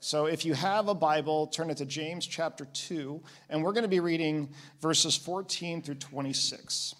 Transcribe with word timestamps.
So 0.00 0.26
if 0.26 0.44
you 0.44 0.54
have 0.54 0.88
a 0.88 0.94
Bible, 0.94 1.46
turn 1.46 1.70
it 1.70 1.78
to 1.78 1.86
James 1.86 2.26
chapter 2.26 2.66
2, 2.66 3.22
and 3.48 3.62
we're 3.62 3.72
going 3.72 3.84
to 3.84 3.88
be 3.88 4.00
reading 4.00 4.50
verses 4.80 5.16
14 5.16 5.82
through 5.82 5.94
26. 5.96 6.94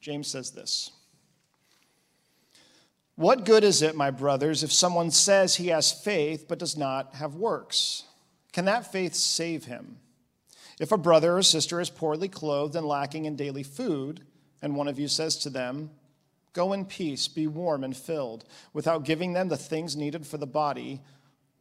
James 0.00 0.28
says 0.28 0.50
this 0.50 0.90
What 3.16 3.44
good 3.44 3.64
is 3.64 3.82
it, 3.82 3.94
my 3.94 4.10
brothers, 4.10 4.62
if 4.62 4.72
someone 4.72 5.10
says 5.10 5.56
he 5.56 5.68
has 5.68 5.92
faith 5.92 6.46
but 6.48 6.58
does 6.58 6.76
not 6.76 7.14
have 7.14 7.34
works? 7.34 8.04
Can 8.52 8.66
that 8.66 8.90
faith 8.90 9.14
save 9.14 9.64
him? 9.64 9.98
If 10.80 10.92
a 10.92 10.98
brother 10.98 11.36
or 11.36 11.42
sister 11.42 11.80
is 11.80 11.90
poorly 11.90 12.28
clothed 12.28 12.76
and 12.76 12.86
lacking 12.86 13.24
in 13.26 13.36
daily 13.36 13.62
food, 13.62 14.22
and 14.62 14.76
one 14.76 14.88
of 14.88 14.98
you 14.98 15.08
says 15.08 15.36
to 15.38 15.50
them, 15.50 15.90
Go 16.52 16.72
in 16.72 16.84
peace, 16.84 17.26
be 17.26 17.46
warm 17.46 17.82
and 17.82 17.96
filled, 17.96 18.44
without 18.72 19.04
giving 19.04 19.32
them 19.32 19.48
the 19.48 19.56
things 19.56 19.96
needed 19.96 20.26
for 20.26 20.38
the 20.38 20.46
body, 20.46 21.00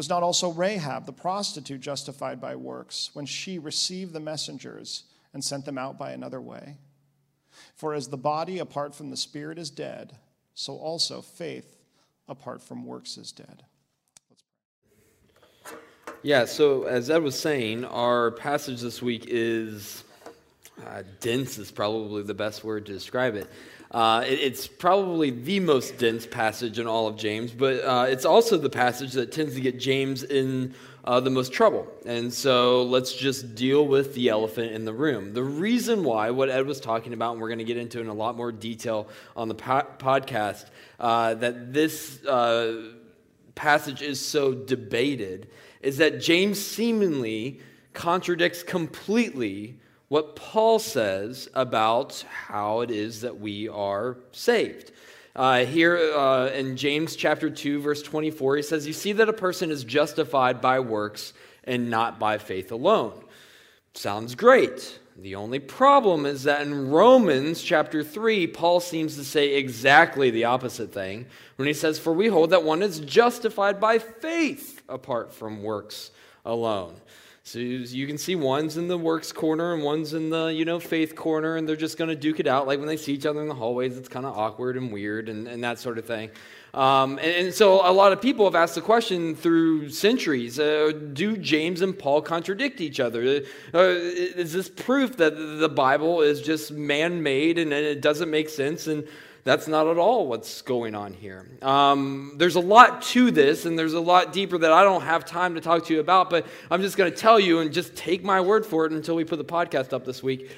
was 0.00 0.08
not 0.08 0.22
also 0.22 0.50
Rahab 0.50 1.04
the 1.04 1.12
prostitute 1.12 1.82
justified 1.82 2.40
by 2.40 2.56
works 2.56 3.10
when 3.12 3.26
she 3.26 3.58
received 3.58 4.14
the 4.14 4.18
messengers 4.18 5.04
and 5.34 5.44
sent 5.44 5.66
them 5.66 5.76
out 5.76 5.98
by 5.98 6.12
another 6.12 6.40
way? 6.40 6.78
For 7.74 7.92
as 7.92 8.08
the 8.08 8.16
body 8.16 8.60
apart 8.60 8.94
from 8.94 9.10
the 9.10 9.16
spirit 9.18 9.58
is 9.58 9.68
dead, 9.68 10.16
so 10.54 10.78
also 10.78 11.20
faith 11.20 11.76
apart 12.28 12.62
from 12.62 12.86
works 12.86 13.18
is 13.18 13.30
dead. 13.30 13.62
Yeah, 16.22 16.46
so 16.46 16.84
as 16.84 17.10
Ed 17.10 17.22
was 17.22 17.38
saying, 17.38 17.84
our 17.84 18.30
passage 18.30 18.80
this 18.80 19.02
week 19.02 19.26
is 19.28 20.02
uh, 20.86 21.02
dense 21.20 21.58
is 21.58 21.70
probably 21.70 22.22
the 22.22 22.32
best 22.32 22.64
word 22.64 22.86
to 22.86 22.92
describe 22.94 23.34
it. 23.34 23.50
Uh, 23.90 24.24
it. 24.26 24.38
It's 24.38 24.66
probably 24.66 25.30
the 25.30 25.60
most 25.60 25.98
dense 25.98 26.26
passage 26.26 26.78
in 26.78 26.86
all 26.86 27.08
of 27.08 27.16
James, 27.16 27.50
but 27.50 27.82
uh, 27.84 28.06
it's 28.08 28.24
also 28.24 28.56
the 28.56 28.70
passage 28.70 29.12
that 29.14 29.32
tends 29.32 29.54
to 29.54 29.60
get 29.60 29.80
James 29.80 30.22
in 30.22 30.74
uh, 31.04 31.18
the 31.18 31.30
most 31.30 31.52
trouble. 31.52 31.88
And 32.06 32.32
so 32.32 32.84
let's 32.84 33.12
just 33.12 33.54
deal 33.54 33.86
with 33.86 34.14
the 34.14 34.28
elephant 34.28 34.72
in 34.72 34.84
the 34.84 34.92
room. 34.92 35.32
The 35.32 35.42
reason 35.42 36.04
why, 36.04 36.30
what 36.30 36.50
Ed 36.50 36.66
was 36.66 36.80
talking 36.80 37.12
about, 37.12 37.32
and 37.32 37.40
we're 37.40 37.48
going 37.48 37.58
to 37.58 37.64
get 37.64 37.78
into 37.78 38.00
in 38.00 38.06
a 38.08 38.14
lot 38.14 38.36
more 38.36 38.52
detail 38.52 39.08
on 39.34 39.48
the 39.48 39.54
po- 39.54 39.86
podcast, 39.98 40.66
uh, 41.00 41.34
that 41.34 41.72
this 41.72 42.24
uh, 42.26 42.92
passage 43.54 44.02
is 44.02 44.24
so 44.24 44.54
debated, 44.54 45.48
is 45.80 45.98
that 45.98 46.20
James 46.20 46.64
seemingly 46.64 47.60
contradicts 47.92 48.62
completely 48.62 49.78
what 50.10 50.34
Paul 50.34 50.80
says 50.80 51.48
about 51.54 52.24
how 52.48 52.80
it 52.80 52.90
is 52.90 53.20
that 53.20 53.38
we 53.38 53.68
are 53.68 54.16
saved. 54.32 54.90
Uh, 55.36 55.64
here 55.64 55.96
uh, 55.96 56.48
in 56.48 56.76
James 56.76 57.14
chapter 57.14 57.48
2, 57.48 57.80
verse 57.80 58.02
24, 58.02 58.56
he 58.56 58.62
says, 58.62 58.88
You 58.88 58.92
see 58.92 59.12
that 59.12 59.28
a 59.28 59.32
person 59.32 59.70
is 59.70 59.84
justified 59.84 60.60
by 60.60 60.80
works 60.80 61.32
and 61.62 61.90
not 61.90 62.18
by 62.18 62.38
faith 62.38 62.72
alone. 62.72 63.22
Sounds 63.94 64.34
great. 64.34 64.98
The 65.16 65.36
only 65.36 65.60
problem 65.60 66.26
is 66.26 66.42
that 66.42 66.62
in 66.62 66.90
Romans 66.90 67.62
chapter 67.62 68.02
3, 68.02 68.48
Paul 68.48 68.80
seems 68.80 69.14
to 69.14 69.24
say 69.24 69.54
exactly 69.54 70.30
the 70.30 70.46
opposite 70.46 70.92
thing 70.92 71.26
when 71.54 71.68
he 71.68 71.74
says, 71.74 72.00
For 72.00 72.12
we 72.12 72.26
hold 72.26 72.50
that 72.50 72.64
one 72.64 72.82
is 72.82 72.98
justified 72.98 73.78
by 73.78 74.00
faith 74.00 74.82
apart 74.88 75.32
from 75.32 75.62
works 75.62 76.10
alone. 76.44 76.94
So 77.42 77.58
you 77.58 78.06
can 78.06 78.18
see 78.18 78.36
one's 78.36 78.76
in 78.76 78.86
the 78.86 78.98
works 78.98 79.32
corner 79.32 79.72
and 79.74 79.82
one's 79.82 80.12
in 80.12 80.30
the, 80.30 80.48
you 80.48 80.64
know, 80.64 80.78
faith 80.78 81.16
corner, 81.16 81.56
and 81.56 81.68
they're 81.68 81.74
just 81.74 81.96
going 81.96 82.10
to 82.10 82.14
duke 82.14 82.38
it 82.38 82.46
out. 82.46 82.66
Like 82.66 82.78
when 82.78 82.86
they 82.86 82.98
see 82.98 83.14
each 83.14 83.26
other 83.26 83.40
in 83.40 83.48
the 83.48 83.54
hallways, 83.54 83.96
it's 83.96 84.08
kind 84.08 84.26
of 84.26 84.36
awkward 84.36 84.76
and 84.76 84.92
weird 84.92 85.28
and, 85.28 85.48
and 85.48 85.64
that 85.64 85.78
sort 85.78 85.98
of 85.98 86.04
thing. 86.04 86.30
Um, 86.74 87.18
and, 87.18 87.46
and, 87.46 87.54
so 87.54 87.84
a 87.84 87.90
lot 87.90 88.12
of 88.12 88.22
people 88.22 88.44
have 88.44 88.54
asked 88.54 88.76
the 88.76 88.80
question 88.80 89.34
through 89.34 89.88
centuries 89.88 90.60
uh, 90.60 90.92
do 91.12 91.36
James 91.36 91.80
and 91.80 91.98
Paul 91.98 92.22
contradict 92.22 92.80
each 92.80 93.00
other? 93.00 93.42
Uh, 93.74 93.78
is 93.78 94.52
this 94.52 94.68
proof 94.68 95.16
that 95.16 95.34
the 95.34 95.68
Bible 95.68 96.20
is 96.20 96.40
just 96.40 96.70
man 96.70 97.24
made 97.24 97.58
and, 97.58 97.72
and 97.72 97.84
it 97.84 98.00
doesn't 98.00 98.30
make 98.30 98.48
sense? 98.48 98.86
And 98.86 99.04
that's 99.44 99.66
not 99.66 99.86
at 99.86 99.96
all 99.96 100.26
what's 100.26 100.62
going 100.62 100.94
on 100.94 101.12
here. 101.12 101.48
Um, 101.62 102.34
there's 102.36 102.56
a 102.56 102.60
lot 102.60 103.02
to 103.02 103.30
this, 103.30 103.64
and 103.64 103.78
there's 103.78 103.94
a 103.94 104.00
lot 104.00 104.32
deeper 104.32 104.58
that 104.58 104.72
I 104.72 104.82
don't 104.82 105.02
have 105.02 105.24
time 105.24 105.54
to 105.54 105.60
talk 105.60 105.86
to 105.86 105.94
you 105.94 106.00
about, 106.00 106.30
but 106.30 106.46
I'm 106.70 106.82
just 106.82 106.96
going 106.96 107.10
to 107.10 107.16
tell 107.16 107.40
you 107.40 107.60
and 107.60 107.72
just 107.72 107.96
take 107.96 108.22
my 108.22 108.40
word 108.40 108.66
for 108.66 108.86
it 108.86 108.92
until 108.92 109.16
we 109.16 109.24
put 109.24 109.38
the 109.38 109.44
podcast 109.44 109.92
up 109.92 110.04
this 110.04 110.22
week. 110.22 110.50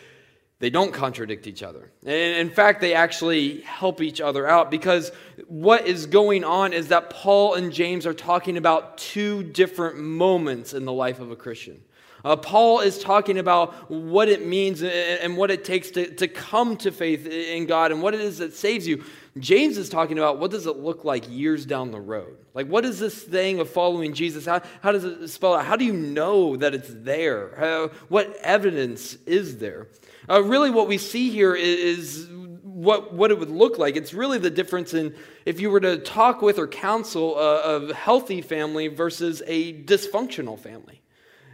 They 0.59 0.71
don't 0.71 0.93
contradict 0.93 1.49
each 1.49 1.65
other. 1.65 1.91
And 2.07 2.37
in 2.37 2.49
fact, 2.49 2.81
they 2.81 2.95
actually 2.95 3.63
help 3.63 4.01
each 4.01 4.21
other 4.21 4.47
out 4.47 4.71
because 4.71 5.11
what 5.49 5.89
is 5.89 6.07
going 6.07 6.45
on 6.45 6.73
is 6.73 6.87
that 6.89 7.11
Paul 7.11 7.55
and 7.55 7.73
James 7.73 8.07
are 8.07 8.15
talking 8.15 8.57
about 8.57 8.97
two 8.97 9.43
different 9.43 9.99
moments 9.99 10.73
in 10.73 10.85
the 10.85 10.93
life 10.93 11.19
of 11.19 11.33
a 11.33 11.37
Christian. 11.37 11.83
Uh, 12.25 12.37
Paul 12.37 12.81
is 12.81 12.99
talking 12.99 13.39
about 13.39 13.91
what 13.91 14.29
it 14.29 14.47
means 14.47 14.83
and 14.83 15.37
what 15.37 15.51
it 15.51 15.65
takes 15.65 15.91
to, 15.93 16.15
to 16.15 16.29
come 16.29 16.77
to 16.79 16.93
faith 16.93 17.27
in 17.27 17.67
God 17.67 17.93
and 17.93 18.03
what 18.03 18.15
it 18.15 18.21
is 18.21 18.39
that 18.39 18.55
saves 18.55 18.87
you. 18.87 19.05
James 19.39 19.79
is 19.79 19.89
talking 19.89 20.19
about 20.19 20.39
what 20.39 20.51
does 20.51 20.67
it 20.67 20.77
look 20.77 21.05
like 21.05 21.29
years 21.31 21.65
down 21.65 21.91
the 21.91 22.01
road? 22.01 22.37
Like, 22.55 22.67
what 22.67 22.85
is 22.85 22.99
this 22.99 23.23
thing 23.23 23.61
of 23.61 23.71
following 23.71 24.13
Jesus? 24.13 24.45
How, 24.45 24.61
how 24.83 24.93
does 24.93 25.05
it 25.05 25.29
spell 25.29 25.55
out? 25.55 25.65
How 25.65 25.77
do 25.77 25.85
you 25.85 25.95
know 25.95 26.57
that 26.57 26.75
it's 26.75 26.91
there? 26.93 27.55
How, 27.57 27.89
what 28.09 28.37
evidence 28.43 29.17
is 29.27 29.59
there? 29.59 29.89
Uh, 30.29 30.43
really, 30.43 30.71
what 30.71 30.87
we 30.87 30.99
see 30.99 31.31
here 31.31 31.55
is 31.55 32.29
what, 32.63 33.15
what 33.15 33.31
it 33.31 33.39
would 33.39 33.51
look 33.51 33.79
like. 33.79 33.97
It's 33.97 34.13
really 34.13 34.39
the 34.39 34.51
difference 34.51 34.95
in 34.95 35.15
if 35.47 35.61
you 35.61 35.71
were 35.71 35.81
to 35.81 35.99
talk 35.99 36.43
with 36.43 36.59
or 36.59 36.67
counsel 36.67 37.39
a, 37.39 37.89
a 37.89 37.95
healthy 37.95 38.43
family 38.43 38.89
versus 38.89 39.43
a 39.47 39.83
dysfunctional 39.85 40.59
family. 40.59 41.02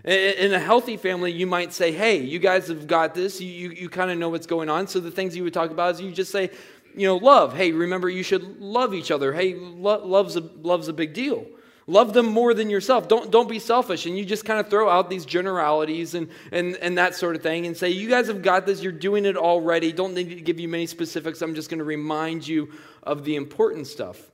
In 0.04 0.52
a 0.52 0.60
healthy 0.60 0.96
family, 0.96 1.32
you 1.32 1.46
might 1.46 1.72
say, 1.72 1.90
hey, 1.90 2.18
you 2.20 2.38
guys 2.38 2.68
have 2.68 2.86
got 2.86 3.14
this. 3.14 3.40
You, 3.40 3.48
you, 3.48 3.70
you 3.70 3.88
kind 3.88 4.10
of 4.10 4.18
know 4.18 4.28
what's 4.28 4.46
going 4.46 4.68
on. 4.68 4.86
So 4.86 5.00
the 5.00 5.10
things 5.10 5.36
you 5.36 5.42
would 5.44 5.52
talk 5.52 5.70
about 5.70 5.94
is 5.94 6.00
you 6.00 6.12
just 6.12 6.30
say, 6.30 6.50
you 6.94 7.06
know, 7.06 7.16
love. 7.16 7.54
Hey, 7.54 7.72
remember, 7.72 8.08
you 8.08 8.22
should 8.22 8.60
love 8.60 8.94
each 8.94 9.10
other. 9.10 9.32
Hey, 9.32 9.54
lo- 9.54 10.04
love's, 10.04 10.36
a, 10.36 10.40
love's 10.62 10.88
a 10.88 10.92
big 10.92 11.14
deal. 11.14 11.46
Love 11.88 12.12
them 12.12 12.26
more 12.26 12.54
than 12.54 12.68
yourself. 12.68 13.08
Don't, 13.08 13.30
don't 13.30 13.48
be 13.48 13.58
selfish. 13.58 14.06
And 14.06 14.16
you 14.16 14.24
just 14.24 14.44
kind 14.44 14.60
of 14.60 14.68
throw 14.68 14.88
out 14.88 15.08
these 15.08 15.24
generalities 15.24 16.14
and, 16.14 16.28
and, 16.52 16.76
and 16.76 16.98
that 16.98 17.14
sort 17.14 17.34
of 17.34 17.42
thing 17.42 17.66
and 17.66 17.76
say, 17.76 17.88
you 17.88 18.08
guys 18.08 18.28
have 18.28 18.42
got 18.42 18.66
this. 18.66 18.82
You're 18.82 18.92
doing 18.92 19.24
it 19.24 19.36
already. 19.36 19.90
Don't 19.90 20.14
need 20.14 20.28
to 20.28 20.40
give 20.40 20.60
you 20.60 20.68
many 20.68 20.86
specifics. 20.86 21.40
I'm 21.40 21.54
just 21.54 21.70
going 21.70 21.78
to 21.78 21.84
remind 21.84 22.46
you 22.46 22.70
of 23.02 23.24
the 23.24 23.36
important 23.36 23.86
stuff. 23.86 24.30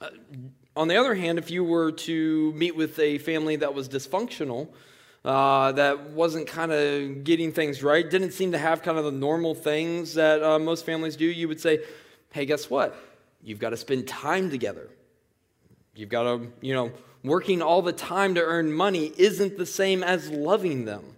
Uh, 0.00 0.10
on 0.76 0.88
the 0.88 0.96
other 0.96 1.14
hand, 1.14 1.38
if 1.38 1.50
you 1.50 1.64
were 1.64 1.92
to 1.92 2.52
meet 2.52 2.76
with 2.76 2.98
a 2.98 3.18
family 3.18 3.56
that 3.56 3.74
was 3.74 3.88
dysfunctional, 3.88 4.68
uh, 5.24 5.72
that 5.72 6.10
wasn't 6.10 6.46
kind 6.46 6.72
of 6.72 7.24
getting 7.24 7.52
things 7.52 7.82
right, 7.82 8.08
didn't 8.08 8.32
seem 8.32 8.52
to 8.52 8.58
have 8.58 8.82
kind 8.82 8.96
of 8.96 9.04
the 9.04 9.12
normal 9.12 9.54
things 9.54 10.14
that 10.14 10.42
uh, 10.42 10.58
most 10.58 10.86
families 10.86 11.16
do, 11.16 11.26
you 11.26 11.48
would 11.48 11.60
say, 11.60 11.80
hey, 12.32 12.46
guess 12.46 12.70
what? 12.70 12.96
You've 13.42 13.58
got 13.58 13.70
to 13.70 13.76
spend 13.76 14.06
time 14.08 14.50
together. 14.50 14.88
You've 15.94 16.08
got 16.08 16.22
to, 16.22 16.52
you 16.60 16.72
know, 16.72 16.92
working 17.22 17.60
all 17.60 17.82
the 17.82 17.92
time 17.92 18.34
to 18.36 18.40
earn 18.40 18.72
money 18.72 19.12
isn't 19.16 19.58
the 19.58 19.66
same 19.66 20.02
as 20.02 20.30
loving 20.30 20.84
them. 20.84 21.16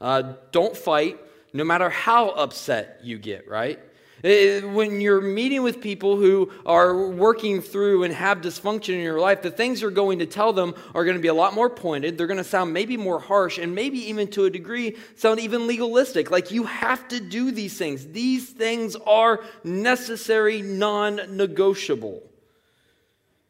Uh, 0.00 0.34
don't 0.50 0.76
fight, 0.76 1.18
no 1.52 1.64
matter 1.64 1.90
how 1.90 2.30
upset 2.30 3.00
you 3.02 3.18
get, 3.18 3.48
right? 3.48 3.78
Uh, 4.24 4.60
when 4.68 5.00
you're 5.00 5.20
meeting 5.20 5.64
with 5.64 5.80
people 5.80 6.16
who 6.16 6.52
are 6.64 7.08
working 7.10 7.60
through 7.60 8.04
and 8.04 8.14
have 8.14 8.40
dysfunction 8.40 8.94
in 8.94 9.00
your 9.00 9.18
life, 9.18 9.42
the 9.42 9.50
things 9.50 9.80
you're 9.80 9.90
going 9.90 10.20
to 10.20 10.26
tell 10.26 10.52
them 10.52 10.74
are 10.94 11.04
going 11.04 11.16
to 11.16 11.22
be 11.22 11.28
a 11.28 11.34
lot 11.34 11.54
more 11.54 11.68
pointed. 11.68 12.16
They're 12.16 12.28
going 12.28 12.36
to 12.36 12.44
sound 12.44 12.72
maybe 12.72 12.96
more 12.96 13.18
harsh 13.18 13.58
and 13.58 13.74
maybe 13.74 13.98
even 14.10 14.28
to 14.28 14.44
a 14.44 14.50
degree 14.50 14.96
sound 15.16 15.40
even 15.40 15.66
legalistic. 15.66 16.30
Like 16.30 16.52
you 16.52 16.64
have 16.64 17.08
to 17.08 17.18
do 17.18 17.50
these 17.50 17.76
things. 17.76 18.06
These 18.06 18.50
things 18.50 18.94
are 18.94 19.40
necessary, 19.64 20.62
non 20.62 21.36
negotiable. 21.36 22.22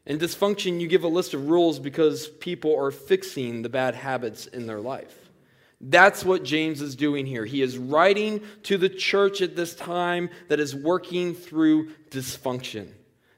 In 0.07 0.19
dysfunction, 0.19 0.81
you 0.81 0.89
give 0.89 1.05
a 1.05 1.09
list 1.09 1.35
of 1.35 1.49
rules 1.49 1.79
because 1.79 2.29
people 2.29 2.75
are 2.77 2.91
fixing 2.91 3.61
the 3.61 3.69
bad 3.69 3.95
habits 3.95 4.47
in 4.47 4.67
their 4.67 4.81
life. 4.81 5.22
That's 5.83 6.25
what 6.25 6.45
James 6.45 6.81
is 6.81 6.95
doing 6.95 7.27
here. 7.27 7.45
He 7.45 7.61
is 7.61 7.77
writing 7.77 8.41
to 8.65 8.79
the 8.79 8.89
church 8.89 9.43
at 9.43 9.57
this 9.57 9.75
time 9.75 10.31
that 10.49 10.61
is 10.61 10.77
working 10.77 11.35
through 11.35 11.91
dysfunction. 12.11 12.89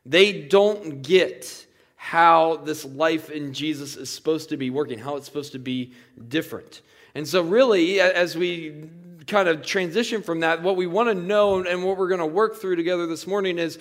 They 0.04 0.42
don't 0.42 1.00
get 1.02 1.66
how 1.96 2.56
this 2.56 2.84
life 2.84 3.30
in 3.30 3.54
Jesus 3.54 3.96
is 3.96 4.10
supposed 4.10 4.50
to 4.50 4.58
be 4.58 4.68
working, 4.68 4.98
how 4.98 5.16
it's 5.16 5.24
supposed 5.24 5.52
to 5.52 5.58
be 5.58 5.94
different. 6.28 6.82
And 7.14 7.26
so, 7.26 7.40
really, 7.40 7.98
as 7.98 8.36
we 8.36 8.90
kind 9.26 9.48
of 9.48 9.64
transition 9.64 10.22
from 10.22 10.40
that, 10.40 10.62
what 10.62 10.76
we 10.76 10.86
want 10.86 11.08
to 11.08 11.14
know 11.14 11.64
and 11.64 11.82
what 11.82 11.96
we're 11.96 12.08
going 12.08 12.20
to 12.20 12.26
work 12.26 12.56
through 12.56 12.76
together 12.76 13.06
this 13.06 13.26
morning 13.26 13.58
is 13.58 13.78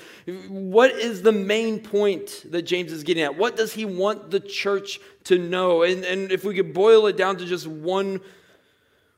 what 0.47 0.91
is 0.91 1.21
the 1.21 1.33
main 1.33 1.79
point 1.81 2.45
that 2.51 2.61
James 2.61 2.93
is 2.93 3.03
getting 3.03 3.23
at? 3.23 3.37
What 3.37 3.57
does 3.57 3.73
he 3.73 3.83
want 3.83 4.31
the 4.31 4.39
church 4.39 5.01
to 5.25 5.37
know? 5.37 5.83
And, 5.83 6.05
and 6.05 6.31
if 6.31 6.45
we 6.45 6.55
could 6.55 6.73
boil 6.73 7.07
it 7.07 7.17
down 7.17 7.37
to 7.37 7.45
just 7.45 7.67
one 7.67 8.21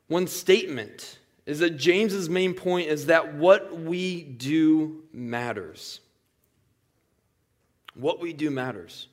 one 0.08 0.28
statement 0.28 1.20
is 1.46 1.60
that 1.60 1.78
James's 1.78 2.30
main 2.30 2.54
point 2.54 2.90
is 2.90 3.08
that 3.08 3.36
what 3.36 3.80
we 3.80 4.24
do 4.24 5.04
matters. 5.14 6.00
What 7.94 8.20
we 8.20 8.34
do 8.34 8.50
matters. 8.50 9.08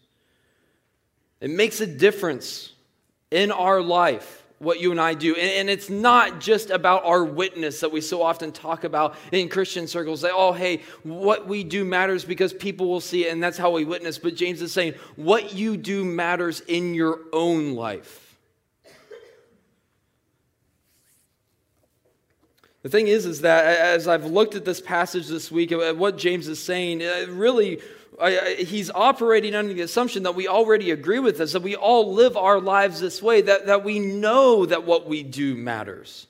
It 1.40 1.50
makes 1.50 1.80
a 1.80 1.86
difference 1.86 2.72
in 3.30 3.50
our 3.52 3.80
life 3.80 4.42
what 4.62 4.80
you 4.80 4.92
and 4.92 5.00
I 5.00 5.14
do. 5.14 5.34
And, 5.34 5.68
it's 5.68 5.90
not 5.90 6.40
just 6.40 6.70
about 6.70 7.04
our 7.04 7.24
witness 7.24 7.80
that 7.80 7.90
we 7.90 8.00
so 8.00 8.22
often 8.22 8.52
talk 8.52 8.84
about 8.84 9.16
in 9.32 9.48
Christian 9.48 9.88
circles. 9.88 10.20
Say, 10.20 10.30
oh, 10.32 10.52
hey, 10.52 10.82
what 11.02 11.48
we 11.48 11.64
do 11.64 11.84
matters 11.84 12.24
because 12.24 12.52
people 12.52 12.88
will 12.88 13.00
see 13.00 13.26
it, 13.26 13.32
and 13.32 13.42
that's 13.42 13.58
how 13.58 13.72
we 13.72 13.84
witness. 13.84 14.18
But 14.18 14.36
James 14.36 14.62
is 14.62 14.72
saying, 14.72 14.94
what 15.16 15.52
you 15.52 15.76
do 15.76 16.04
matters 16.04 16.60
in 16.60 16.94
your 16.94 17.18
own 17.32 17.74
life. 17.74 18.31
The 22.82 22.88
thing 22.88 23.06
is, 23.06 23.26
is 23.26 23.42
that 23.42 23.64
as 23.64 24.08
I've 24.08 24.26
looked 24.26 24.56
at 24.56 24.64
this 24.64 24.80
passage 24.80 25.28
this 25.28 25.50
week, 25.50 25.70
at 25.70 25.96
what 25.96 26.18
James 26.18 26.48
is 26.48 26.60
saying, 26.60 27.02
uh, 27.02 27.26
really, 27.28 27.80
he's 28.58 28.90
operating 28.90 29.54
under 29.54 29.72
the 29.72 29.82
assumption 29.82 30.24
that 30.24 30.34
we 30.34 30.48
already 30.48 30.90
agree 30.90 31.20
with 31.20 31.38
this, 31.38 31.52
that 31.52 31.62
we 31.62 31.76
all 31.76 32.12
live 32.12 32.36
our 32.36 32.60
lives 32.60 33.00
this 33.00 33.22
way, 33.22 33.40
that, 33.42 33.66
that 33.66 33.84
we 33.84 34.00
know 34.00 34.66
that 34.66 34.84
what 34.84 35.06
we 35.06 35.22
do 35.22 35.56
matters. 35.56 36.26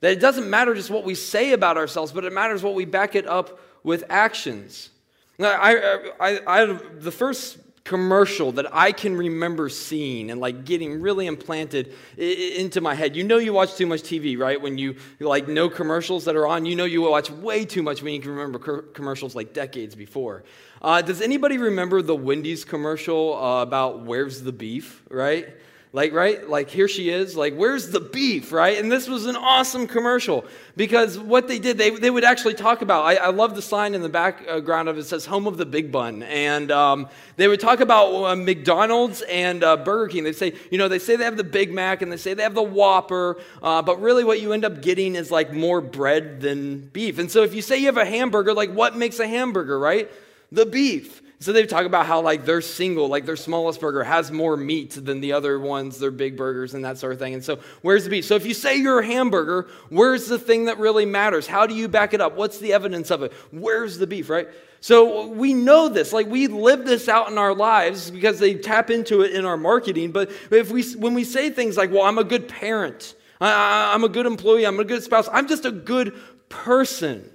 That 0.00 0.12
it 0.12 0.20
doesn't 0.20 0.48
matter 0.48 0.74
just 0.74 0.90
what 0.90 1.04
we 1.04 1.14
say 1.14 1.52
about 1.52 1.78
ourselves, 1.78 2.12
but 2.12 2.24
it 2.24 2.32
matters 2.32 2.62
what 2.62 2.74
we 2.74 2.84
back 2.84 3.14
it 3.14 3.26
up 3.26 3.58
with 3.82 4.04
actions. 4.10 4.90
I, 5.38 6.10
I, 6.20 6.40
I, 6.46 6.78
the 6.98 7.10
first 7.10 7.56
commercial 7.84 8.52
that 8.52 8.66
I 8.74 8.92
can 8.92 9.16
remember 9.16 9.68
seeing 9.68 10.30
and 10.30 10.40
like 10.40 10.64
getting 10.64 11.00
really 11.00 11.26
implanted 11.26 11.94
into 12.16 12.80
my 12.80 12.94
head. 12.94 13.16
You 13.16 13.24
know 13.24 13.38
you 13.38 13.52
watch 13.52 13.74
too 13.76 13.86
much 13.86 14.02
TV, 14.02 14.38
right? 14.38 14.60
When 14.60 14.78
you 14.78 14.96
like 15.18 15.48
no 15.48 15.68
commercials 15.68 16.24
that 16.26 16.36
are 16.36 16.46
on, 16.46 16.66
you 16.66 16.76
know 16.76 16.84
you 16.84 17.02
watch 17.02 17.30
way 17.30 17.64
too 17.64 17.82
much 17.82 18.02
when 18.02 18.14
you 18.14 18.20
can 18.20 18.30
remember 18.30 18.82
commercials 18.82 19.34
like 19.34 19.52
decades 19.52 19.94
before. 19.94 20.44
Uh, 20.82 21.02
does 21.02 21.20
anybody 21.20 21.58
remember 21.58 22.00
the 22.02 22.16
Wendy's 22.16 22.64
commercial 22.64 23.36
uh, 23.36 23.62
about 23.62 24.04
where's 24.04 24.42
the 24.42 24.52
beef, 24.52 25.02
right? 25.10 25.48
Like, 25.92 26.12
right? 26.12 26.48
Like, 26.48 26.70
here 26.70 26.86
she 26.86 27.10
is. 27.10 27.34
Like, 27.34 27.56
where's 27.56 27.90
the 27.90 27.98
beef, 27.98 28.52
right? 28.52 28.78
And 28.78 28.92
this 28.92 29.08
was 29.08 29.26
an 29.26 29.34
awesome 29.34 29.88
commercial 29.88 30.44
because 30.76 31.18
what 31.18 31.48
they 31.48 31.58
did, 31.58 31.78
they, 31.78 31.90
they 31.90 32.10
would 32.10 32.22
actually 32.22 32.54
talk 32.54 32.80
about. 32.80 33.02
I, 33.06 33.16
I 33.16 33.30
love 33.30 33.56
the 33.56 33.62
sign 33.62 33.96
in 33.96 34.00
the 34.00 34.08
background 34.08 34.88
of 34.88 34.96
it 34.98 35.02
says 35.02 35.26
home 35.26 35.48
of 35.48 35.56
the 35.56 35.66
big 35.66 35.90
bun. 35.90 36.22
And 36.22 36.70
um, 36.70 37.08
they 37.34 37.48
would 37.48 37.58
talk 37.58 37.80
about 37.80 38.14
uh, 38.14 38.36
McDonald's 38.36 39.22
and 39.22 39.64
uh, 39.64 39.78
Burger 39.78 40.12
King. 40.12 40.22
They 40.22 40.32
say, 40.32 40.54
you 40.70 40.78
know, 40.78 40.86
they 40.86 41.00
say 41.00 41.16
they 41.16 41.24
have 41.24 41.36
the 41.36 41.42
Big 41.42 41.72
Mac 41.72 42.02
and 42.02 42.12
they 42.12 42.16
say 42.16 42.34
they 42.34 42.44
have 42.44 42.54
the 42.54 42.62
Whopper, 42.62 43.40
uh, 43.60 43.82
but 43.82 44.00
really 44.00 44.22
what 44.22 44.40
you 44.40 44.52
end 44.52 44.64
up 44.64 44.82
getting 44.82 45.16
is 45.16 45.32
like 45.32 45.52
more 45.52 45.80
bread 45.80 46.40
than 46.40 46.82
beef. 46.92 47.18
And 47.18 47.28
so 47.28 47.42
if 47.42 47.52
you 47.52 47.62
say 47.62 47.78
you 47.78 47.86
have 47.86 47.96
a 47.96 48.04
hamburger, 48.04 48.54
like, 48.54 48.70
what 48.70 48.96
makes 48.96 49.18
a 49.18 49.26
hamburger, 49.26 49.76
right? 49.76 50.08
The 50.52 50.66
beef. 50.66 51.20
So 51.42 51.54
they 51.54 51.64
talk 51.64 51.86
about 51.86 52.04
how 52.04 52.20
like 52.20 52.44
their 52.44 52.60
single, 52.60 53.08
like 53.08 53.24
their 53.24 53.34
smallest 53.34 53.80
burger 53.80 54.04
has 54.04 54.30
more 54.30 54.58
meat 54.58 54.90
than 54.90 55.22
the 55.22 55.32
other 55.32 55.58
ones, 55.58 55.98
their 55.98 56.10
big 56.10 56.36
burgers 56.36 56.74
and 56.74 56.84
that 56.84 56.98
sort 56.98 57.14
of 57.14 57.18
thing. 57.18 57.32
And 57.32 57.42
so 57.42 57.60
where's 57.80 58.04
the 58.04 58.10
beef? 58.10 58.26
So 58.26 58.34
if 58.34 58.44
you 58.44 58.52
say 58.52 58.76
you're 58.76 59.00
a 59.00 59.06
hamburger, 59.06 59.66
where's 59.88 60.26
the 60.26 60.38
thing 60.38 60.66
that 60.66 60.78
really 60.78 61.06
matters? 61.06 61.46
How 61.46 61.66
do 61.66 61.74
you 61.74 61.88
back 61.88 62.12
it 62.12 62.20
up? 62.20 62.36
What's 62.36 62.58
the 62.58 62.74
evidence 62.74 63.10
of 63.10 63.22
it? 63.22 63.32
Where's 63.52 63.96
the 63.96 64.06
beef, 64.06 64.28
right? 64.28 64.48
So 64.82 65.28
we 65.28 65.54
know 65.54 65.88
this, 65.88 66.12
like 66.12 66.26
we 66.26 66.46
live 66.46 66.84
this 66.84 67.08
out 67.08 67.30
in 67.30 67.38
our 67.38 67.54
lives 67.54 68.10
because 68.10 68.38
they 68.38 68.54
tap 68.54 68.90
into 68.90 69.22
it 69.22 69.32
in 69.32 69.46
our 69.46 69.56
marketing. 69.56 70.12
But 70.12 70.30
if 70.50 70.70
we, 70.70 70.82
when 70.92 71.14
we 71.14 71.24
say 71.24 71.48
things 71.48 71.74
like, 71.78 71.90
well, 71.90 72.02
I'm 72.02 72.18
a 72.18 72.24
good 72.24 72.48
parent, 72.48 73.14
I, 73.40 73.94
I'm 73.94 74.04
a 74.04 74.10
good 74.10 74.26
employee, 74.26 74.66
I'm 74.66 74.78
a 74.78 74.84
good 74.84 75.02
spouse, 75.02 75.26
I'm 75.32 75.48
just 75.48 75.64
a 75.64 75.72
good 75.72 76.14
person. 76.50 77.30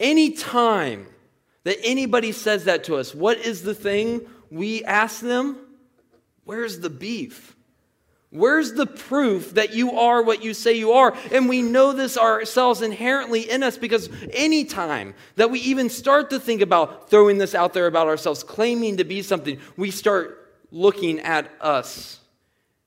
Anytime 0.00 1.06
that 1.64 1.78
anybody 1.82 2.32
says 2.32 2.64
that 2.64 2.84
to 2.84 2.96
us, 2.96 3.14
what 3.14 3.38
is 3.38 3.62
the 3.62 3.74
thing 3.74 4.22
we 4.50 4.84
ask 4.84 5.20
them? 5.20 5.56
Where's 6.44 6.80
the 6.80 6.90
beef? 6.90 7.56
Where's 8.30 8.72
the 8.72 8.86
proof 8.86 9.54
that 9.54 9.74
you 9.74 9.98
are 9.98 10.22
what 10.22 10.42
you 10.42 10.54
say 10.54 10.72
you 10.72 10.92
are? 10.92 11.14
And 11.30 11.50
we 11.50 11.60
know 11.60 11.92
this 11.92 12.16
ourselves 12.16 12.80
inherently 12.80 13.48
in 13.48 13.62
us 13.62 13.76
because 13.76 14.08
anytime 14.32 15.14
that 15.36 15.50
we 15.50 15.60
even 15.60 15.90
start 15.90 16.30
to 16.30 16.40
think 16.40 16.62
about 16.62 17.10
throwing 17.10 17.36
this 17.36 17.54
out 17.54 17.74
there 17.74 17.86
about 17.86 18.08
ourselves, 18.08 18.42
claiming 18.42 18.96
to 18.96 19.04
be 19.04 19.20
something, 19.20 19.58
we 19.76 19.90
start 19.90 20.54
looking 20.70 21.20
at 21.20 21.50
us 21.60 22.20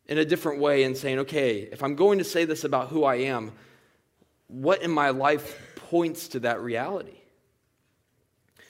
in 0.08 0.18
a 0.18 0.26
different 0.26 0.60
way 0.60 0.84
and 0.84 0.98
saying, 0.98 1.20
okay, 1.20 1.60
if 1.72 1.84
I'm 1.84 1.96
going 1.96 2.18
to 2.18 2.24
say 2.24 2.46
this 2.46 2.64
about 2.64 2.90
who 2.90 3.04
I 3.04 3.16
am, 3.16 3.52
what 4.48 4.82
in 4.82 4.90
my 4.90 5.12
life 5.12 5.60
points 5.76 6.28
to 6.30 6.40
that 6.42 6.60
reality? 6.62 7.22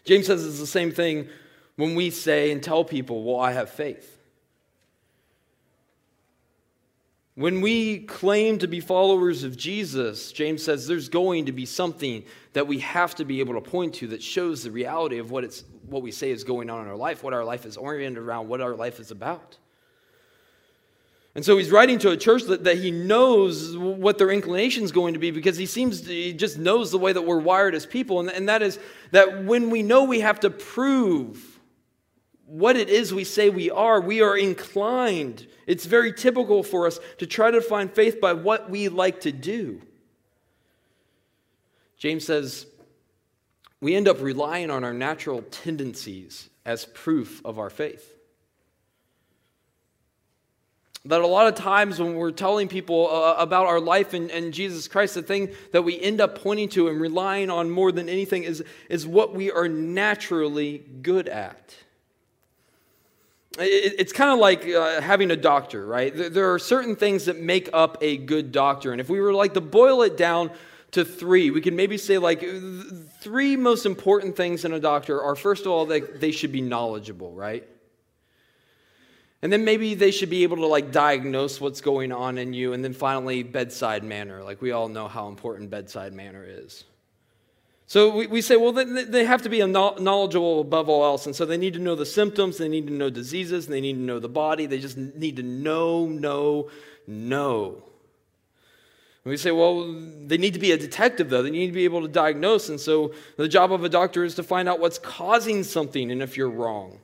James 0.06 0.28
says 0.28 0.46
it's 0.46 0.60
the 0.60 0.68
same 0.68 0.92
thing 0.92 1.28
when 1.76 1.96
we 1.96 2.10
say 2.10 2.52
and 2.52 2.64
tell 2.64 2.86
people, 2.86 3.24
Well, 3.24 3.40
I 3.40 3.52
have 3.52 3.70
faith. 3.70 4.16
When 7.36 7.60
we 7.60 8.00
claim 8.00 8.60
to 8.60 8.68
be 8.68 8.80
followers 8.80 9.44
of 9.44 9.58
Jesus, 9.58 10.32
James 10.32 10.64
says 10.64 10.88
there's 10.88 11.10
going 11.10 11.48
to 11.48 11.52
be 11.52 11.66
something 11.66 12.24
that 12.54 12.66
we 12.66 12.80
have 12.80 13.14
to 13.16 13.26
be 13.26 13.42
able 13.42 13.56
to 13.56 13.62
point 13.62 13.96
to 13.96 14.08
that 14.08 14.24
shows 14.24 14.64
the 14.64 14.72
reality 14.72 15.18
of 15.18 15.32
what, 15.32 15.44
it's, 15.44 15.66
what 15.88 16.02
we 16.02 16.12
say 16.12 16.32
is 16.32 16.46
going 16.46 16.70
on 16.70 16.84
in 16.84 16.88
our 16.88 16.96
life, 16.96 17.24
what 17.24 17.34
our 17.34 17.44
life 17.44 17.66
is 17.66 17.76
oriented 17.76 18.24
around, 18.24 18.48
what 18.48 18.62
our 18.62 18.74
life 18.74 19.02
is 19.02 19.12
about. 19.12 19.58
And 21.36 21.44
so 21.44 21.58
he's 21.58 21.70
writing 21.70 22.00
to 22.00 22.12
a 22.12 22.18
church 22.18 22.44
that, 22.44 22.64
that 22.64 22.78
he 22.78 22.92
knows 22.92 23.78
what 23.78 24.18
their 24.18 24.32
inclination 24.32 24.86
is 24.86 24.94
going 24.94 25.14
to 25.14 25.20
be 25.20 25.32
because 25.32 25.58
he 25.58 25.66
seems 25.66 26.02
to, 26.02 26.10
he 26.10 26.34
just 26.34 26.58
knows 26.58 26.92
the 26.92 26.98
way 26.98 27.12
that 27.12 27.22
we're 27.22 27.40
wired 27.40 27.76
as 27.76 27.86
people. 27.86 28.22
And, 28.22 28.30
and 28.30 28.48
that 28.48 28.62
is 28.62 28.80
that 29.12 29.44
when 29.44 29.70
we 29.70 29.84
know 29.84 30.06
we 30.06 30.22
have 30.22 30.40
to 30.42 30.50
prove 30.50 31.60
what 32.46 32.78
it 32.78 32.90
is 32.90 33.14
we 33.14 33.26
say 33.26 33.50
we 33.50 33.70
are, 33.70 34.00
we 34.00 34.22
are 34.22 34.38
inclined. 34.38 35.46
It's 35.68 35.86
very 35.86 36.14
typical 36.14 36.64
for 36.64 36.88
us 36.88 37.00
to 37.18 37.28
try 37.28 37.52
to 37.52 37.60
find 37.60 37.92
faith 37.92 38.22
by 38.22 38.32
what 38.32 38.70
we 38.70 38.88
like 38.88 39.22
to 39.22 39.34
do. 39.34 39.82
James 41.98 42.26
says 42.26 42.66
we 43.82 43.94
end 43.94 44.08
up 44.08 44.22
relying 44.22 44.72
on 44.72 44.86
our 44.86 44.94
natural 44.94 45.42
tendencies 45.42 46.50
as 46.66 46.86
proof 46.86 47.42
of 47.44 47.60
our 47.60 47.70
faith. 47.70 48.15
That 51.06 51.22
a 51.22 51.28
lot 51.28 51.48
of 51.48 51.54
times 51.54 52.00
when 52.00 52.16
we're 52.16 52.32
telling 52.32 52.68
people 52.68 53.08
uh, 53.08 53.36
about 53.38 53.68
our 53.68 53.80
life 53.80 54.16
in, 54.16 54.52
Jesus 54.52 54.88
Christ, 54.88 55.14
the 55.14 55.22
thing 55.22 55.50
that 55.72 55.84
we 55.84 56.00
end 56.02 56.20
up 56.20 56.42
pointing 56.42 56.68
to 56.70 56.88
and 56.88 57.00
relying 57.00 57.52
on 57.52 57.70
more 57.70 57.92
than 57.92 58.10
anything 58.10 58.44
is, 58.44 58.64
is 58.90 59.06
what 59.06 59.34
we 59.34 59.52
are 59.52 59.68
naturally 59.68 60.80
good 61.04 61.30
at. 61.30 61.76
It, 63.60 63.96
it's 64.00 64.12
kind 64.12 64.32
of 64.32 64.40
like 64.40 64.68
uh, 64.68 65.00
having 65.00 65.30
a 65.30 65.36
doctor, 65.36 65.86
right? 65.86 66.16
There, 66.16 66.30
there 66.30 66.54
are 66.54 66.60
certain 66.60 66.96
things 66.96 67.26
that 67.26 67.40
make 67.40 67.70
up 67.72 68.00
a 68.02 68.18
good 68.18 68.52
doctor. 68.52 68.92
And 68.92 69.00
if 69.00 69.08
we 69.08 69.22
were 69.22 69.34
like 69.34 69.54
to 69.54 69.62
boil 69.62 70.02
it 70.02 70.18
down 70.18 70.50
to 70.92 71.06
three, 71.06 71.52
we 71.52 71.62
could 71.62 71.76
maybe 71.76 72.00
say 72.00 72.18
like 72.18 72.44
three 73.20 73.56
most 73.56 73.86
important 73.86 74.36
things 74.36 74.66
in 74.66 74.74
a 74.74 74.80
doctor 74.80 75.22
are 75.22 75.36
first 75.36 75.68
of 75.68 75.72
all, 75.72 75.86
that 75.86 76.20
they 76.20 76.32
should 76.32 76.52
be 76.52 76.62
knowledgeable, 76.62 77.32
right? 77.34 77.68
And 79.46 79.54
then 79.54 79.64
maybe 79.64 79.94
they 79.94 80.10
should 80.10 80.32
be 80.32 80.42
able 80.42 80.58
to 80.58 80.66
like 80.66 80.92
diagnose 80.92 81.62
what's 81.62 81.80
going 81.80 82.12
on 82.12 82.40
in 82.40 82.52
you. 82.52 82.74
And 82.74 82.84
then 82.84 82.94
finally, 82.94 83.44
bedside 83.44 84.04
manner. 84.04 84.42
Like 84.42 84.60
we 84.60 84.72
all 84.72 84.90
know 84.90 85.08
how 85.08 85.28
important 85.28 85.70
bedside 85.70 86.14
manner 86.14 86.44
is. 86.44 86.84
So 87.86 88.10
we, 88.10 88.26
we 88.26 88.42
say, 88.42 88.56
well, 88.56 88.72
they, 88.72 89.04
they 89.04 89.24
have 89.24 89.44
to 89.44 89.50
be 89.50 89.64
knowledgeable 89.64 90.62
above 90.62 90.90
all 90.90 91.04
else. 91.04 91.28
And 91.28 91.36
so 91.36 91.46
they 91.46 91.58
need 91.58 91.76
to 91.76 91.80
know 91.80 91.94
the 91.94 92.08
symptoms, 92.08 92.58
they 92.58 92.68
need 92.68 92.88
to 92.88 92.94
know 92.94 93.12
diseases, 93.12 93.68
they 93.68 93.82
need 93.82 93.94
to 93.94 94.00
know 94.00 94.18
the 94.18 94.28
body. 94.28 94.66
They 94.66 94.80
just 94.80 94.98
need 94.98 95.36
to 95.36 95.44
know, 95.44 96.08
know, 96.08 96.72
know. 97.06 97.84
And 99.26 99.30
we 99.30 99.38
say, 99.38 99.52
well, 99.52 99.94
they 100.26 100.40
need 100.40 100.56
to 100.56 100.60
be 100.60 100.72
a 100.72 100.78
detective, 100.80 101.30
though. 101.30 101.44
They 101.44 101.52
need 101.52 101.68
to 101.68 101.72
be 101.72 101.86
able 101.86 102.02
to 102.02 102.08
diagnose. 102.08 102.70
And 102.70 102.80
so 102.80 103.14
the 103.38 103.48
job 103.48 103.72
of 103.72 103.84
a 103.84 103.90
doctor 103.90 104.24
is 104.24 104.34
to 104.38 104.44
find 104.44 104.68
out 104.68 104.80
what's 104.80 104.98
causing 104.98 105.64
something 105.64 106.10
and 106.10 106.24
if 106.24 106.36
you're 106.36 106.50
wrong. 106.50 107.00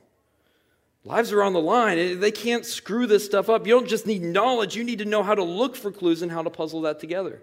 Lives 1.04 1.32
are 1.32 1.42
on 1.42 1.52
the 1.52 1.60
line. 1.60 1.98
Eh, 1.98 2.14
they 2.14 2.30
can't 2.30 2.64
screw 2.64 3.06
this 3.06 3.24
stuff 3.24 3.48
up. 3.48 3.66
You 3.66 3.74
don't 3.74 3.88
just 3.88 4.06
need 4.06 4.22
knowledge, 4.22 4.76
you 4.76 4.84
need 4.84 4.98
to 4.98 5.04
know 5.04 5.22
how 5.22 5.34
to 5.34 5.42
look 5.42 5.74
for 5.74 5.90
clues 5.90 6.22
and 6.22 6.30
how 6.30 6.42
to 6.42 6.50
puzzle 6.50 6.82
that 6.82 7.00
together. 7.00 7.42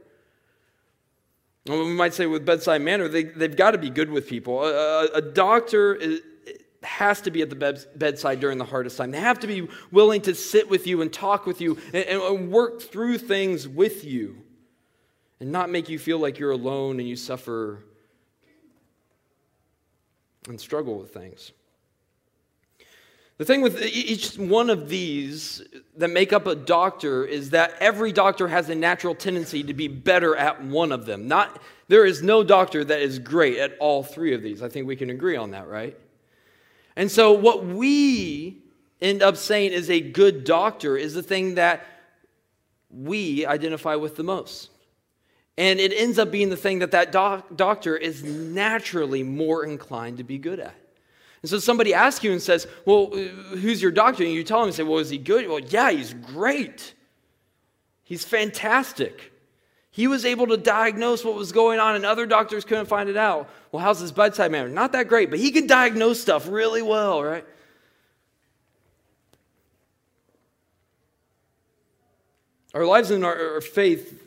We 1.65 1.93
might 1.93 2.13
say 2.13 2.25
with 2.25 2.45
bedside 2.45 2.81
manner, 2.81 3.07
they, 3.07 3.23
they've 3.23 3.55
got 3.55 3.71
to 3.71 3.77
be 3.77 3.89
good 3.89 4.09
with 4.09 4.27
people. 4.27 4.63
A, 4.63 5.05
a 5.13 5.21
doctor 5.21 5.93
is, 5.93 6.21
has 6.81 7.21
to 7.21 7.31
be 7.31 7.41
at 7.41 7.49
the 7.49 7.87
bedside 7.95 8.39
during 8.39 8.57
the 8.57 8.65
hardest 8.65 8.97
time. 8.97 9.11
They 9.11 9.19
have 9.19 9.39
to 9.41 9.47
be 9.47 9.67
willing 9.91 10.21
to 10.21 10.33
sit 10.33 10.69
with 10.69 10.87
you 10.87 11.01
and 11.01 11.11
talk 11.11 11.45
with 11.45 11.61
you 11.61 11.77
and, 11.93 12.05
and 12.05 12.51
work 12.51 12.81
through 12.81 13.19
things 13.19 13.67
with 13.67 14.05
you 14.05 14.41
and 15.39 15.51
not 15.51 15.69
make 15.69 15.89
you 15.89 15.99
feel 15.99 16.17
like 16.17 16.39
you're 16.39 16.51
alone 16.51 16.99
and 16.99 17.07
you 17.07 17.15
suffer 17.15 17.83
and 20.47 20.59
struggle 20.59 20.97
with 20.97 21.13
things. 21.13 21.51
The 23.39 23.45
thing 23.45 23.61
with 23.61 23.81
each 23.81 24.35
one 24.35 24.69
of 24.69 24.89
these 24.89 25.63
that 25.95 26.09
make 26.09 26.33
up 26.33 26.45
a 26.45 26.55
doctor 26.55 27.23
is 27.23 27.51
that 27.51 27.73
every 27.79 28.11
doctor 28.11 28.49
has 28.49 28.67
a 28.67 28.75
natural 28.75 29.15
tendency 29.15 29.63
to 29.63 29.73
be 29.73 29.87
better 29.87 30.35
at 30.35 30.61
one 30.61 30.91
of 30.91 31.05
them. 31.05 31.29
Not 31.29 31.61
there 31.87 32.05
is 32.05 32.21
no 32.21 32.43
doctor 32.43 32.83
that 32.83 32.99
is 32.99 33.17
great 33.17 33.57
at 33.57 33.77
all 33.79 34.03
three 34.03 34.33
of 34.33 34.43
these. 34.43 34.61
I 34.61 34.67
think 34.67 34.87
we 34.87 34.97
can 34.97 35.09
agree 35.09 35.37
on 35.37 35.51
that, 35.51 35.69
right? 35.69 35.97
And 36.97 37.09
so 37.09 37.31
what 37.31 37.65
we 37.65 38.61
end 39.01 39.23
up 39.23 39.37
saying 39.37 39.71
is 39.71 39.89
a 39.89 40.01
good 40.01 40.43
doctor 40.43 40.97
is 40.97 41.13
the 41.13 41.23
thing 41.23 41.55
that 41.55 41.85
we 42.91 43.45
identify 43.45 43.95
with 43.95 44.17
the 44.17 44.23
most. 44.23 44.69
And 45.57 45.79
it 45.79 45.93
ends 45.93 46.19
up 46.19 46.29
being 46.29 46.49
the 46.49 46.57
thing 46.57 46.79
that 46.79 46.91
that 46.91 47.13
doc- 47.13 47.55
doctor 47.55 47.95
is 47.95 48.21
naturally 48.21 49.23
more 49.23 49.63
inclined 49.63 50.17
to 50.17 50.25
be 50.25 50.37
good 50.37 50.59
at. 50.59 50.75
And 51.41 51.49
so 51.49 51.59
somebody 51.59 51.93
asks 51.93 52.23
you 52.23 52.31
and 52.31 52.41
says, 52.41 52.67
Well, 52.85 53.07
who's 53.07 53.81
your 53.81 53.91
doctor? 53.91 54.23
And 54.23 54.33
you 54.33 54.43
tell 54.43 54.59
them 54.59 54.67
and 54.67 54.75
say, 54.75 54.83
Well, 54.83 54.99
is 54.99 55.09
he 55.09 55.17
good? 55.17 55.47
Well, 55.47 55.59
yeah, 55.59 55.91
he's 55.91 56.13
great. 56.13 56.93
He's 58.03 58.25
fantastic. 58.25 59.31
He 59.91 60.07
was 60.07 60.25
able 60.25 60.47
to 60.47 60.57
diagnose 60.57 61.23
what 61.23 61.35
was 61.35 61.51
going 61.51 61.79
on, 61.79 61.95
and 61.95 62.05
other 62.05 62.25
doctors 62.25 62.63
couldn't 62.63 62.87
find 62.87 63.09
it 63.09 63.17
out. 63.17 63.49
Well, 63.71 63.83
how's 63.83 63.99
his 63.99 64.11
bedside 64.11 64.51
manner? 64.51 64.69
Not 64.69 64.91
that 64.93 65.07
great, 65.07 65.29
but 65.29 65.39
he 65.39 65.51
can 65.51 65.67
diagnose 65.67 66.21
stuff 66.21 66.47
really 66.47 66.81
well, 66.81 67.23
right? 67.23 67.45
Our 72.73 72.85
lives 72.85 73.09
and 73.11 73.25
our, 73.25 73.55
our 73.55 73.61
faith 73.61 74.23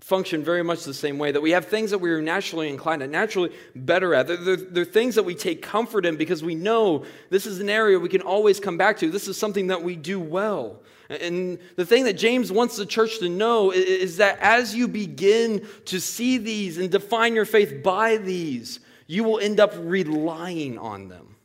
function 0.00 0.42
very 0.42 0.62
much 0.62 0.84
the 0.84 0.94
same 0.94 1.18
way 1.18 1.30
that 1.30 1.40
we 1.40 1.50
have 1.50 1.66
things 1.66 1.90
that 1.90 1.98
we 1.98 2.10
are 2.10 2.22
naturally 2.22 2.68
inclined 2.68 3.00
to, 3.00 3.06
naturally 3.06 3.50
better 3.76 4.14
at. 4.14 4.26
They're, 4.26 4.36
they're, 4.36 4.56
they're, 4.56 4.84
things 4.84 5.14
that 5.14 5.24
we 5.24 5.34
take 5.34 5.62
comfort 5.62 6.06
in 6.06 6.16
because 6.16 6.42
we 6.42 6.54
know 6.54 7.04
this 7.28 7.46
is 7.46 7.60
an 7.60 7.68
area 7.68 7.98
we 7.98 8.08
can 8.08 8.22
always 8.22 8.60
come 8.60 8.76
back 8.76 8.98
to. 8.98 9.10
This 9.10 9.28
is 9.28 9.36
something 9.36 9.68
that 9.68 9.82
we 9.82 9.96
do 9.96 10.18
well. 10.18 10.82
And 11.10 11.58
the 11.76 11.84
thing 11.84 12.04
that 12.04 12.14
James 12.14 12.52
wants 12.52 12.76
the 12.76 12.86
church 12.86 13.18
to 13.18 13.28
know 13.28 13.72
is, 13.72 13.84
is 13.84 14.16
that 14.18 14.38
as 14.40 14.74
you 14.74 14.88
begin 14.88 15.66
to 15.86 16.00
see 16.00 16.38
these 16.38 16.78
and 16.78 16.90
define 16.90 17.34
your 17.34 17.44
faith 17.44 17.82
by 17.82 18.16
these, 18.16 18.80
you 19.06 19.24
will 19.24 19.40
end 19.40 19.60
up 19.60 19.72
relying 19.76 20.78
on 20.78 21.08
them. 21.08 21.36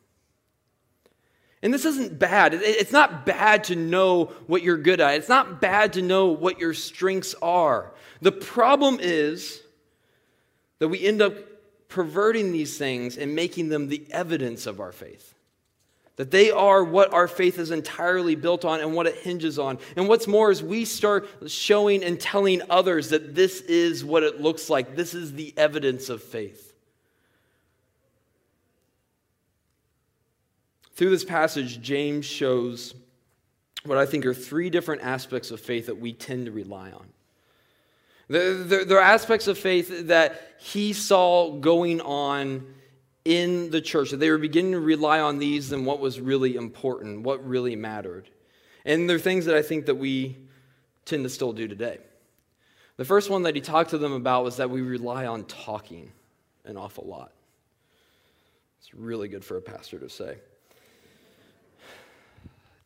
And 1.66 1.74
this 1.74 1.84
isn't 1.84 2.20
bad. 2.20 2.54
It's 2.54 2.92
not 2.92 3.26
bad 3.26 3.64
to 3.66 3.76
know 3.76 4.26
what 4.46 4.62
you're 4.62 4.78
good 4.78 5.02
at. 5.02 5.16
It's 5.16 5.30
not 5.30 5.62
bad 5.62 5.94
to 5.94 6.04
know 6.04 6.28
what 6.28 6.60
your 6.60 6.76
strengths 6.76 7.34
are. 7.42 7.92
The 8.22 8.32
problem 8.32 9.00
is 9.02 9.62
that 10.80 10.88
we 10.88 11.04
end 11.04 11.22
up 11.22 11.34
perverting 11.90 12.52
these 12.52 12.78
things 12.78 13.18
and 13.18 13.36
making 13.36 13.70
them 13.70 13.88
the 13.88 14.06
evidence 14.12 14.66
of 14.66 14.80
our 14.80 14.92
faith. 14.92 15.34
That 16.18 16.32
they 16.32 16.50
are 16.50 16.84
what 16.84 17.14
our 17.14 17.28
faith 17.28 17.60
is 17.60 17.72
entirely 17.72 18.36
built 18.36 18.64
on 18.64 18.80
and 18.80 18.94
what 18.94 19.06
it 19.06 19.16
hinges 19.18 19.60
on. 19.60 19.80
And 19.98 20.08
what's 20.08 20.28
more 20.28 20.50
is 20.50 20.64
we 20.64 20.86
start 20.86 21.28
showing 21.48 22.04
and 22.04 22.20
telling 22.20 22.62
others 22.70 23.10
that 23.10 23.36
this 23.36 23.62
is 23.62 24.06
what 24.06 24.24
it 24.24 24.40
looks 24.40 24.70
like. 24.70 24.96
This 24.96 25.14
is 25.14 25.34
the 25.34 25.54
evidence 25.58 26.10
of 26.10 26.24
faith. 26.24 26.74
Through 30.94 31.10
this 31.10 31.26
passage, 31.26 31.82
James 31.82 32.26
shows 32.26 32.96
what 33.84 33.98
I 33.98 34.06
think 34.06 34.26
are 34.26 34.34
three 34.34 34.70
different 34.70 35.02
aspects 35.02 35.52
of 35.52 35.60
faith 35.60 35.88
that 35.88 36.00
we 36.00 36.14
tend 36.14 36.46
to 36.46 36.52
rely 36.54 36.92
on. 36.92 37.08
There, 38.28 38.86
there, 38.86 38.98
are 38.98 39.02
aspects 39.02 39.48
of 39.48 39.58
faith 39.58 40.08
that 40.08 40.56
he 40.58 40.94
saw 40.94 41.52
going 41.52 42.02
on 42.02 42.66
in 43.24 43.70
the 43.70 43.82
church, 43.82 44.12
that 44.12 44.18
they 44.18 44.32
were 44.32 44.38
beginning 44.38 44.72
to 44.74 44.80
rely 44.80 45.20
on 45.20 45.38
these 45.38 45.72
and 45.72 45.86
what 45.86 46.00
was 46.00 46.20
really 46.20 46.56
important, 46.56 47.22
what 47.22 47.46
really 47.48 47.76
mattered. 47.76 48.30
And 48.84 49.08
there 49.10 49.18
are 49.18 49.20
things 49.20 49.46
that 49.46 49.56
I 49.56 49.62
think 49.62 49.86
that 49.88 49.96
we 49.96 50.38
tend 51.06 51.24
to 51.24 51.30
still 51.30 51.54
do 51.54 51.68
today. 51.68 52.00
The 52.98 53.06
first 53.06 53.30
one 53.30 53.44
that 53.44 53.56
he 53.56 53.62
talked 53.62 53.92
to 53.92 53.98
them 53.98 54.14
about 54.14 54.44
was 54.44 54.58
that 54.58 54.70
we 54.70 54.82
rely 54.82 55.26
on 55.26 55.44
talking 55.46 56.12
an 56.64 56.78
awful 56.78 57.06
lot. 57.06 57.32
It's 58.80 58.94
really 58.94 59.28
good 59.28 59.44
for 59.44 59.58
a 59.58 59.62
pastor 59.62 60.00
to 60.00 60.10
say. 60.10 60.38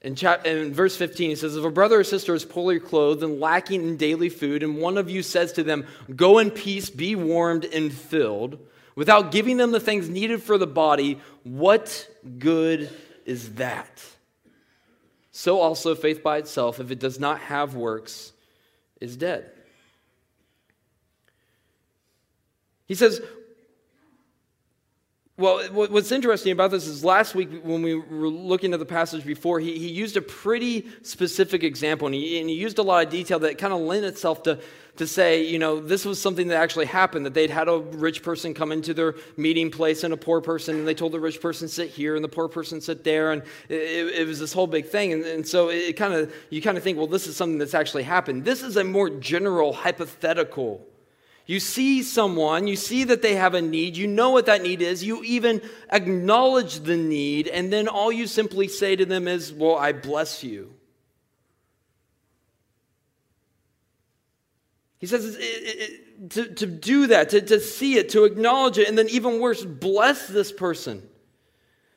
In, 0.01 0.15
chap- 0.15 0.45
in 0.45 0.73
verse 0.73 0.95
15, 0.95 1.31
he 1.31 1.35
says, 1.35 1.57
If 1.57 1.65
a 1.65 1.71
brother 1.71 1.99
or 1.99 2.03
sister 2.03 2.33
is 2.33 2.45
poorly 2.45 2.79
clothed 2.79 3.21
and 3.21 3.39
lacking 3.39 3.83
in 3.83 3.97
daily 3.97 4.29
food, 4.29 4.63
and 4.63 4.77
one 4.77 4.97
of 4.97 5.09
you 5.09 5.21
says 5.21 5.51
to 5.53 5.63
them, 5.63 5.85
Go 6.15 6.39
in 6.39 6.51
peace, 6.51 6.89
be 6.89 7.15
warmed 7.15 7.65
and 7.65 7.91
filled, 7.91 8.59
without 8.95 9.31
giving 9.31 9.57
them 9.57 9.71
the 9.71 9.79
things 9.79 10.07
needed 10.07 10.41
for 10.41 10.57
the 10.57 10.67
body, 10.67 11.19
what 11.43 12.07
good 12.37 12.89
is 13.25 13.55
that? 13.55 14.03
So 15.31 15.59
also, 15.59 15.95
faith 15.95 16.23
by 16.23 16.37
itself, 16.37 16.79
if 16.79 16.91
it 16.91 16.99
does 16.99 17.19
not 17.19 17.39
have 17.41 17.75
works, 17.75 18.31
is 19.01 19.17
dead. 19.17 19.51
He 22.87 22.95
says, 22.95 23.21
well, 25.39 25.63
what's 25.71 26.11
interesting 26.11 26.51
about 26.51 26.69
this 26.69 26.85
is 26.85 27.03
last 27.03 27.33
week 27.33 27.49
when 27.63 27.81
we 27.81 27.95
were 27.95 28.27
looking 28.27 28.73
at 28.73 28.79
the 28.79 28.85
passage 28.85 29.25
before, 29.25 29.61
he, 29.61 29.79
he 29.79 29.87
used 29.87 30.17
a 30.17 30.21
pretty 30.21 30.85
specific 31.01 31.63
example 31.63 32.07
and 32.07 32.15
he, 32.15 32.41
and 32.41 32.49
he 32.49 32.55
used 32.57 32.77
a 32.77 32.83
lot 32.83 33.05
of 33.05 33.09
detail 33.09 33.39
that 33.39 33.57
kind 33.57 33.71
of 33.73 33.79
lent 33.79 34.03
itself 34.03 34.43
to, 34.43 34.59
to 34.97 35.07
say, 35.07 35.45
you 35.45 35.57
know, 35.57 35.79
this 35.79 36.03
was 36.03 36.21
something 36.21 36.49
that 36.49 36.57
actually 36.57 36.87
happened, 36.87 37.25
that 37.25 37.33
they'd 37.33 37.49
had 37.49 37.69
a 37.69 37.79
rich 37.79 38.21
person 38.21 38.53
come 38.53 38.73
into 38.73 38.93
their 38.93 39.15
meeting 39.37 39.71
place 39.71 40.03
and 40.03 40.13
a 40.13 40.17
poor 40.17 40.41
person, 40.41 40.75
and 40.75 40.85
they 40.85 40.93
told 40.93 41.13
the 41.13 41.19
rich 41.21 41.39
person 41.39 41.69
sit 41.69 41.89
here 41.89 42.17
and 42.17 42.23
the 42.23 42.29
poor 42.29 42.49
person 42.49 42.81
sit 42.81 43.05
there, 43.05 43.31
and 43.31 43.41
it, 43.69 44.19
it 44.19 44.27
was 44.27 44.39
this 44.39 44.51
whole 44.51 44.67
big 44.67 44.87
thing. 44.87 45.13
And, 45.13 45.23
and 45.23 45.47
so 45.47 45.69
it 45.69 45.93
kind 45.93 46.13
of, 46.13 46.33
you 46.49 46.61
kind 46.61 46.77
of 46.77 46.83
think, 46.83 46.97
well, 46.97 47.07
this 47.07 47.27
is 47.27 47.37
something 47.37 47.57
that's 47.57 47.73
actually 47.73 48.03
happened. 48.03 48.43
This 48.43 48.61
is 48.61 48.75
a 48.75 48.83
more 48.83 49.09
general, 49.09 49.71
hypothetical 49.71 50.85
you 51.49 51.59
see 51.59 52.03
someone, 52.03 52.67
you 52.67 52.75
see 52.75 53.05
that 53.05 53.23
they 53.23 53.33
have 53.33 53.55
a 53.55 53.61
need, 53.61 53.97
you 53.97 54.05
know 54.05 54.29
what 54.29 54.45
that 54.45 54.61
need 54.61 54.83
is, 54.83 55.03
you 55.03 55.23
even 55.23 55.63
acknowledge 55.91 56.81
the 56.81 56.95
need, 56.95 57.47
and 57.47 57.73
then 57.73 57.87
all 57.87 58.11
you 58.11 58.27
simply 58.27 58.67
say 58.67 58.95
to 58.95 59.03
them 59.03 59.27
is, 59.27 59.51
Well, 59.51 59.75
I 59.75 59.93
bless 59.93 60.43
you. 60.43 60.71
He 64.99 65.07
says 65.07 65.25
it, 65.25 65.39
it, 65.39 65.89
it, 66.21 66.29
to, 66.29 66.53
to 66.53 66.67
do 66.67 67.07
that, 67.07 67.29
to, 67.29 67.41
to 67.41 67.59
see 67.59 67.95
it, 67.95 68.09
to 68.09 68.25
acknowledge 68.25 68.77
it, 68.77 68.87
and 68.87 68.95
then 68.95 69.09
even 69.09 69.39
worse, 69.39 69.65
bless 69.65 70.27
this 70.27 70.51
person. 70.51 71.01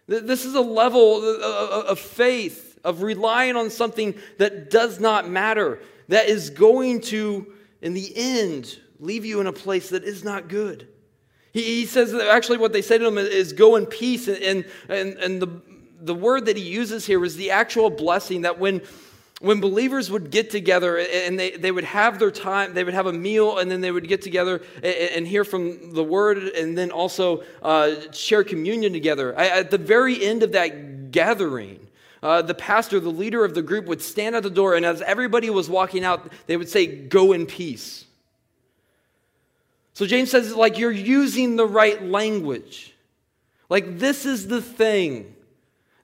This 0.06 0.46
is 0.46 0.54
a 0.54 0.62
level 0.62 1.22
of 1.22 1.98
faith, 1.98 2.78
of 2.84 3.02
relying 3.02 3.56
on 3.56 3.68
something 3.68 4.14
that 4.38 4.70
does 4.70 4.98
not 4.98 5.28
matter, 5.28 5.78
that 6.08 6.30
is 6.30 6.48
going 6.48 7.02
to, 7.02 7.52
in 7.82 7.92
the 7.92 8.10
end, 8.16 8.78
leave 9.02 9.24
you 9.24 9.40
in 9.40 9.46
a 9.46 9.52
place 9.52 9.90
that 9.90 10.04
is 10.04 10.24
not 10.24 10.48
good. 10.48 10.88
He, 11.52 11.62
he 11.62 11.86
says 11.86 12.12
that 12.12 12.28
actually 12.28 12.58
what 12.58 12.72
they 12.72 12.82
say 12.82 12.98
to 12.98 13.06
him 13.06 13.18
is 13.18 13.52
go 13.52 13.76
in 13.76 13.84
peace. 13.84 14.28
And, 14.28 14.64
and, 14.88 15.14
and 15.14 15.42
the, 15.42 15.60
the 16.00 16.14
word 16.14 16.46
that 16.46 16.56
he 16.56 16.62
uses 16.62 17.04
here 17.04 17.22
is 17.24 17.36
the 17.36 17.50
actual 17.50 17.90
blessing 17.90 18.42
that 18.42 18.58
when, 18.58 18.80
when 19.40 19.60
believers 19.60 20.08
would 20.08 20.30
get 20.30 20.50
together 20.50 20.98
and 20.98 21.38
they, 21.38 21.50
they 21.50 21.72
would 21.72 21.84
have 21.84 22.20
their 22.20 22.30
time, 22.30 22.74
they 22.74 22.84
would 22.84 22.94
have 22.94 23.06
a 23.06 23.12
meal, 23.12 23.58
and 23.58 23.68
then 23.68 23.80
they 23.80 23.90
would 23.90 24.06
get 24.06 24.22
together 24.22 24.62
and, 24.76 24.84
and 24.84 25.26
hear 25.26 25.44
from 25.44 25.92
the 25.94 26.04
word, 26.04 26.38
and 26.38 26.78
then 26.78 26.92
also 26.92 27.42
uh, 27.60 27.90
share 28.12 28.44
communion 28.44 28.92
together. 28.92 29.34
At 29.34 29.72
the 29.72 29.78
very 29.78 30.24
end 30.24 30.44
of 30.44 30.52
that 30.52 31.10
gathering, 31.10 31.88
uh, 32.22 32.40
the 32.40 32.54
pastor, 32.54 33.00
the 33.00 33.10
leader 33.10 33.44
of 33.44 33.54
the 33.54 33.62
group, 33.62 33.86
would 33.86 34.00
stand 34.00 34.36
at 34.36 34.44
the 34.44 34.50
door, 34.50 34.76
and 34.76 34.86
as 34.86 35.02
everybody 35.02 35.50
was 35.50 35.68
walking 35.68 36.04
out, 36.04 36.30
they 36.46 36.56
would 36.56 36.68
say, 36.68 36.86
Go 36.86 37.32
in 37.32 37.46
peace. 37.46 38.04
So 39.94 40.06
James 40.06 40.30
says, 40.30 40.54
like, 40.54 40.78
you're 40.78 40.90
using 40.90 41.56
the 41.56 41.66
right 41.66 42.02
language. 42.02 42.94
Like, 43.68 43.98
this 43.98 44.24
is 44.24 44.46
the 44.48 44.62
thing 44.62 45.34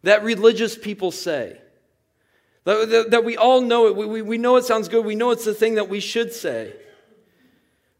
that 0.03 0.23
religious 0.23 0.77
people 0.77 1.11
say. 1.11 1.59
That, 2.65 2.91
that, 2.91 3.11
that 3.13 3.25
we 3.25 3.37
all 3.37 3.63
know 3.63 3.87
it. 3.87 3.97
We, 3.97 4.07
we, 4.07 4.23
we 4.23 4.39
know 4.39 4.57
it 4.57 4.65
sounds 4.65 4.89
good. 4.89 5.05
We 5.05 5.15
know 5.15 5.31
it's 5.31 5.45
the 5.45 5.55
thing 5.55 5.77
that 5.77 5.89
we 5.89 6.01
should 6.01 6.33
say. 6.33 6.75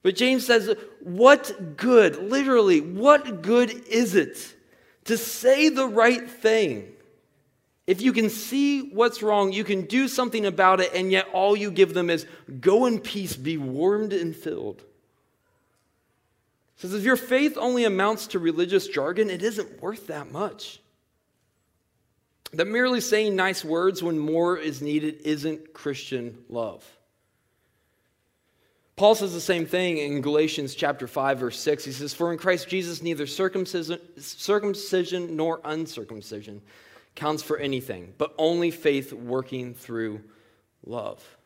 But 0.03 0.15
James 0.15 0.47
says, 0.47 0.75
what 1.01 1.77
good, 1.77 2.17
literally, 2.31 2.81
what 2.81 3.43
good 3.43 3.71
is 3.89 4.15
it 4.15 4.55
to 5.05 5.17
say 5.17 5.71
the 5.71 5.87
right 5.87 6.29
thing? 6.29 6.93
If 7.87 8.03
you 8.03 8.13
can 8.13 8.29
see 8.29 8.91
what's 8.91 9.23
wrong, 9.23 9.53
you 9.53 9.65
can 9.65 9.87
do 9.87 10.07
something 10.09 10.45
about 10.45 10.81
it, 10.81 10.93
and 10.95 11.11
yet 11.11 11.29
all 11.33 11.57
you 11.57 11.71
give 11.71 11.95
them 11.95 12.11
is 12.11 12.27
go 12.61 12.85
in 12.85 13.01
peace, 13.01 13.35
be 13.35 13.57
warmed 13.57 14.13
and 14.13 14.37
filled. 14.37 14.85
Says 16.79 16.95
if 16.95 17.05
your 17.05 17.17
faith 17.17 17.59
only 17.59 17.85
amounts 17.85 18.29
to 18.29 18.39
religious 18.39 18.89
jargon, 18.89 19.31
it 19.31 19.43
isn't 19.43 19.83
worth 19.83 20.07
that 20.07 20.33
much. 20.33 20.81
That 22.53 22.67
merely 22.67 23.01
saying 23.01 23.37
nice 23.37 23.65
words 23.65 24.03
when 24.03 24.19
more 24.19 24.57
is 24.57 24.81
needed 24.81 25.21
isn't 25.25 25.75
Christian 25.75 26.39
love. 26.49 26.85
Paul 28.97 29.15
says 29.15 29.33
the 29.33 29.41
same 29.41 29.67
thing 29.67 29.99
in 29.99 30.23
Galatians 30.23 30.75
chapter 30.75 31.07
5 31.07 31.39
verse 31.39 31.59
6. 31.59 31.85
He 31.85 31.93
says, 31.93 32.15
"For 32.15 32.33
in 32.33 32.39
Christ 32.39 32.69
Jesus 32.69 33.03
neither 33.03 33.27
circumcision, 33.27 34.01
circumcision 34.19 35.37
nor 35.37 35.61
uncircumcision 35.65 36.63
counts 37.19 37.43
for 37.43 37.59
anything, 37.59 38.15
but 38.17 38.33
only 38.39 38.71
faith 38.71 39.13
working 39.13 39.75
through 39.75 40.23
love. 40.87 41.37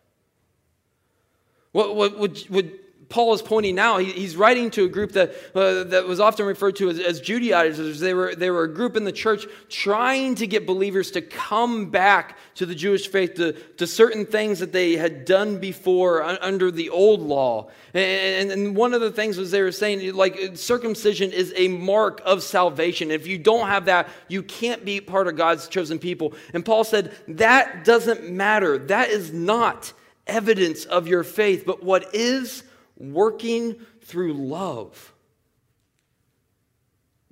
What, 1.73 1.97
what, 1.97 2.19
what 2.19 2.67
Paul 3.13 3.35
is 3.35 3.43
pointing 3.43 3.79
out, 3.79 3.99
he, 3.99 4.11
he's 4.11 4.37
writing 4.37 4.71
to 4.71 4.85
a 4.85 4.89
group 4.89 5.13
that, 5.13 5.35
uh, 5.55 5.85
that 5.85 6.07
was 6.07 6.19
often 6.19 6.47
referred 6.47 6.77
to 6.77 6.89
as, 6.89 6.99
as 6.99 7.21
Judaizers. 7.21 8.01
They 8.01 8.15
were, 8.15 8.35
they 8.35 8.51
were 8.51 8.65
a 8.65 8.73
group 8.73 8.97
in 8.97 9.05
the 9.05 9.13
church 9.13 9.45
trying 9.69 10.35
to 10.37 10.47
get 10.47 10.67
believers 10.67 11.11
to 11.11 11.21
come 11.21 11.91
back 11.91 12.39
to 12.55 12.65
the 12.65 12.75
Jewish 12.75 13.09
faith, 13.09 13.35
to, 13.35 13.53
to 13.53 13.87
certain 13.87 14.25
things 14.25 14.61
that 14.61 14.73
they 14.73 14.97
had 14.97 15.27
done 15.27 15.59
before 15.59 16.23
under 16.23 16.71
the 16.71 16.89
old 16.89 17.21
law. 17.21 17.69
And, 17.93 18.51
and 18.51 18.75
one 18.75 18.95
of 18.95 19.03
the 19.03 19.13
things 19.13 19.37
was 19.37 19.51
they 19.51 19.61
were 19.61 19.73
saying, 19.73 20.15
like, 20.15 20.57
circumcision 20.57 21.33
is 21.33 21.53
a 21.55 21.69
mark 21.69 22.23
of 22.25 22.43
salvation. 22.43 23.11
If 23.11 23.27
you 23.27 23.37
don't 23.37 23.69
have 23.69 23.85
that, 23.85 24.09
you 24.29 24.43
can't 24.43 24.87
be 24.87 25.03
part 25.03 25.29
of 25.29 25.37
God's 25.37 25.69
chosen 25.69 25.99
people. 25.99 26.33
And 26.55 26.65
Paul 26.65 26.85
said, 26.85 27.15
that 27.29 27.85
doesn't 27.85 28.31
matter. 28.31 28.79
That 28.79 29.11
is 29.11 29.35
not 29.35 29.93
evidence 30.27 30.87
of 30.87 31.09
your 31.09 31.25
faith. 31.25 31.65
But 31.67 31.83
what 31.83 32.15
is 32.15 32.65
working 32.97 33.77
through 34.03 34.35
love. 34.35 35.13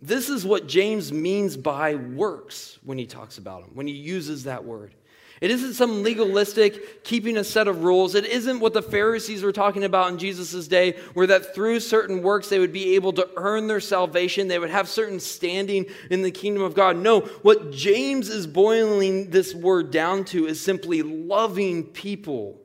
This 0.00 0.31
is 0.31 0.47
what 0.47 0.67
James 0.67 1.12
means 1.12 1.57
by 1.57 1.95
works 1.95 2.79
when 2.83 2.97
he 2.97 3.07
talks 3.07 3.37
about 3.38 3.62
them, 3.62 3.71
when 3.75 3.87
he 3.87 3.93
uses 3.93 4.45
that 4.45 4.64
word. 4.64 4.95
It 5.40 5.50
isn't 5.50 5.73
some 5.73 6.02
legalistic 6.02 7.02
keeping 7.02 7.38
a 7.38 7.45
set 7.45 7.67
of 7.67 7.83
rules. 7.83 8.14
It 8.14 8.26
isn't 8.26 8.61
what 8.61 8.75
the 8.75 8.83
Pharisees 8.83 9.43
were 9.43 9.52
talking 9.52 9.85
about 9.85 10.11
in 10.11 10.19
Jesus' 10.19 10.69
day, 10.69 10.99
where 11.14 11.26
that 11.29 11.55
through 11.55 11.81
certain 11.81 12.23
works 12.23 12.50
they 12.50 12.59
would 12.59 12.75
be 12.75 12.95
able 12.95 13.14
to 13.14 13.29
earn 13.37 13.67
their 13.67 13.81
salvation. 13.81 14.49
They 14.49 14.59
would 14.59 14.71
have 14.71 14.87
certain 14.87 15.19
standing 15.19 15.87
in 16.11 16.21
the 16.21 16.31
kingdom 16.31 16.62
of 16.62 16.75
God. 16.75 16.99
No, 16.99 17.21
what 17.40 17.73
James 17.73 18.29
is 18.29 18.47
boiling 18.47 19.31
this 19.31 19.55
word 19.55 19.90
down 19.90 20.25
to 20.26 20.47
is 20.47 20.61
simply 20.61 21.02
loving 21.02 21.85
people 21.85 22.60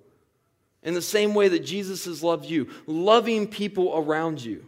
in 0.85 0.93
the 0.93 1.01
same 1.01 1.33
way 1.33 1.49
that 1.49 1.65
Jesus 1.65 2.05
has 2.05 2.23
loved 2.23 2.45
you, 2.45 2.69
loving 2.85 3.47
people 3.47 3.97
around 3.97 4.41
you. 4.41 4.59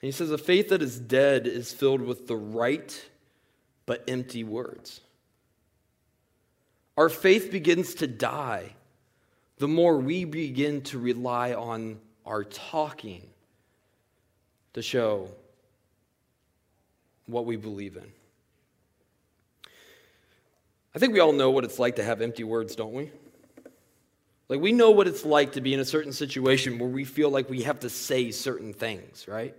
And 0.00 0.08
he 0.08 0.12
says, 0.12 0.30
a 0.30 0.38
faith 0.38 0.68
that 0.68 0.82
is 0.82 0.98
dead 0.98 1.46
is 1.46 1.72
filled 1.72 2.02
with 2.02 2.26
the 2.28 2.36
right 2.36 3.08
but 3.86 4.04
empty 4.06 4.44
words. 4.44 5.00
Our 6.96 7.08
faith 7.08 7.50
begins 7.50 7.94
to 7.96 8.06
die 8.06 8.74
the 9.58 9.68
more 9.68 9.96
we 9.96 10.24
begin 10.24 10.82
to 10.82 10.98
rely 10.98 11.54
on 11.54 11.98
our 12.26 12.44
talking 12.44 13.22
to 14.74 14.82
show 14.82 15.28
what 17.26 17.46
we 17.46 17.56
believe 17.56 17.96
in. 17.96 18.12
I 20.94 20.98
think 20.98 21.14
we 21.14 21.20
all 21.20 21.32
know 21.32 21.50
what 21.50 21.64
it's 21.64 21.78
like 21.78 21.96
to 21.96 22.04
have 22.04 22.20
empty 22.20 22.44
words, 22.44 22.76
don't 22.76 22.92
we? 22.92 23.10
Like, 24.52 24.60
we 24.60 24.72
know 24.72 24.90
what 24.90 25.08
it's 25.08 25.24
like 25.24 25.52
to 25.52 25.62
be 25.62 25.72
in 25.72 25.80
a 25.80 25.84
certain 25.86 26.12
situation 26.12 26.78
where 26.78 26.90
we 26.90 27.06
feel 27.06 27.30
like 27.30 27.48
we 27.48 27.62
have 27.62 27.80
to 27.80 27.88
say 27.88 28.30
certain 28.30 28.74
things, 28.74 29.26
right? 29.26 29.56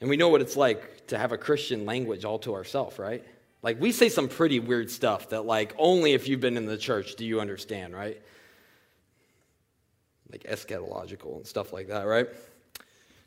And 0.00 0.08
we 0.08 0.16
know 0.16 0.28
what 0.28 0.40
it's 0.40 0.56
like 0.56 1.08
to 1.08 1.18
have 1.18 1.32
a 1.32 1.36
Christian 1.36 1.86
language 1.86 2.24
all 2.24 2.38
to 2.38 2.54
ourselves, 2.54 3.00
right? 3.00 3.24
Like, 3.62 3.80
we 3.80 3.90
say 3.90 4.10
some 4.10 4.28
pretty 4.28 4.60
weird 4.60 4.92
stuff 4.92 5.30
that, 5.30 5.44
like, 5.44 5.74
only 5.76 6.12
if 6.12 6.28
you've 6.28 6.38
been 6.38 6.56
in 6.56 6.66
the 6.66 6.78
church 6.78 7.16
do 7.16 7.26
you 7.26 7.40
understand, 7.40 7.96
right? 7.96 8.22
Like 10.30 10.44
eschatological 10.44 11.34
and 11.34 11.44
stuff 11.44 11.72
like 11.72 11.88
that, 11.88 12.06
right? 12.06 12.28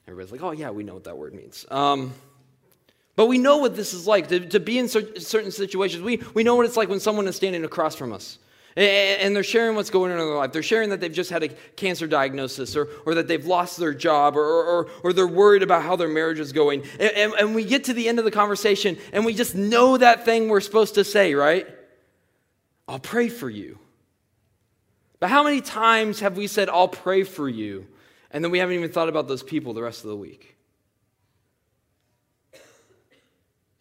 Everybody's 0.07 0.31
like, 0.31 0.43
oh, 0.43 0.51
yeah, 0.51 0.69
we 0.69 0.85
know 0.85 0.93
what 0.93 1.03
that 1.03 1.17
word 1.17 1.33
means. 1.33 1.65
Um, 1.69 2.13
but 3.17 3.25
we 3.25 3.37
know 3.37 3.57
what 3.57 3.75
this 3.75 3.93
is 3.93 4.07
like 4.07 4.29
to, 4.29 4.39
to 4.39 4.61
be 4.61 4.79
in 4.79 4.87
certain 4.87 5.51
situations. 5.51 6.01
We, 6.01 6.23
we 6.33 6.45
know 6.45 6.55
what 6.55 6.65
it's 6.65 6.77
like 6.77 6.87
when 6.87 7.01
someone 7.01 7.27
is 7.27 7.35
standing 7.35 7.65
across 7.65 7.95
from 7.95 8.13
us. 8.13 8.39
And 8.75 9.35
they're 9.35 9.43
sharing 9.43 9.75
what's 9.75 9.89
going 9.89 10.11
on 10.11 10.19
in 10.19 10.25
their 10.25 10.35
life. 10.35 10.51
They're 10.51 10.63
sharing 10.63 10.89
that 10.89 10.99
they've 10.99 11.13
just 11.13 11.29
had 11.29 11.43
a 11.43 11.49
cancer 11.49 12.07
diagnosis 12.07 12.75
or, 12.75 12.89
or 13.05 13.15
that 13.15 13.27
they've 13.27 13.45
lost 13.45 13.77
their 13.77 13.93
job 13.93 14.35
or, 14.35 14.43
or, 14.43 14.89
or 15.03 15.13
they're 15.13 15.27
worried 15.27 15.61
about 15.61 15.83
how 15.83 15.95
their 15.95 16.07
marriage 16.07 16.39
is 16.39 16.51
going. 16.51 16.83
And, 16.99 17.11
and, 17.11 17.33
and 17.33 17.55
we 17.55 17.65
get 17.65 17.83
to 17.85 17.93
the 17.93 18.09
end 18.09 18.17
of 18.19 18.25
the 18.25 18.31
conversation 18.31 18.97
and 19.11 19.25
we 19.25 19.33
just 19.33 19.53
know 19.53 19.97
that 19.97 20.25
thing 20.25 20.49
we're 20.49 20.59
supposed 20.61 20.95
to 20.95 21.03
say, 21.03 21.35
right? 21.35 21.67
I'll 22.87 22.99
pray 22.99 23.29
for 23.29 23.49
you. 23.49 23.79
But 25.19 25.29
how 25.29 25.43
many 25.43 25.61
times 25.61 26.19
have 26.19 26.35
we 26.35 26.47
said, 26.47 26.67
I'll 26.67 26.89
pray 26.89 27.23
for 27.23 27.47
you, 27.47 27.87
and 28.29 28.43
then 28.43 28.51
we 28.51 28.59
haven't 28.59 28.75
even 28.75 28.91
thought 28.91 29.07
about 29.07 29.29
those 29.29 29.41
people 29.41 29.73
the 29.73 29.81
rest 29.81 30.03
of 30.03 30.09
the 30.09 30.17
week? 30.17 30.52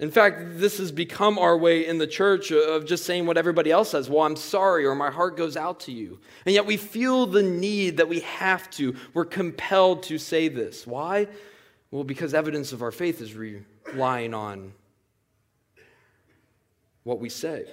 In 0.02 0.10
fact, 0.10 0.58
this 0.58 0.78
has 0.78 0.90
become 0.90 1.38
our 1.38 1.56
way 1.56 1.86
in 1.86 1.96
the 1.96 2.08
church 2.08 2.50
of 2.50 2.84
just 2.84 3.04
saying 3.04 3.24
what 3.24 3.38
everybody 3.38 3.70
else 3.70 3.90
says. 3.90 4.10
Well, 4.10 4.24
I'm 4.24 4.34
sorry, 4.34 4.84
or 4.84 4.96
my 4.96 5.12
heart 5.12 5.36
goes 5.36 5.56
out 5.56 5.78
to 5.80 5.92
you. 5.92 6.18
And 6.44 6.52
yet 6.52 6.66
we 6.66 6.76
feel 6.76 7.24
the 7.24 7.44
need 7.44 7.98
that 7.98 8.08
we 8.08 8.18
have 8.20 8.68
to. 8.72 8.96
We're 9.14 9.24
compelled 9.24 10.02
to 10.04 10.18
say 10.18 10.48
this. 10.48 10.88
Why? 10.88 11.28
Well, 11.92 12.02
because 12.02 12.34
evidence 12.34 12.72
of 12.72 12.82
our 12.82 12.90
faith 12.90 13.20
is 13.20 13.36
relying 13.36 14.34
on 14.34 14.72
what 17.04 17.20
we 17.20 17.28
say. 17.28 17.66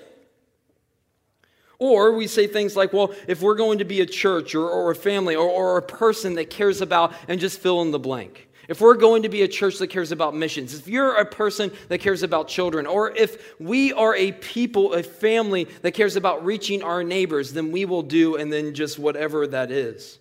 Or 1.80 2.12
we 2.12 2.28
say 2.28 2.46
things 2.46 2.76
like, 2.76 2.94
well, 2.94 3.12
if 3.28 3.42
we're 3.42 3.56
going 3.56 3.80
to 3.80 3.86
be 3.86 4.02
a 4.02 4.06
church 4.06 4.54
or, 4.54 4.70
or 4.70 4.92
a 4.92 4.96
family 4.96 5.36
or, 5.36 5.50
or 5.50 5.78
a 5.78 5.82
person 5.82 6.36
that 6.36 6.52
cares 6.52 6.80
about, 6.80 7.12
and 7.28 7.40
just 7.40 7.60
fill 7.60 7.82
in 7.82 7.90
the 7.90 7.98
blank 7.98 8.49
if 8.70 8.80
we're 8.80 8.96
going 8.96 9.24
to 9.24 9.30
be 9.30 9.42
a 9.42 9.48
church 9.48 9.80
that 9.80 9.88
cares 9.88 10.12
about 10.12 10.36
missions, 10.36 10.76
if 10.76 10.88
you're 10.88 11.16
a 11.16 11.26
person 11.26 11.72
that 11.88 11.98
cares 11.98 12.22
about 12.22 12.48
children, 12.48 12.86
or 12.86 13.10
if 13.10 13.60
we 13.60 13.92
are 13.94 14.16
a 14.16 14.32
people, 14.32 14.94
a 14.94 15.02
family 15.02 15.64
that 15.82 15.94
cares 15.94 16.16
about 16.16 16.46
reaching 16.46 16.84
our 16.84 17.04
neighbors, 17.04 17.52
then 17.54 17.72
we 17.72 17.86
will 17.86 18.04
do 18.04 18.36
and 18.36 18.54
then 18.54 18.76
just 18.76 19.00
whatever 19.00 19.48
that 19.48 19.72
is. 19.72 20.20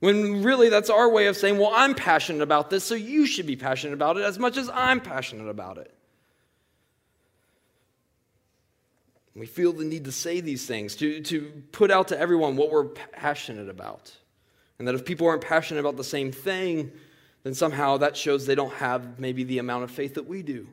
When 0.00 0.42
really 0.42 0.68
that's 0.68 0.90
our 0.90 1.08
way 1.08 1.26
of 1.26 1.38
saying, 1.38 1.56
well, 1.56 1.72
I'm 1.74 1.94
passionate 1.94 2.42
about 2.42 2.68
this, 2.68 2.84
so 2.84 2.94
you 2.94 3.24
should 3.24 3.46
be 3.46 3.56
passionate 3.56 3.94
about 3.94 4.18
it 4.18 4.24
as 4.24 4.38
much 4.38 4.58
as 4.58 4.68
I'm 4.68 5.00
passionate 5.00 5.48
about 5.48 5.78
it. 5.78 5.92
We 9.34 9.46
feel 9.46 9.72
the 9.72 9.84
need 9.86 10.04
to 10.04 10.12
say 10.12 10.42
these 10.42 10.66
things, 10.66 10.96
to, 10.96 11.22
to 11.22 11.50
put 11.72 11.90
out 11.90 12.08
to 12.08 12.18
everyone 12.18 12.56
what 12.56 12.70
we're 12.70 12.84
passionate 12.84 13.70
about. 13.70 14.14
And 14.78 14.86
that 14.86 14.94
if 14.94 15.06
people 15.06 15.26
aren't 15.26 15.42
passionate 15.42 15.80
about 15.80 15.96
the 15.96 16.04
same 16.04 16.30
thing, 16.30 16.92
then 17.42 17.54
somehow 17.54 17.96
that 17.98 18.16
shows 18.16 18.46
they 18.46 18.54
don't 18.54 18.74
have 18.74 19.18
maybe 19.18 19.44
the 19.44 19.58
amount 19.58 19.84
of 19.84 19.90
faith 19.90 20.14
that 20.14 20.26
we 20.26 20.42
do. 20.42 20.66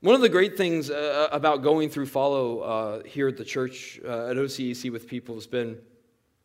One 0.00 0.14
of 0.14 0.20
the 0.20 0.28
great 0.28 0.56
things 0.56 0.90
uh, 0.90 1.28
about 1.32 1.62
going 1.62 1.90
through 1.90 2.06
follow 2.06 2.60
uh, 2.60 3.02
here 3.02 3.26
at 3.26 3.36
the 3.36 3.44
church 3.44 4.00
uh, 4.04 4.28
at 4.28 4.36
OCEC 4.36 4.92
with 4.92 5.08
people 5.08 5.34
has 5.34 5.46
been 5.46 5.78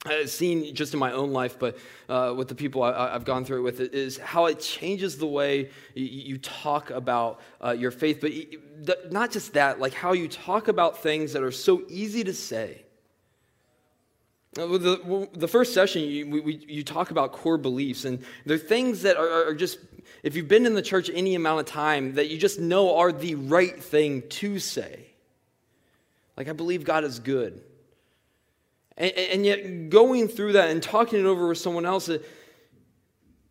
I've 0.05 0.29
seen 0.29 0.75
just 0.75 0.93
in 0.93 0.99
my 0.99 1.13
own 1.13 1.31
life, 1.31 1.57
but 1.57 1.77
uh, 2.09 2.33
with 2.35 2.49
the 2.49 2.55
people 2.55 2.83
I, 2.83 3.13
have 3.13 3.23
gone 3.23 3.45
through 3.45 3.59
it 3.59 3.61
with, 3.61 3.79
is 3.79 4.17
how 4.17 4.47
it 4.47 4.59
changes 4.59 5.17
the 5.17 5.27
way 5.27 5.69
you, 5.93 6.37
talk 6.39 6.89
about 6.89 7.39
uh, 7.63 7.71
your 7.71 7.91
faith. 7.91 8.19
But 8.19 9.13
not 9.13 9.31
just 9.31 9.53
that, 9.53 9.79
like 9.79 9.93
how 9.93 10.11
you 10.11 10.27
talk 10.27 10.67
about 10.67 11.01
things 11.01 11.31
that 11.33 11.41
are 11.41 11.51
so 11.51 11.83
easy 11.87 12.21
to 12.25 12.33
say 12.33 12.82
uh, 12.82 12.82
Uh, 14.57 14.77
the, 14.77 15.29
the 15.33 15.47
first 15.47 15.73
session, 15.73 16.03
you, 16.03 16.29
we, 16.29 16.55
you 16.67 16.83
talk 16.83 17.09
about 17.11 17.31
core 17.31 17.57
beliefs, 17.57 18.05
and 18.05 18.23
they're 18.45 18.57
things 18.57 19.01
that 19.01 19.17
are, 19.17 19.47
are, 19.47 19.53
just, 19.55 19.79
if 20.21 20.35
you've 20.35 20.47
been 20.47 20.65
in 20.65 20.75
the 20.75 20.81
church 20.81 21.09
any 21.11 21.33
amount 21.33 21.61
of 21.61 21.65
time, 21.65 22.13
that 22.15 22.29
you 22.29 22.37
just 22.37 22.59
know 22.59 22.97
are 22.97 23.11
the 23.11 23.35
right 23.35 23.81
thing 23.81 24.21
to 24.29 24.59
say. 24.59 25.07
Like, 26.37 26.49
I 26.49 26.53
believe 26.53 26.83
God 26.83 27.03
is 27.03 27.19
good. 27.19 27.61
And, 28.95 29.11
and 29.11 29.45
yet, 29.45 29.89
going 29.89 30.27
through 30.27 30.53
that 30.53 30.69
and 30.69 30.83
talking 30.83 31.19
it 31.19 31.25
over 31.25 31.47
with 31.47 31.57
someone 31.57 31.85
else, 31.85 32.07
uh, 32.09 32.19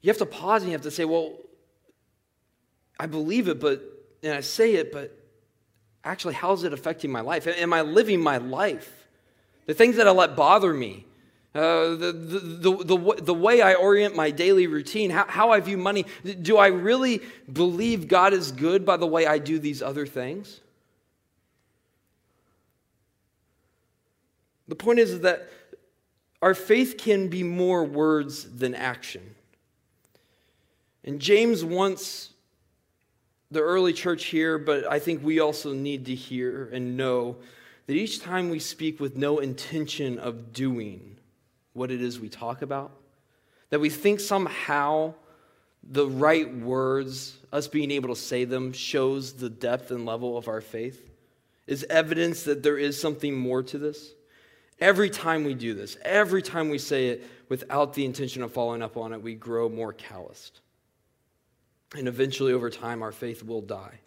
you 0.03 0.09
have 0.09 0.19
to 0.19 0.27
pause 0.27 0.63
and 0.63 0.71
you 0.71 0.77
have 0.77 0.83
to 0.83 0.91
say, 0.91 1.05
well, 1.05 1.37
I 2.99 3.07
believe 3.07 3.49
it, 3.49 3.59
but, 3.59 3.83
and 4.23 4.35
I 4.35 4.41
say 4.41 4.75
it, 4.75 4.93
but 4.93 5.17
actually, 6.05 6.35
how 6.35 6.53
is 6.53 6.63
it 6.63 6.73
affecting 6.73 7.11
my 7.11 7.23
life? 7.23 7.49
Am 7.49 7.73
I 7.73 7.83
living 7.83 8.21
my 8.21 8.37
life? 8.37 9.02
The 9.73 9.79
things 9.79 9.97
that 9.97 10.07
I 10.07 10.11
let 10.11 10.37
bother 10.37 10.75
me, 10.75 11.07
uh, 11.55 11.97
the, 11.97 12.13
the, 12.13 12.85
the, 12.85 13.23
the, 13.23 13.33
way 13.33 13.63
I 13.63 13.73
orient 13.73 14.15
my 14.15 14.31
daily 14.31 14.67
routine, 14.67 15.09
how, 15.09 15.25
how 15.27 15.51
I 15.51 15.61
view 15.61 15.79
money, 15.79 16.05
do 16.43 16.59
I 16.59 16.67
really 16.67 17.23
believe 17.51 18.07
God 18.07 18.35
is 18.35 18.53
good 18.53 18.85
by 18.85 18.99
the 18.99 19.07
way 19.07 19.27
I 19.27 19.39
do 19.39 19.59
these 19.59 19.81
other 19.81 20.05
things? 20.05 20.61
The 24.69 24.75
point 24.75 24.99
is 24.99 25.21
that 25.21 25.49
our 26.43 26.55
faith 26.55 26.99
can 26.99 27.29
be 27.29 27.43
more 27.43 27.83
words 27.83 28.45
than 28.45 28.75
action. 28.75 29.35
And 31.03 31.19
James 31.19 31.65
wants 31.65 32.29
the 33.51 33.63
early 33.63 33.95
church 33.95 34.25
here, 34.25 34.59
but 34.59 34.85
I 34.85 34.99
think 34.99 35.25
we 35.25 35.41
also 35.41 35.73
need 35.73 36.05
to 36.05 36.15
hear 36.15 36.69
and 36.75 36.99
know 36.99 37.39
that 37.87 37.95
each 37.95 38.21
time 38.21 38.51
we 38.51 38.59
speak 38.59 39.01
with 39.01 39.17
no 39.17 39.39
intention 39.39 40.19
of 40.19 40.53
doing 40.53 41.17
what 41.73 41.91
it 41.91 42.01
is 42.01 42.21
we 42.21 42.29
talk 42.29 42.63
about, 42.63 42.93
that 43.71 43.81
we 43.81 43.91
think 43.91 44.21
somehow 44.21 45.15
the 45.83 46.07
right 46.07 46.55
words, 46.59 47.37
us 47.53 47.67
being 47.67 47.91
able 47.91 48.15
to 48.15 48.21
say 48.21 48.45
them, 48.45 48.73
shows 48.73 49.33
the 49.33 49.51
depth 49.51 49.91
and 49.91 50.07
level 50.07 50.37
of 50.37 50.49
our 50.49 50.61
faith, 50.61 51.11
is 51.67 51.85
evidence 51.91 52.45
that 52.45 52.63
there 52.63 52.79
is 52.79 53.01
something 53.01 53.37
more 53.37 53.63
to 53.63 53.79
this. 53.79 54.13
Every 54.81 55.11
time 55.11 55.45
we 55.45 55.55
do 55.55 55.75
this, 55.75 55.97
every 56.03 56.43
time 56.43 56.69
we 56.69 56.79
say 56.79 57.09
it 57.09 57.25
without 57.49 57.95
the 57.95 58.05
intention 58.05 58.43
of 58.43 58.53
following 58.53 58.83
up 58.83 58.97
on 58.97 59.13
it, 59.13 59.23
we 59.23 59.35
grow 59.35 59.69
more 59.69 59.93
calloused. 59.93 60.61
And 61.97 62.09
eventually, 62.09 62.53
over 62.53 62.71
time, 62.71 63.03
our 63.03 63.13
faith 63.13 63.45
will 63.45 63.61
die. 63.61 64.01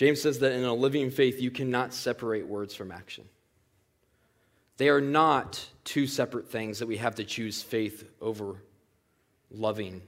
James 0.00 0.22
says 0.22 0.38
that 0.38 0.52
in 0.52 0.64
a 0.64 0.72
living 0.72 1.10
faith, 1.10 1.42
you 1.42 1.50
cannot 1.50 1.92
separate 1.92 2.46
words 2.46 2.74
from 2.74 2.90
action. 2.90 3.22
They 4.78 4.88
are 4.88 5.02
not 5.02 5.62
two 5.84 6.06
separate 6.06 6.48
things 6.48 6.78
that 6.78 6.86
we 6.86 6.96
have 6.96 7.16
to 7.16 7.24
choose 7.24 7.62
faith 7.62 8.08
over 8.18 8.62
loving 9.50 10.00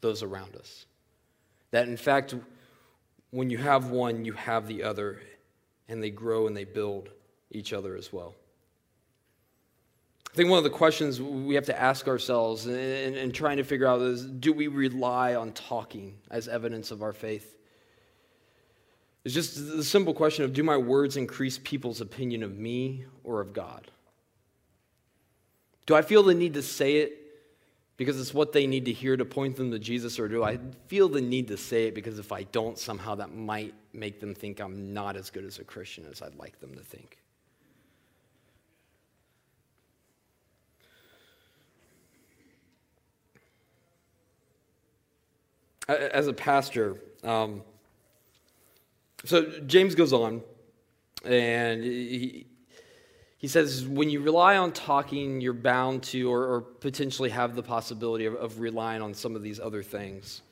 those 0.00 0.22
around 0.22 0.54
us. 0.54 0.86
That 1.72 1.88
in 1.88 1.96
fact, 1.96 2.36
when 3.32 3.50
you 3.50 3.58
have 3.58 3.90
one, 3.90 4.24
you 4.24 4.32
have 4.34 4.68
the 4.68 4.84
other, 4.84 5.20
and 5.88 6.00
they 6.00 6.10
grow 6.10 6.46
and 6.46 6.56
they 6.56 6.62
build 6.62 7.08
each 7.50 7.72
other 7.72 7.96
as 7.96 8.12
well. 8.12 8.36
I 10.32 10.36
think 10.36 10.50
one 10.50 10.58
of 10.58 10.64
the 10.64 10.70
questions 10.70 11.20
we 11.20 11.56
have 11.56 11.66
to 11.66 11.76
ask 11.76 12.06
ourselves 12.06 12.66
and, 12.66 13.34
trying 13.34 13.56
to 13.56 13.64
figure 13.64 13.88
out 13.88 14.00
is 14.02 14.24
do 14.24 14.52
we 14.52 14.68
rely 14.68 15.34
on 15.34 15.50
talking 15.50 16.14
as 16.30 16.46
evidence 16.46 16.92
of 16.92 17.02
our 17.02 17.12
faith? 17.12 17.54
It's 19.24 19.34
just 19.34 19.76
the 19.76 19.84
simple 19.84 20.12
question 20.12 20.44
of 20.44 20.52
do 20.52 20.62
my 20.62 20.76
words 20.76 21.16
increase 21.16 21.58
people's 21.58 22.00
opinion 22.00 22.42
of 22.42 22.58
me 22.58 23.04
or 23.24 23.40
of 23.40 23.52
God? 23.52 23.90
Do 25.86 25.94
I 25.94 26.02
feel 26.02 26.22
the 26.22 26.34
need 26.34 26.54
to 26.54 26.62
say 26.62 26.96
it 26.96 27.20
because 27.96 28.20
it's 28.20 28.34
what 28.34 28.52
they 28.52 28.66
need 28.66 28.86
to 28.86 28.92
hear 28.92 29.16
to 29.16 29.24
point 29.24 29.56
them 29.56 29.70
to 29.70 29.78
Jesus, 29.78 30.18
or 30.18 30.28
do 30.28 30.42
I 30.42 30.58
feel 30.88 31.08
the 31.08 31.20
need 31.20 31.48
to 31.48 31.56
say 31.56 31.86
it 31.86 31.94
because 31.94 32.18
if 32.18 32.32
I 32.32 32.42
don't, 32.44 32.78
somehow 32.78 33.14
that 33.14 33.34
might 33.34 33.72
make 33.92 34.20
them 34.20 34.34
think 34.34 34.60
I'm 34.60 34.92
not 34.92 35.16
as 35.16 35.30
good 35.30 35.44
as 35.44 35.58
a 35.58 35.64
Christian 35.64 36.04
as 36.10 36.20
I'd 36.20 36.34
like 36.34 36.60
them 36.60 36.74
to 36.74 36.80
think? 36.80 37.18
as 45.86 46.26
a 46.28 46.32
pastor, 46.32 46.96
um, 47.22 47.62
so 49.24 49.60
James 49.66 49.94
goes 49.94 50.12
on, 50.12 50.42
and 51.24 51.82
he, 51.82 52.46
he 53.38 53.48
says, 53.48 53.86
when 53.86 54.08
you 54.08 54.20
rely 54.20 54.56
on 54.56 54.72
talking, 54.72 55.40
you're 55.40 55.52
bound 55.52 56.02
to 56.04 56.30
or, 56.30 56.44
or 56.44 56.60
potentially 56.60 57.30
have 57.30 57.54
the 57.54 57.62
possibility 57.62 58.26
of, 58.26 58.34
of, 58.36 58.60
relying 58.60 59.02
on 59.02 59.12
some 59.12 59.36
of 59.36 59.42
these 59.42 59.60
other 59.60 59.82
things. 59.82 60.42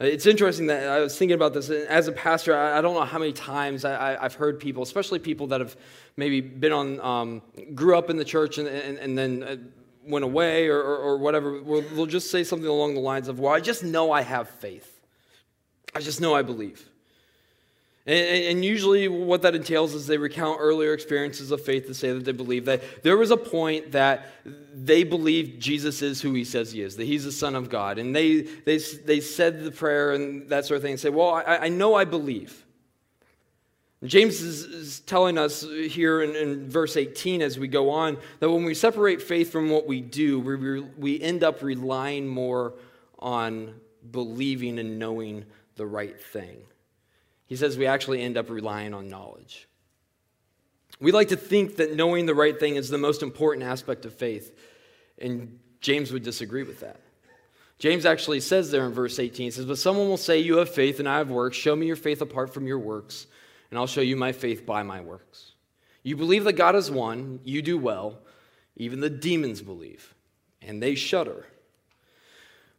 It's 0.00 0.26
interesting 0.26 0.66
that 0.66 0.88
I 0.88 1.00
was 1.00 1.16
thinking 1.16 1.34
about 1.34 1.54
this. 1.54 1.70
As 1.70 2.06
a 2.06 2.12
pastor, 2.12 2.56
I, 2.56 2.80
don't 2.80 2.94
know 2.94 3.04
how 3.04 3.18
many 3.18 3.32
times 3.32 3.84
I, 3.84 4.20
have 4.20 4.34
heard 4.34 4.60
people, 4.60 4.82
especially 4.82 5.18
people 5.18 5.48
that 5.48 5.60
have 5.60 5.76
maybe 6.16 6.40
been 6.40 6.72
on, 6.72 7.00
um, 7.00 7.42
grew 7.74 7.96
up 7.96 8.10
in 8.10 8.16
the 8.16 8.24
church 8.24 8.58
and, 8.58 8.68
and, 8.68 8.98
and 8.98 9.18
then 9.18 9.42
uh, 9.42 9.56
went 10.04 10.24
away 10.24 10.68
or, 10.68 10.78
or, 10.78 10.96
or 10.98 11.16
whatever, 11.18 11.60
they'll 11.60 12.06
just 12.06 12.30
say 12.30 12.44
something 12.44 12.68
along 12.68 12.94
the 12.94 13.00
lines 13.00 13.28
of, 13.28 13.40
Well, 13.40 13.52
I 13.52 13.60
just 13.60 13.82
know 13.82 14.12
I 14.12 14.20
have 14.20 14.48
faith. 14.48 15.00
I 15.94 16.00
just 16.00 16.20
know 16.20 16.34
I 16.34 16.42
believe. 16.42 16.88
And, 18.08 18.64
usually, 18.64 19.06
what 19.06 19.42
that 19.42 19.54
entails 19.54 19.92
is 19.92 20.06
they 20.06 20.16
recount 20.16 20.56
earlier 20.62 20.94
experiences 20.94 21.50
of 21.50 21.60
faith 21.60 21.88
to 21.88 21.94
say 21.94 22.10
that 22.10 22.24
they 22.24 22.32
believe 22.32 22.64
that 22.64 23.02
there 23.02 23.18
was 23.18 23.30
a 23.30 23.36
point 23.36 23.92
that 23.92 24.28
they 24.72 25.04
believed 25.04 25.60
Jesus 25.60 26.00
is 26.00 26.22
who 26.22 26.32
he 26.32 26.44
says 26.44 26.72
he 26.72 26.80
is, 26.80 26.96
that 26.96 27.04
he's 27.04 27.24
the 27.24 27.32
Son 27.32 27.54
of 27.54 27.68
God. 27.68 27.98
And 27.98 28.16
they, 28.16 28.40
they, 28.40 28.78
they 28.78 29.20
said 29.20 29.62
the 29.62 29.70
prayer 29.70 30.12
and 30.12 30.48
that 30.48 30.64
sort 30.64 30.76
of 30.76 30.82
thing 30.84 30.92
and 30.92 31.00
say, 31.00 31.10
Well, 31.10 31.34
I, 31.34 31.58
I 31.58 31.68
know 31.68 31.96
I 31.96 32.06
believe. 32.06 32.64
James 34.02 34.40
is, 34.40 34.62
is, 34.62 35.00
telling 35.00 35.36
us 35.36 35.60
here 35.60 36.22
in, 36.22 36.34
in, 36.34 36.70
verse 36.70 36.96
18 36.96 37.42
as 37.42 37.58
we 37.58 37.68
go 37.68 37.90
on 37.90 38.16
that 38.40 38.48
when 38.48 38.64
we 38.64 38.72
separate 38.72 39.20
faith 39.20 39.52
from 39.52 39.68
what 39.68 39.86
we 39.86 40.00
do, 40.00 40.40
we, 40.40 40.80
we 40.80 41.20
end 41.20 41.44
up 41.44 41.60
relying 41.62 42.26
more 42.26 42.72
on 43.18 43.74
believing 44.10 44.78
and 44.78 44.98
knowing 44.98 45.44
the 45.76 45.84
right 45.84 46.18
thing. 46.18 46.62
He 47.48 47.56
says 47.56 47.76
we 47.76 47.86
actually 47.86 48.22
end 48.22 48.36
up 48.36 48.48
relying 48.48 48.94
on 48.94 49.08
knowledge. 49.08 49.68
We 51.00 51.10
like 51.10 51.28
to 51.28 51.36
think 51.36 51.76
that 51.76 51.96
knowing 51.96 52.26
the 52.26 52.34
right 52.34 52.58
thing 52.58 52.76
is 52.76 52.88
the 52.88 52.98
most 52.98 53.22
important 53.22 53.66
aspect 53.66 54.04
of 54.04 54.14
faith, 54.14 54.56
and 55.18 55.58
James 55.80 56.12
would 56.12 56.22
disagree 56.22 56.62
with 56.62 56.80
that. 56.80 57.00
James 57.78 58.06
actually 58.06 58.40
says 58.40 58.70
there 58.70 58.86
in 58.86 58.92
verse 58.92 59.18
18, 59.18 59.44
he 59.46 59.50
says, 59.50 59.64
But 59.64 59.78
someone 59.78 60.08
will 60.08 60.16
say, 60.16 60.38
You 60.38 60.58
have 60.58 60.72
faith 60.72 61.00
and 61.00 61.08
I 61.08 61.18
have 61.18 61.30
works. 61.30 61.56
Show 61.56 61.74
me 61.74 61.86
your 61.86 61.96
faith 61.96 62.20
apart 62.20 62.54
from 62.54 62.66
your 62.66 62.78
works 62.78 63.26
and 63.70 63.78
I'll 63.78 63.86
show 63.86 64.00
you 64.00 64.16
my 64.16 64.32
faith 64.32 64.64
by 64.64 64.82
my 64.82 65.00
works. 65.00 65.52
You 66.02 66.16
believe 66.16 66.44
that 66.44 66.54
God 66.54 66.74
is 66.74 66.90
one, 66.90 67.40
you 67.44 67.62
do 67.62 67.76
well. 67.76 68.18
Even 68.76 69.00
the 69.00 69.10
demons 69.10 69.60
believe, 69.60 70.14
and 70.62 70.82
they 70.82 70.94
shudder. 70.94 71.46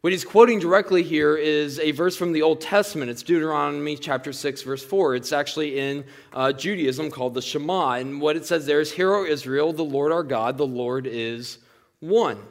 What 0.01 0.13
he's 0.13 0.23
quoting 0.23 0.59
directly 0.59 1.03
here 1.03 1.35
is 1.35 1.77
a 1.77 1.91
verse 1.91 2.15
from 2.15 2.31
the 2.31 2.41
Old 2.41 2.61
Testament. 2.61 3.11
It's 3.11 3.21
Deuteronomy 3.21 3.97
chapter 3.97 4.31
6, 4.31 4.61
verse 4.61 4.81
4. 4.81 5.15
It's 5.15 5.33
actually 5.33 5.77
in 5.77 6.05
uh, 6.31 6.53
Judaism 6.53 7.11
called 7.11 7.33
the 7.33 7.41
Shema. 7.41 7.95
And 7.95 8.21
what 8.21 8.37
it 8.37 8.45
says 8.45 8.65
there 8.65 8.79
is, 8.79 8.93
Hear, 8.93 9.13
O 9.13 9.25
Israel, 9.25 9.73
the 9.73 9.83
Lord 9.83 10.13
our 10.13 10.23
God, 10.23 10.57
the 10.57 10.65
Lord 10.65 11.05
is 11.05 11.57
one. 11.99 12.41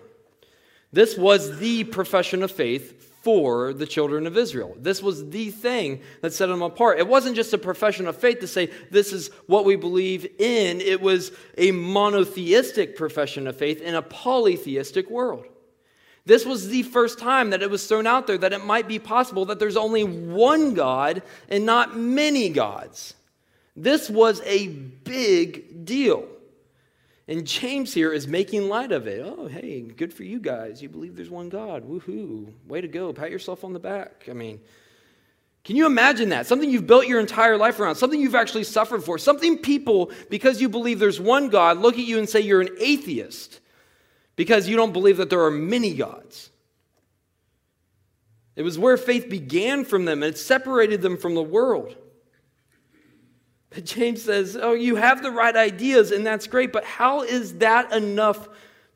This 0.93 1.17
was 1.17 1.59
the 1.59 1.85
profession 1.85 2.43
of 2.43 2.51
faith 2.51 3.23
for 3.23 3.73
the 3.73 3.87
children 3.87 4.27
of 4.27 4.37
Israel. 4.37 4.77
This 4.79 5.03
was 5.03 5.31
the 5.31 5.51
thing 5.51 6.03
that 6.21 6.35
set 6.35 6.49
them 6.49 6.61
apart. 6.61 6.99
It 6.99 7.09
wasn't 7.09 7.35
just 7.35 7.55
a 7.55 7.59
profession 7.59 8.07
of 8.09 8.19
faith 8.19 8.41
to 8.41 8.47
say, 8.47 8.71
this 8.91 9.11
is 9.11 9.31
what 9.47 9.65
we 9.65 9.77
believe 9.77 10.27
in, 10.39 10.83
it 10.83 11.01
was 11.01 11.33
a 11.57 11.71
monotheistic 11.71 12.95
profession 12.95 13.47
of 13.47 13.57
faith 13.57 13.81
in 13.81 13.95
a 13.95 14.03
polytheistic 14.03 15.09
world. 15.09 15.47
This 16.29 16.45
was 16.45 16.69
the 16.69 16.83
first 16.83 17.19
time 17.19 17.51
that 17.51 17.63
it 17.63 17.71
was 17.71 17.87
thrown 17.87 18.07
out 18.07 18.27
there 18.27 18.37
that 18.37 18.53
it 18.53 18.63
might 18.63 18.87
be 18.87 18.99
possible 18.99 19.47
that 19.47 19.59
there's 19.59 19.79
only 19.79 20.05
one 20.05 20.75
God 20.75 21.23
and 21.49 21.65
not 21.65 21.97
many 21.97 22.51
gods. 22.51 23.15
This 23.75 24.11
was 24.11 24.43
a 24.45 24.67
big 24.69 25.87
deal. 25.87 26.29
And 27.29 27.47
James 27.47 27.95
here 27.95 28.13
is 28.13 28.29
making 28.29 28.69
light 28.69 28.93
of 28.93 29.07
it. 29.07 29.25
Oh, 29.25 29.49
hey, 29.49 29.81
good 29.81 30.13
for 30.13 30.23
you 30.23 30.39
guys. 30.39 30.83
You 30.83 30.91
believe 30.91 31.17
there's 31.17 31.31
one 31.31 31.49
God. 31.49 31.89
Woohoo. 31.89 32.53
Way 32.67 32.83
to 32.83 32.89
go. 32.89 33.11
Pat 33.15 33.31
yourself 33.31 33.65
on 33.65 33.73
the 33.73 33.79
back. 33.79 34.27
I 34.29 34.35
mean, 34.35 34.61
can 35.65 35.77
you 35.77 35.87
imagine 35.87 36.29
that? 36.29 36.47
Something 36.47 36.69
you've 36.69 36.87
built 36.87 37.07
your 37.07 37.21
entire 37.21 37.57
life 37.57 37.81
around, 37.81 37.95
something 37.95 38.21
you've 38.21 38.35
actually 38.35 38.65
suffered 38.65 39.03
for, 39.03 39.17
something 39.17 39.57
people, 39.57 40.11
because 40.29 40.61
you 40.61 40.69
believe 40.69 40.99
there's 40.99 41.21
one 41.21 41.49
God, 41.49 41.79
look 41.79 41.95
at 41.95 42.05
you 42.05 42.19
and 42.19 42.29
say 42.29 42.41
you're 42.41 42.61
an 42.61 42.77
atheist 42.79 43.61
because 44.39 44.69
you 44.69 44.77
don't 44.77 44.93
believe 44.93 45.17
that 45.17 45.31
there 45.31 45.43
are 45.43 45.51
many 45.51 45.93
gods. 45.93 46.51
It 48.55 48.63
was 48.63 48.79
where 48.79 48.97
faith 48.97 49.29
began 49.29 49.85
from 49.85 50.05
them, 50.05 50.23
and 50.23 50.33
it 50.33 50.39
separated 50.39 51.03
them 51.03 51.17
from 51.17 51.35
the 51.35 51.43
world. 51.43 51.97
But 53.71 53.85
James 53.85 54.23
says, 54.23 54.57
Oh, 54.57 54.75
you 54.75 54.95
have 54.95 55.25
the 55.25 55.33
right 55.33 55.57
ideas, 55.57 56.13
and 56.13 56.25
that's 56.25 56.47
great, 56.47 56.73
but 56.73 56.85
how 56.85 57.23
is 57.23 57.55
that 57.55 57.93
enough 57.93 58.49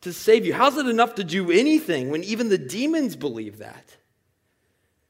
to 0.03 0.13
save 0.13 0.47
you? 0.47 0.55
How's 0.55 0.79
it 0.79 0.87
enough 0.87 1.17
to 1.17 1.25
do 1.25 1.51
anything 1.51 2.11
when 2.11 2.23
even 2.23 2.49
the 2.49 2.57
demons 2.57 3.17
believe 3.17 3.59
that? 3.59 3.97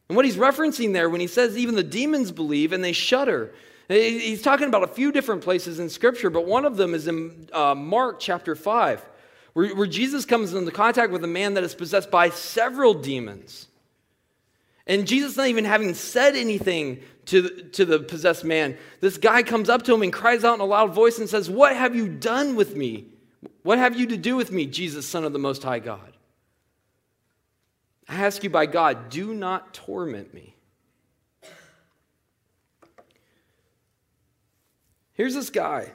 And 0.08 0.16
what 0.16 0.24
he's 0.24 0.36
referencing 0.36 0.94
there 0.94 1.10
when 1.10 1.20
he 1.20 1.26
says 1.26 1.58
even 1.58 1.74
the 1.74 1.82
demons 1.82 2.32
believe 2.32 2.72
and 2.72 2.82
they 2.82 2.92
shudder, 2.92 3.52
He's 3.88 4.40
talking 4.40 4.68
about 4.68 4.84
a 4.84 4.88
few 4.88 5.12
different 5.12 5.42
places 5.42 5.78
in 5.78 5.90
Scripture, 5.90 6.30
but 6.30 6.46
one 6.46 6.64
of 6.64 6.78
them 6.78 6.94
is 6.94 7.06
in 7.06 7.50
uh, 7.52 7.74
Mark 7.74 8.18
chapter 8.20 8.56
5, 8.56 9.06
where, 9.52 9.74
where 9.74 9.86
Jesus 9.86 10.24
comes 10.24 10.54
into 10.54 10.70
contact 10.70 11.12
with 11.12 11.24
a 11.24 11.28
man 11.28 11.54
that 11.54 11.64
is 11.64 11.74
possessed 11.74 12.10
by 12.10 12.30
several 12.30 12.94
demons. 12.94 13.68
And 14.86 15.06
Jesus, 15.06 15.36
not 15.36 15.46
even 15.46 15.64
having 15.64 15.94
said 15.94 16.34
anything 16.34 17.02
to, 17.26 17.48
to 17.48 17.84
the 17.84 18.00
possessed 18.00 18.44
man, 18.44 18.76
this 19.00 19.16
guy 19.16 19.42
comes 19.42 19.68
up 19.68 19.82
to 19.84 19.94
him 19.94 20.02
and 20.02 20.12
cries 20.12 20.44
out 20.44 20.54
in 20.54 20.60
a 20.60 20.64
loud 20.64 20.92
voice 20.92 21.18
and 21.18 21.28
says, 21.28 21.48
What 21.48 21.76
have 21.76 21.94
you 21.94 22.08
done 22.08 22.56
with 22.56 22.74
me? 22.74 23.06
What 23.62 23.78
have 23.78 23.98
you 23.98 24.06
to 24.08 24.16
do 24.16 24.36
with 24.36 24.50
me, 24.50 24.66
Jesus, 24.66 25.06
Son 25.06 25.24
of 25.24 25.32
the 25.32 25.38
Most 25.38 25.62
High 25.62 25.78
God? 25.78 26.12
I 28.08 28.16
ask 28.16 28.42
you 28.42 28.50
by 28.50 28.66
God, 28.66 29.08
do 29.08 29.32
not 29.32 29.72
torment 29.72 30.34
me. 30.34 30.56
Here's 35.14 35.34
this 35.34 35.50
guy, 35.50 35.92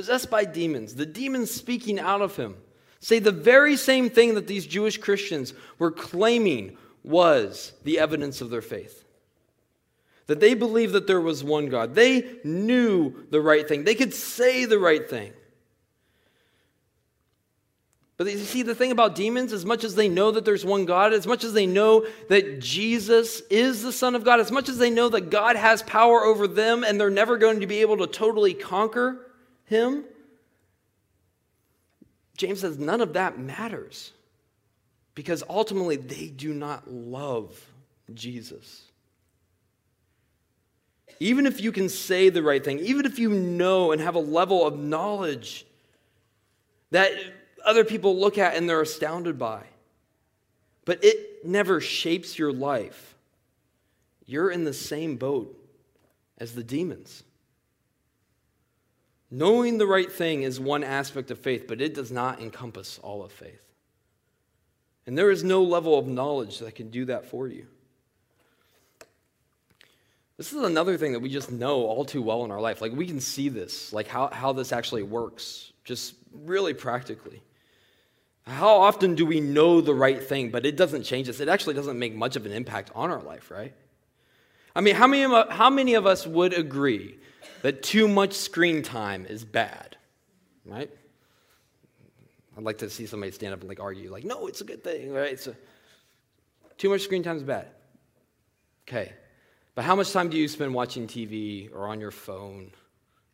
possessed 0.00 0.30
by 0.30 0.46
demons, 0.46 0.94
the 0.94 1.04
demons 1.04 1.50
speaking 1.50 2.00
out 2.00 2.22
of 2.22 2.34
him, 2.34 2.56
say 3.00 3.18
the 3.18 3.30
very 3.30 3.76
same 3.76 4.08
thing 4.08 4.34
that 4.34 4.46
these 4.46 4.64
Jewish 4.66 4.96
Christians 4.96 5.52
were 5.78 5.90
claiming 5.90 6.78
was 7.04 7.74
the 7.84 7.98
evidence 7.98 8.40
of 8.40 8.48
their 8.48 8.62
faith. 8.62 9.04
That 10.26 10.40
they 10.40 10.54
believed 10.54 10.94
that 10.94 11.06
there 11.06 11.20
was 11.20 11.44
one 11.44 11.68
God. 11.68 11.94
They 11.94 12.38
knew 12.44 13.12
the 13.28 13.42
right 13.42 13.68
thing, 13.68 13.84
they 13.84 13.94
could 13.94 14.14
say 14.14 14.64
the 14.64 14.78
right 14.78 15.06
thing. 15.08 15.34
But 18.16 18.32
you 18.32 18.38
see, 18.38 18.62
the 18.62 18.74
thing 18.74 18.92
about 18.92 19.14
demons, 19.14 19.52
as 19.52 19.66
much 19.66 19.84
as 19.84 19.94
they 19.94 20.08
know 20.08 20.30
that 20.30 20.46
there's 20.46 20.64
one 20.64 20.86
God, 20.86 21.12
as 21.12 21.26
much 21.26 21.44
as 21.44 21.52
they 21.52 21.66
know 21.66 22.06
that 22.28 22.60
Jesus 22.60 23.42
is 23.50 23.82
the 23.82 23.92
Son 23.92 24.14
of 24.14 24.24
God, 24.24 24.40
as 24.40 24.50
much 24.50 24.70
as 24.70 24.78
they 24.78 24.90
know 24.90 25.10
that 25.10 25.30
God 25.30 25.56
has 25.56 25.82
power 25.82 26.22
over 26.24 26.46
them 26.46 26.84
and 26.84 26.98
they're 26.98 27.10
never 27.10 27.36
going 27.36 27.60
to 27.60 27.66
be 27.66 27.82
able 27.82 27.98
to 27.98 28.06
totally 28.06 28.54
conquer 28.54 29.26
him, 29.70 30.04
James 32.36 32.60
says 32.60 32.76
none 32.76 33.00
of 33.00 33.12
that 33.12 33.38
matters 33.38 34.12
because 35.14 35.44
ultimately 35.48 35.96
they 35.96 36.26
do 36.26 36.52
not 36.52 36.90
love 36.90 37.58
Jesus. 38.12 38.82
Even 41.20 41.46
if 41.46 41.60
you 41.60 41.70
can 41.70 41.88
say 41.88 42.30
the 42.30 42.42
right 42.42 42.64
thing, 42.64 42.80
even 42.80 43.06
if 43.06 43.18
you 43.18 43.30
know 43.30 43.92
and 43.92 44.00
have 44.00 44.16
a 44.16 44.20
level 44.20 44.66
of 44.66 44.76
knowledge 44.76 45.64
that 46.90 47.12
other 47.64 47.84
people 47.84 48.18
look 48.18 48.38
at 48.38 48.56
and 48.56 48.68
they're 48.68 48.80
astounded 48.80 49.38
by, 49.38 49.62
but 50.84 51.04
it 51.04 51.44
never 51.46 51.80
shapes 51.80 52.38
your 52.38 52.52
life, 52.52 53.14
you're 54.26 54.50
in 54.50 54.64
the 54.64 54.72
same 54.72 55.16
boat 55.16 55.56
as 56.38 56.54
the 56.54 56.64
demons. 56.64 57.22
Knowing 59.30 59.78
the 59.78 59.86
right 59.86 60.10
thing 60.10 60.42
is 60.42 60.58
one 60.58 60.82
aspect 60.82 61.30
of 61.30 61.38
faith, 61.38 61.66
but 61.68 61.80
it 61.80 61.94
does 61.94 62.10
not 62.10 62.40
encompass 62.40 62.98
all 62.98 63.22
of 63.22 63.30
faith. 63.30 63.62
And 65.06 65.16
there 65.16 65.30
is 65.30 65.44
no 65.44 65.62
level 65.62 65.98
of 65.98 66.06
knowledge 66.06 66.58
that 66.58 66.74
can 66.74 66.90
do 66.90 67.04
that 67.06 67.26
for 67.26 67.46
you. 67.46 67.66
This 70.36 70.52
is 70.52 70.62
another 70.62 70.96
thing 70.96 71.12
that 71.12 71.20
we 71.20 71.28
just 71.28 71.52
know 71.52 71.82
all 71.82 72.04
too 72.04 72.22
well 72.22 72.44
in 72.44 72.50
our 72.50 72.60
life. 72.60 72.80
Like 72.80 72.92
we 72.92 73.06
can 73.06 73.20
see 73.20 73.48
this, 73.48 73.92
like 73.92 74.08
how, 74.08 74.28
how 74.28 74.52
this 74.52 74.72
actually 74.72 75.02
works, 75.02 75.72
just 75.84 76.14
really 76.32 76.74
practically. 76.74 77.42
How 78.46 78.76
often 78.78 79.14
do 79.14 79.26
we 79.26 79.40
know 79.40 79.80
the 79.80 79.94
right 79.94 80.22
thing, 80.22 80.50
but 80.50 80.64
it 80.64 80.76
doesn't 80.76 81.02
change 81.02 81.28
us? 81.28 81.40
It 81.40 81.48
actually 81.48 81.74
doesn't 81.74 81.98
make 81.98 82.14
much 82.14 82.36
of 82.36 82.46
an 82.46 82.52
impact 82.52 82.90
on 82.94 83.10
our 83.10 83.20
life, 83.20 83.50
right? 83.50 83.74
I 84.74 84.80
mean, 84.80 84.94
how 84.94 85.06
many, 85.06 85.44
how 85.50 85.70
many 85.70 85.94
of 85.94 86.06
us 86.06 86.26
would 86.26 86.54
agree 86.54 87.18
that 87.62 87.82
too 87.82 88.08
much 88.08 88.34
screen 88.34 88.82
time 88.82 89.26
is 89.26 89.44
bad, 89.44 89.96
right? 90.64 90.90
I'd 92.56 92.64
like 92.64 92.78
to 92.78 92.90
see 92.90 93.06
somebody 93.06 93.32
stand 93.32 93.54
up 93.54 93.60
and 93.60 93.68
like 93.68 93.80
argue, 93.80 94.10
like, 94.10 94.24
no, 94.24 94.46
it's 94.46 94.60
a 94.60 94.64
good 94.64 94.82
thing, 94.84 95.12
right? 95.12 95.38
So, 95.38 95.54
too 96.78 96.90
much 96.90 97.02
screen 97.02 97.22
time 97.22 97.36
is 97.36 97.42
bad. 97.42 97.68
Okay. 98.88 99.12
But 99.74 99.84
how 99.84 99.94
much 99.94 100.12
time 100.12 100.28
do 100.28 100.36
you 100.36 100.48
spend 100.48 100.74
watching 100.74 101.06
TV 101.06 101.74
or 101.74 101.86
on 101.86 102.00
your 102.00 102.10
phone 102.10 102.72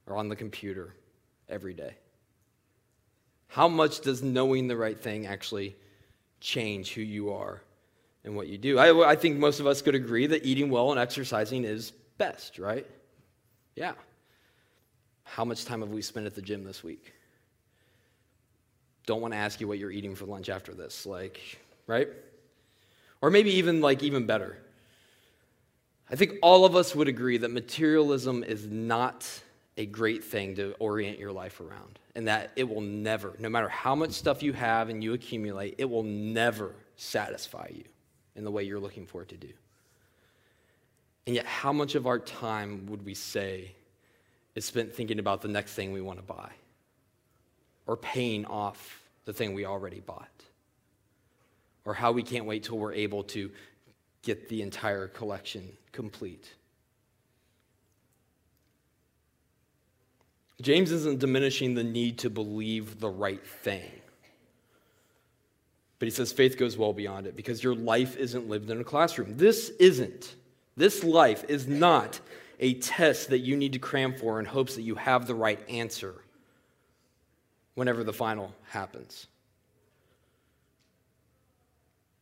or 0.07 0.17
on 0.17 0.29
the 0.29 0.37
computer 0.37 0.95
every 1.49 1.75
day? 1.75 1.95
How 3.49 3.69
much 3.69 4.01
does 4.01 4.23
knowing 4.23 4.69
the 4.69 4.77
right 4.77 4.99
thing 4.99 5.27
actually 5.27 5.77
change 6.41 6.93
who 6.93 7.01
you 7.01 7.33
are 7.33 7.63
and 8.25 8.37
what 8.37 8.49
you 8.49 8.59
do? 8.59 8.79
I, 8.79 9.11
I 9.11 9.17
think 9.17 9.39
most 9.39 9.61
of 9.61 9.67
us 9.67 9.81
could 9.81 9.95
agree 9.95 10.27
that 10.27 10.45
eating 10.45 10.69
well 10.69 10.91
and 10.91 11.01
exercising 11.01 11.65
is 11.65 11.93
best, 12.19 12.59
right? 12.59 12.87
Yeah. 13.75 13.93
How 15.27 15.45
much 15.45 15.65
time 15.65 15.81
have 15.81 15.91
we 15.91 16.01
spent 16.03 16.25
at 16.25 16.35
the 16.35 16.41
gym 16.41 16.65
this 16.65 16.83
week? 16.83 17.13
Don't 19.05 19.21
want 19.21 19.35
to 19.35 19.39
ask 19.39 19.61
you 19.61 19.69
what 19.69 19.79
you're 19.79 19.91
eating 19.91 20.15
for 20.15 20.25
lunch 20.25 20.49
after 20.49 20.73
this, 20.73 21.05
like, 21.05 21.41
right? 21.87 22.09
Or 23.21 23.31
maybe 23.31 23.51
even 23.55 23.81
like 23.81 24.03
even 24.03 24.27
better. 24.27 24.57
I 26.11 26.17
think 26.17 26.35
all 26.43 26.65
of 26.65 26.77
us 26.77 26.95
would 26.95 27.09
agree 27.09 27.39
that 27.39 27.51
materialism 27.51 28.45
is 28.45 28.67
not 28.67 29.29
a 29.77 29.85
great 29.85 30.25
thing 30.25 30.55
to 30.57 30.75
orient 30.79 31.19
your 31.19 31.33
life 31.33 31.61
around 31.61 31.99
and 32.15 32.29
that 32.29 32.53
it 32.57 32.69
will 32.69 32.81
never, 32.81 33.35
no 33.39 33.49
matter 33.49 33.69
how 33.69 33.95
much 33.95 34.13
stuff 34.13 34.43
you 34.43 34.53
have 34.53 34.89
and 34.89 35.03
you 35.03 35.13
accumulate, 35.13 35.75
it 35.79 35.85
will 35.85 36.05
never 36.05 36.73
satisfy 36.97 37.69
you 37.75 37.85
in 38.37 38.45
the 38.45 38.51
way 38.51 38.63
you're 38.63 38.81
looking 38.81 39.07
for 39.07 39.23
it 39.23 39.29
to 39.29 39.37
do. 39.37 39.51
And 41.27 41.35
yet, 41.35 41.45
how 41.45 41.73
much 41.73 41.97
of 41.97 42.07
our 42.07 42.21
time 42.21 42.87
would 42.87 43.05
we 43.05 43.15
say 43.15 43.73
is 44.57 44.65
spent 44.65 44.93
thinking 44.93 45.21
about 45.21 45.43
the 45.43 45.49
next 45.49 45.75
thing 45.75 45.93
we 45.93 46.01
want 46.01 46.19
to 46.19 46.25
buy 46.25 46.51
or 47.87 47.97
paying 47.97 48.45
off 48.47 49.03
the 49.27 49.33
thing 49.33 49.55
we 49.55 49.65
already 49.65 50.01
bought? 50.01 50.29
Or 51.85 51.95
how 51.95 52.11
we 52.11 52.25
can't 52.25 52.47
wait 52.47 52.65
till 52.65 52.79
we're 52.79 52.95
able 52.95 53.23
to 53.25 53.49
get 54.23 54.49
the 54.49 54.63
entire 54.63 55.07
collection 55.07 55.69
complete? 55.93 56.53
James 60.61 60.91
isn't 60.91 61.21
diminishing 61.21 61.75
the 61.75 61.85
need 61.85 62.19
to 62.19 62.31
believe 62.31 62.99
the 62.99 63.09
right 63.09 63.47
thing. 63.47 63.91
But 65.99 66.07
he 66.07 66.11
says 66.11 66.33
faith 66.33 66.59
goes 66.59 66.77
well 66.77 66.93
beyond 66.93 67.27
it 67.27 67.37
because 67.37 67.63
your 67.63 67.75
life 67.75 68.17
isn't 68.17 68.49
lived 68.49 68.71
in 68.71 68.81
a 68.81 68.85
classroom. 68.85 69.37
This 69.37 69.71
isn't. 69.79 70.35
This 70.77 71.05
life 71.05 71.45
is 71.49 71.67
not 71.67 72.21
a 72.59 72.75
test 72.75 73.31
that 73.31 73.39
you 73.39 73.57
need 73.57 73.73
to 73.75 73.79
cram 73.79 74.15
for 74.15 74.39
in 74.39 74.47
hopes 74.47 74.77
that 74.77 74.83
you 74.83 74.95
have 74.95 75.27
the 75.27 75.35
right 75.35 75.61
answer 75.69 76.15
whenever 77.75 78.03
the 78.03 78.13
final 78.13 78.55
happens. 78.71 79.27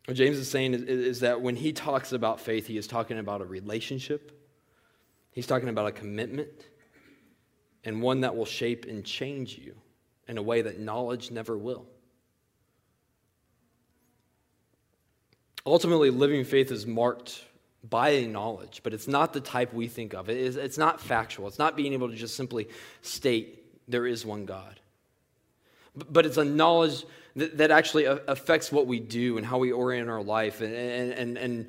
What 0.06 0.16
James 0.16 0.36
is 0.36 0.50
saying 0.50 0.74
is, 0.74 0.82
is, 0.82 1.20
that 1.20 1.40
when 1.40 1.56
he 1.56 1.72
talks 1.72 2.12
about 2.12 2.40
faith, 2.40 2.66
he 2.66 2.76
is 2.76 2.86
talking 2.86 3.18
about 3.18 3.40
a 3.40 3.44
relationship, 3.44 4.32
he's 5.30 5.46
talking 5.46 5.68
about 5.68 5.86
a 5.86 5.92
commitment 5.92 6.66
and 7.84 8.02
one 8.02 8.20
that 8.20 8.36
will 8.36 8.44
shape 8.44 8.84
and 8.86 9.04
change 9.04 9.56
you 9.58 9.74
in 10.28 10.36
a 10.36 10.42
way 10.42 10.62
that 10.62 10.78
knowledge 10.78 11.30
never 11.30 11.56
will. 11.56 11.86
Ultimately, 15.66 16.10
living 16.10 16.44
faith 16.44 16.70
is 16.70 16.86
marked 16.86 17.42
by 17.88 18.20
knowledge, 18.22 18.80
but 18.82 18.94
it's 18.94 19.08
not 19.08 19.32
the 19.32 19.40
type 19.40 19.72
we 19.74 19.88
think 19.88 20.14
of. 20.14 20.28
It 20.28 20.38
is, 20.38 20.56
it's 20.56 20.78
not 20.78 21.00
factual. 21.00 21.48
It's 21.48 21.58
not 21.58 21.76
being 21.76 21.92
able 21.92 22.08
to 22.08 22.16
just 22.16 22.36
simply 22.36 22.68
state 23.02 23.60
there 23.88 24.06
is 24.06 24.24
one 24.24 24.46
God. 24.46 24.80
But 25.94 26.26
it's 26.26 26.38
a 26.38 26.44
knowledge 26.44 27.04
that, 27.36 27.58
that 27.58 27.70
actually 27.70 28.04
affects 28.06 28.72
what 28.72 28.86
we 28.86 29.00
do 29.00 29.36
and 29.36 29.46
how 29.46 29.58
we 29.58 29.72
orient 29.72 30.08
our 30.08 30.22
life 30.22 30.60
and, 30.60 30.74
and, 30.74 31.12
and, 31.12 31.38
and 31.38 31.68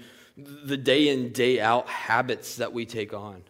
the 0.66 0.78
day 0.78 1.10
in, 1.10 1.32
day 1.32 1.60
out 1.60 1.88
habits 1.88 2.58
that 2.58 2.74
we 2.74 2.86
take 2.86 3.14
on. 3.14 3.44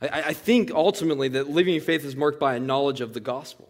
I, 0.00 0.08
I 0.08 0.32
think 0.32 0.70
ultimately 0.70 1.28
that 1.28 1.50
living 1.50 1.80
faith 1.80 2.04
is 2.04 2.14
marked 2.14 2.38
by 2.38 2.56
a 2.56 2.60
knowledge 2.60 3.00
of 3.00 3.14
the 3.14 3.20
gospel. 3.20 3.68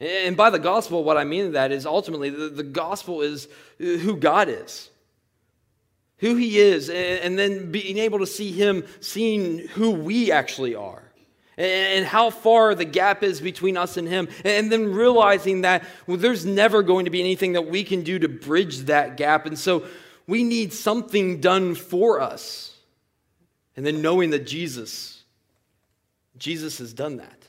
And 0.00 0.36
by 0.36 0.50
the 0.50 0.58
gospel, 0.58 1.04
what 1.04 1.16
I 1.16 1.24
mean 1.24 1.52
that 1.52 1.72
is 1.72 1.86
ultimately 1.86 2.28
the, 2.30 2.48
the 2.48 2.62
gospel 2.62 3.22
is 3.22 3.48
who 3.78 4.16
God 4.16 4.48
is, 4.48 4.90
who 6.18 6.36
He 6.36 6.58
is, 6.58 6.88
and, 6.90 7.38
then 7.38 7.70
being 7.70 7.98
able 7.98 8.18
to 8.20 8.26
see 8.26 8.52
Him 8.52 8.84
seeing 9.00 9.68
who 9.68 9.90
we 9.90 10.32
actually 10.32 10.74
are 10.74 11.02
and 11.56 12.04
how 12.04 12.30
far 12.30 12.74
the 12.74 12.84
gap 12.84 13.22
is 13.22 13.40
between 13.40 13.76
us 13.76 13.96
and 13.96 14.08
him 14.08 14.28
and 14.44 14.72
then 14.72 14.92
realizing 14.92 15.60
that 15.60 15.84
well, 16.04 16.16
there's 16.16 16.44
never 16.44 16.82
going 16.82 17.04
to 17.04 17.12
be 17.12 17.20
anything 17.20 17.52
that 17.52 17.68
we 17.68 17.84
can 17.84 18.02
do 18.02 18.18
to 18.18 18.28
bridge 18.28 18.78
that 18.78 19.16
gap 19.16 19.46
and 19.46 19.56
so 19.56 19.84
we 20.26 20.42
need 20.42 20.72
something 20.72 21.40
done 21.40 21.76
for 21.76 22.20
us 22.20 22.74
and 23.76 23.84
then 23.84 24.02
knowing 24.02 24.30
that 24.30 24.46
Jesus, 24.46 25.24
Jesus 26.36 26.78
has 26.78 26.92
done 26.92 27.16
that. 27.16 27.43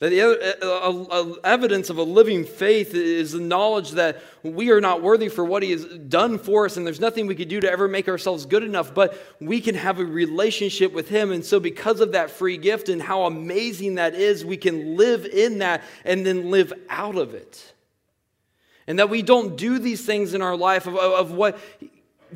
That 0.00 0.10
the 0.10 1.40
evidence 1.44 1.88
of 1.88 1.98
a 1.98 2.02
living 2.02 2.44
faith 2.44 2.94
is 2.94 3.32
the 3.32 3.40
knowledge 3.40 3.92
that 3.92 4.20
we 4.42 4.70
are 4.70 4.80
not 4.80 5.02
worthy 5.02 5.28
for 5.28 5.44
what 5.44 5.62
He 5.62 5.70
has 5.70 5.84
done 5.84 6.38
for 6.38 6.66
us, 6.66 6.76
and 6.76 6.84
there's 6.86 7.00
nothing 7.00 7.26
we 7.26 7.36
could 7.36 7.48
do 7.48 7.60
to 7.60 7.70
ever 7.70 7.86
make 7.86 8.08
ourselves 8.08 8.44
good 8.44 8.64
enough, 8.64 8.92
but 8.92 9.16
we 9.40 9.60
can 9.60 9.76
have 9.76 10.00
a 10.00 10.04
relationship 10.04 10.92
with 10.92 11.08
Him. 11.08 11.30
And 11.30 11.44
so, 11.44 11.60
because 11.60 12.00
of 12.00 12.12
that 12.12 12.30
free 12.30 12.56
gift 12.56 12.88
and 12.88 13.00
how 13.00 13.22
amazing 13.22 13.94
that 13.94 14.14
is, 14.14 14.44
we 14.44 14.56
can 14.56 14.96
live 14.96 15.26
in 15.26 15.58
that 15.58 15.82
and 16.04 16.26
then 16.26 16.50
live 16.50 16.72
out 16.90 17.16
of 17.16 17.34
it. 17.34 17.72
And 18.86 18.98
that 18.98 19.08
we 19.08 19.22
don't 19.22 19.56
do 19.56 19.78
these 19.78 20.04
things 20.04 20.34
in 20.34 20.42
our 20.42 20.56
life 20.56 20.86
of, 20.86 20.96
of 20.96 21.32
what 21.32 21.58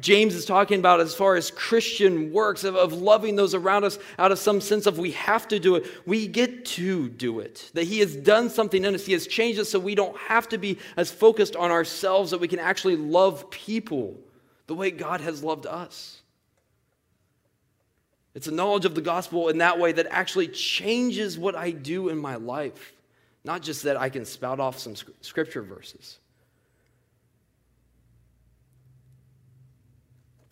James 0.01 0.35
is 0.35 0.45
talking 0.45 0.79
about 0.79 1.01
as 1.01 1.15
far 1.15 1.37
as 1.37 1.51
Christian 1.51 2.33
works, 2.33 2.65
of, 2.65 2.77
of 2.77 2.93
loving 2.93 3.37
those 3.37 3.55
around 3.55 3.85
us 3.85 3.99
out 4.19 4.33
of 4.33 4.39
some 4.39 4.61
sense 4.61 4.87
of 4.87 4.99
we 4.99 5.13
have 5.13 5.49
to 5.49 5.59
do 5.59 5.77
it. 5.77 5.87
We 6.07 6.27
get 6.27 6.65
to 6.67 7.09
do 7.09 7.41
it. 7.41 7.71
That 7.75 7.85
He 7.85 8.01
has 8.01 8.15
done 8.15 8.51
something 8.51 8.85
in 8.85 8.95
us, 8.95 9.07
He 9.07 9.13
has 9.13 9.27
changed 9.27 9.59
us 9.59 9.71
so 9.71 9.79
we 9.79 9.95
don't 9.95 10.17
have 10.19 10.49
to 10.51 10.59
be 10.59 10.79
as 10.97 11.11
focused 11.11 11.57
on 11.57 11.71
ourselves, 11.71 12.31
that 12.31 12.39
we 12.39 12.49
can 12.49 12.59
actually 12.59 12.97
love 12.97 13.51
people 13.51 14.17
the 14.67 14.75
way 14.75 14.91
God 14.91 15.21
has 15.21 15.43
loved 15.43 15.67
us. 15.67 16.21
It's 18.35 18.47
a 18.47 18.53
knowledge 18.53 18.85
of 18.85 18.95
the 18.95 19.01
gospel 19.01 19.49
in 19.49 19.59
that 19.59 19.81
way 19.81 19.91
that 19.93 20.07
actually 20.11 20.49
changes 20.49 21.39
what 21.39 21.57
I 21.57 21.71
do 21.71 22.09
in 22.09 22.19
my 22.19 22.37
life, 22.37 22.93
not 23.43 23.63
just 23.63 23.83
that 23.83 23.97
I 23.97 24.11
can 24.11 24.25
spout 24.25 24.61
off 24.61 24.79
some 24.79 24.95
scripture 25.23 25.63
verses. 25.63 26.19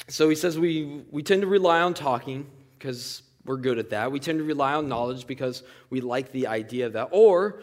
So 0.08 0.28
he 0.28 0.36
says 0.36 0.58
we, 0.58 1.02
we 1.10 1.22
tend 1.22 1.42
to 1.42 1.48
rely 1.48 1.80
on 1.80 1.94
talking 1.94 2.46
because 2.78 3.22
we're 3.44 3.56
good 3.56 3.78
at 3.78 3.90
that. 3.90 4.12
We 4.12 4.20
tend 4.20 4.38
to 4.38 4.44
rely 4.44 4.74
on 4.74 4.88
knowledge 4.88 5.26
because 5.26 5.62
we 5.90 6.00
like 6.00 6.32
the 6.32 6.46
idea 6.46 6.86
of 6.86 6.92
that. 6.92 7.08
Or 7.10 7.62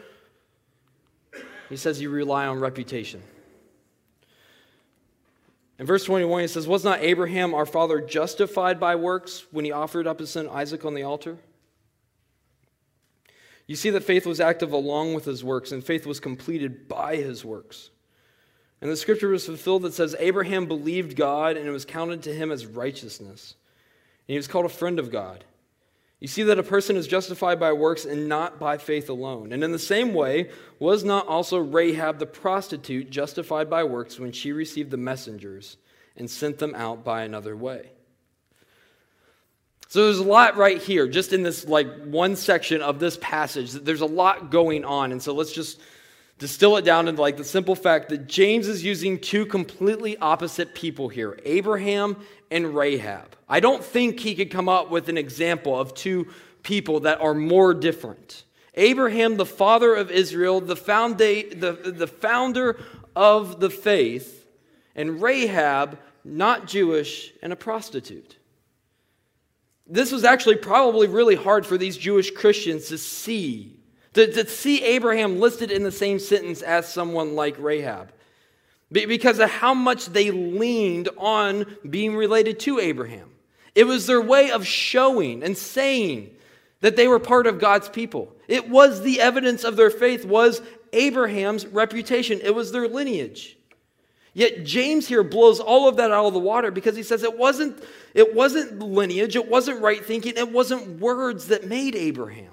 he 1.69 1.77
says 1.77 2.01
you 2.01 2.09
rely 2.09 2.47
on 2.47 2.59
reputation. 2.59 3.21
In 5.79 5.85
verse 5.85 6.03
21, 6.05 6.41
he 6.41 6.47
says, 6.47 6.67
Was 6.67 6.83
not 6.83 7.01
Abraham 7.01 7.53
our 7.53 7.65
father 7.65 7.99
justified 7.99 8.79
by 8.79 8.95
works 8.95 9.45
when 9.51 9.65
he 9.65 9.71
offered 9.71 10.07
up 10.07 10.19
his 10.19 10.29
son 10.29 10.47
Isaac 10.49 10.85
on 10.85 10.93
the 10.93 11.03
altar? 11.03 11.37
You 13.65 13.75
see 13.75 13.89
that 13.91 14.03
faith 14.03 14.25
was 14.25 14.39
active 14.39 14.71
along 14.71 15.13
with 15.13 15.25
his 15.25 15.43
works, 15.43 15.71
and 15.71 15.83
faith 15.83 16.05
was 16.05 16.19
completed 16.19 16.87
by 16.87 17.15
his 17.15 17.43
works. 17.43 17.89
And 18.83 18.91
the 18.91 18.97
scripture 18.97 19.29
was 19.29 19.45
fulfilled 19.45 19.83
that 19.83 19.93
says, 19.93 20.13
Abraham 20.19 20.65
believed 20.65 21.15
God, 21.15 21.55
and 21.55 21.65
it 21.65 21.71
was 21.71 21.85
counted 21.85 22.23
to 22.23 22.35
him 22.35 22.51
as 22.51 22.65
righteousness. 22.65 23.55
And 24.27 24.33
he 24.33 24.35
was 24.35 24.49
called 24.49 24.65
a 24.65 24.69
friend 24.69 24.99
of 24.99 25.09
God. 25.09 25.45
You 26.19 26.27
see 26.27 26.43
that 26.43 26.59
a 26.59 26.63
person 26.63 26.97
is 26.97 27.07
justified 27.07 27.61
by 27.61 27.71
works 27.71 28.03
and 28.03 28.27
not 28.27 28.59
by 28.59 28.77
faith 28.77 29.09
alone. 29.09 29.53
And 29.53 29.63
in 29.63 29.71
the 29.71 29.79
same 29.79 30.13
way, 30.13 30.49
was 30.79 31.05
not 31.05 31.27
also 31.27 31.59
Rahab 31.59 32.19
the 32.19 32.25
prostitute 32.25 33.09
justified 33.09 33.69
by 33.69 33.85
works 33.85 34.19
when 34.19 34.33
she 34.33 34.51
received 34.51 34.91
the 34.91 34.97
messengers 34.97 35.77
and 36.17 36.29
sent 36.29 36.57
them 36.57 36.75
out 36.75 37.05
by 37.05 37.23
another 37.23 37.55
way? 37.55 37.89
So 39.87 40.07
there's 40.07 40.19
a 40.19 40.23
lot 40.23 40.57
right 40.57 40.81
here, 40.81 41.07
just 41.07 41.31
in 41.31 41.41
this 41.41 41.65
like 41.65 41.87
one 42.03 42.35
section 42.35 42.81
of 42.81 42.99
this 42.99 43.17
passage. 43.21 43.71
That 43.71 43.85
there's 43.85 44.01
a 44.01 44.05
lot 44.05 44.51
going 44.51 44.83
on. 44.83 45.13
And 45.13 45.23
so 45.23 45.33
let's 45.33 45.53
just 45.53 45.79
distill 46.43 46.75
it 46.75 46.83
down 46.83 47.07
into 47.07 47.21
like 47.21 47.37
the 47.37 47.43
simple 47.45 47.73
fact 47.73 48.09
that 48.09 48.27
James 48.27 48.67
is 48.67 48.83
using 48.83 49.17
two 49.17 49.45
completely 49.45 50.17
opposite 50.17 50.75
people 50.75 51.07
here 51.07 51.39
Abraham 51.45 52.17
and 52.51 52.75
Rahab. 52.75 53.37
I 53.47 53.61
don't 53.61 53.81
think 53.81 54.19
he 54.19 54.35
could 54.35 54.51
come 54.51 54.67
up 54.67 54.89
with 54.89 55.07
an 55.07 55.17
example 55.17 55.79
of 55.79 55.93
two 55.93 56.27
people 56.61 56.99
that 57.01 57.21
are 57.21 57.33
more 57.33 57.73
different. 57.73 58.43
Abraham, 58.73 59.37
the 59.37 59.45
father 59.45 59.95
of 59.95 60.11
Israel, 60.11 60.59
the, 60.59 60.75
founda- 60.75 61.57
the, 61.57 61.91
the 61.91 62.07
founder 62.07 62.77
of 63.15 63.61
the 63.61 63.69
faith, 63.69 64.45
and 64.97 65.21
Rahab, 65.21 65.97
not 66.25 66.67
Jewish 66.67 67.31
and 67.41 67.53
a 67.53 67.55
prostitute. 67.55 68.35
This 69.87 70.11
was 70.11 70.25
actually 70.25 70.57
probably 70.57 71.07
really 71.07 71.35
hard 71.35 71.65
for 71.65 71.77
these 71.77 71.95
Jewish 71.95 72.31
Christians 72.31 72.89
to 72.89 72.97
see 72.97 73.79
to, 74.13 74.31
to 74.31 74.47
see 74.47 74.83
Abraham 74.83 75.39
listed 75.39 75.71
in 75.71 75.83
the 75.83 75.91
same 75.91 76.19
sentence 76.19 76.61
as 76.61 76.91
someone 76.91 77.35
like 77.35 77.55
Rahab 77.57 78.11
because 78.91 79.39
of 79.39 79.49
how 79.49 79.73
much 79.73 80.07
they 80.07 80.29
leaned 80.29 81.09
on 81.17 81.65
being 81.89 82.15
related 82.15 82.59
to 82.59 82.79
Abraham. 82.79 83.31
It 83.73 83.85
was 83.85 84.05
their 84.05 84.21
way 84.21 84.51
of 84.51 84.67
showing 84.67 85.43
and 85.43 85.57
saying 85.57 86.29
that 86.81 86.95
they 86.95 87.07
were 87.07 87.19
part 87.19 87.47
of 87.47 87.59
God's 87.59 87.89
people. 87.89 88.35
It 88.47 88.69
was 88.69 89.01
the 89.01 89.19
evidence 89.19 89.63
of 89.63 89.75
their 89.75 89.89
faith 89.89 90.25
was 90.25 90.61
Abraham's 90.91 91.65
reputation. 91.65 92.39
It 92.43 92.53
was 92.53 92.71
their 92.71 92.87
lineage. 92.87 93.57
Yet 94.35 94.63
James 94.63 95.07
here 95.07 95.23
blows 95.23 95.59
all 95.59 95.87
of 95.87 95.95
that 95.97 96.11
out 96.11 96.25
of 96.25 96.33
the 96.33 96.39
water 96.39 96.71
because 96.71 96.95
he 96.95 97.03
says 97.03 97.23
it 97.23 97.37
wasn't 97.37 97.83
it 98.13 98.35
wasn't 98.35 98.79
lineage, 98.79 99.35
it 99.35 99.47
wasn't 99.47 99.81
right 99.81 100.03
thinking, 100.03 100.33
it 100.37 100.51
wasn't 100.51 100.99
words 100.99 101.47
that 101.47 101.67
made 101.67 101.95
Abraham. 101.95 102.51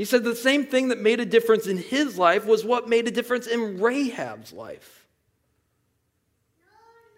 He 0.00 0.06
said 0.06 0.24
the 0.24 0.34
same 0.34 0.64
thing 0.64 0.88
that 0.88 0.98
made 0.98 1.20
a 1.20 1.26
difference 1.26 1.66
in 1.66 1.76
his 1.76 2.16
life 2.16 2.46
was 2.46 2.64
what 2.64 2.88
made 2.88 3.06
a 3.06 3.10
difference 3.10 3.46
in 3.46 3.78
Rahab's 3.78 4.50
life. 4.50 5.06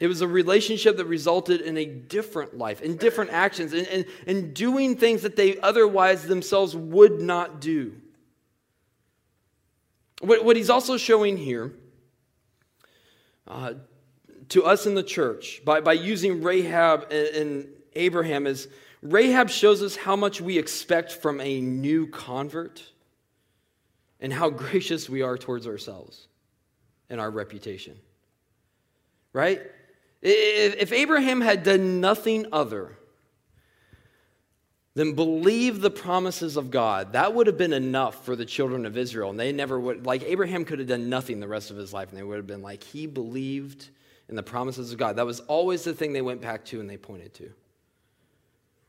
It 0.00 0.08
was 0.08 0.20
a 0.20 0.26
relationship 0.26 0.96
that 0.96 1.04
resulted 1.04 1.60
in 1.60 1.78
a 1.78 1.84
different 1.84 2.58
life, 2.58 2.82
in 2.82 2.96
different 2.96 3.30
actions, 3.30 3.72
and 3.72 3.86
in, 3.86 4.04
in, 4.26 4.36
in, 4.36 4.52
doing 4.52 4.96
things 4.96 5.22
that 5.22 5.36
they 5.36 5.60
otherwise 5.60 6.26
themselves 6.26 6.74
would 6.74 7.20
not 7.20 7.60
do. 7.60 7.94
What, 10.20 10.44
what 10.44 10.56
he's 10.56 10.68
also 10.68 10.96
showing 10.96 11.36
here 11.36 11.72
uh, 13.46 13.74
to 14.48 14.64
us 14.64 14.86
in 14.86 14.96
the 14.96 15.04
church 15.04 15.62
by, 15.64 15.82
by 15.82 15.92
using 15.92 16.42
Rahab 16.42 17.12
and, 17.12 17.28
and 17.28 17.68
Abraham 17.94 18.48
is 18.48 18.66
Rahab 19.02 19.50
shows 19.50 19.82
us 19.82 19.96
how 19.96 20.14
much 20.14 20.40
we 20.40 20.58
expect 20.58 21.12
from 21.12 21.40
a 21.40 21.60
new 21.60 22.06
convert 22.06 22.82
and 24.20 24.32
how 24.32 24.48
gracious 24.48 25.10
we 25.10 25.22
are 25.22 25.36
towards 25.36 25.66
ourselves 25.66 26.28
and 27.10 27.20
our 27.20 27.30
reputation. 27.30 27.98
Right? 29.32 29.60
If 30.22 30.92
Abraham 30.92 31.40
had 31.40 31.64
done 31.64 32.00
nothing 32.00 32.46
other 32.52 32.96
than 34.94 35.14
believe 35.14 35.80
the 35.80 35.90
promises 35.90 36.56
of 36.56 36.70
God, 36.70 37.14
that 37.14 37.34
would 37.34 37.48
have 37.48 37.58
been 37.58 37.72
enough 37.72 38.24
for 38.24 38.36
the 38.36 38.44
children 38.44 38.86
of 38.86 38.96
Israel. 38.96 39.30
And 39.30 39.40
they 39.40 39.50
never 39.50 39.80
would, 39.80 40.06
like, 40.06 40.22
Abraham 40.22 40.64
could 40.64 40.78
have 40.78 40.86
done 40.86 41.08
nothing 41.08 41.40
the 41.40 41.48
rest 41.48 41.70
of 41.70 41.76
his 41.76 41.92
life, 41.92 42.10
and 42.10 42.18
they 42.18 42.22
would 42.22 42.36
have 42.36 42.46
been 42.46 42.62
like, 42.62 42.84
he 42.84 43.06
believed 43.06 43.88
in 44.28 44.36
the 44.36 44.42
promises 44.42 44.92
of 44.92 44.98
God. 44.98 45.16
That 45.16 45.26
was 45.26 45.40
always 45.40 45.82
the 45.82 45.94
thing 45.94 46.12
they 46.12 46.22
went 46.22 46.40
back 46.40 46.64
to 46.66 46.78
and 46.78 46.88
they 46.88 46.98
pointed 46.98 47.34
to. 47.34 47.50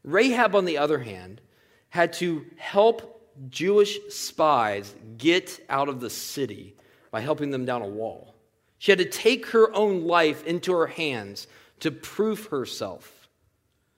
Rahab, 0.03 0.55
on 0.55 0.65
the 0.65 0.77
other 0.77 0.99
hand, 0.99 1.41
had 1.89 2.13
to 2.13 2.45
help 2.57 3.31
Jewish 3.49 3.99
spies 4.09 4.93
get 5.17 5.63
out 5.69 5.89
of 5.89 5.99
the 5.99 6.09
city 6.09 6.75
by 7.11 7.21
helping 7.21 7.51
them 7.51 7.65
down 7.65 7.81
a 7.81 7.87
wall. 7.87 8.35
She 8.79 8.91
had 8.91 8.99
to 8.99 9.05
take 9.05 9.47
her 9.47 9.73
own 9.73 10.05
life 10.05 10.45
into 10.45 10.73
her 10.73 10.87
hands 10.87 11.47
to 11.79 11.91
prove 11.91 12.47
herself 12.47 13.29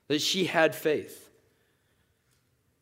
that 0.08 0.20
she 0.20 0.44
had 0.44 0.74
faith. 0.74 1.30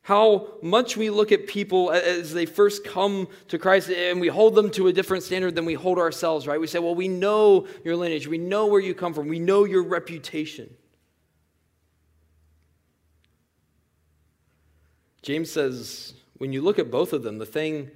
How 0.01 0.49
much 0.61 0.95
we 0.95 1.09
look 1.09 1.31
at 1.31 1.47
people 1.47 1.89
as 1.89 2.31
they 2.31 2.45
first 2.45 2.83
come 2.83 3.27
to 3.47 3.57
Christ 3.57 3.89
and 3.89 4.21
we 4.21 4.27
hold 4.27 4.53
them 4.53 4.69
to 4.71 4.87
a 4.87 4.93
different 4.93 5.23
standard 5.23 5.55
than 5.55 5.65
we 5.65 5.73
hold 5.73 5.97
ourselves, 5.97 6.45
right? 6.45 6.59
We 6.59 6.67
say, 6.67 6.77
well, 6.77 6.93
we 6.93 7.07
know 7.07 7.65
your 7.83 7.95
lineage, 7.95 8.27
we 8.27 8.37
know 8.37 8.67
where 8.67 8.81
you 8.81 8.93
come 8.93 9.15
from, 9.15 9.27
we 9.27 9.39
know 9.39 9.63
your 9.63 9.83
reputation. 9.83 10.69
James 15.25 15.51
says, 15.51 16.13
when 16.37 16.53
you 16.53 16.61
look 16.61 16.77
at 16.77 16.91
both 16.91 17.11
of 17.11 17.23
them, 17.23 17.39
the 17.39 17.47
thing 17.47 17.89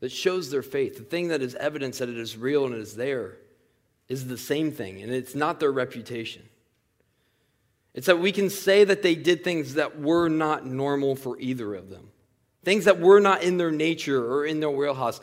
that 0.00 0.12
shows 0.12 0.50
their 0.50 0.62
faith, 0.62 0.98
the 0.98 1.02
thing 1.02 1.28
that 1.28 1.40
is 1.40 1.54
evidence 1.54 1.96
that 1.96 2.10
it 2.10 2.18
is 2.18 2.36
real 2.36 2.66
and 2.66 2.74
it 2.74 2.80
is 2.80 2.94
there, 2.94 3.38
is 4.06 4.28
the 4.28 4.36
same 4.36 4.70
thing, 4.70 5.00
and 5.00 5.10
it's 5.10 5.34
not 5.34 5.60
their 5.60 5.72
reputation. 5.72 6.42
It's 7.94 8.06
that 8.06 8.18
we 8.18 8.32
can 8.32 8.50
say 8.50 8.84
that 8.84 9.02
they 9.02 9.14
did 9.14 9.44
things 9.44 9.74
that 9.74 9.98
were 9.98 10.28
not 10.28 10.66
normal 10.66 11.16
for 11.16 11.40
either 11.40 11.74
of 11.74 11.88
them, 11.88 12.10
things 12.64 12.84
that 12.84 13.00
were 13.00 13.18
not 13.18 13.42
in 13.42 13.56
their 13.56 13.72
nature 13.72 14.22
or 14.22 14.44
in 14.44 14.60
their 14.60 14.68
wheelhouse. 14.68 15.22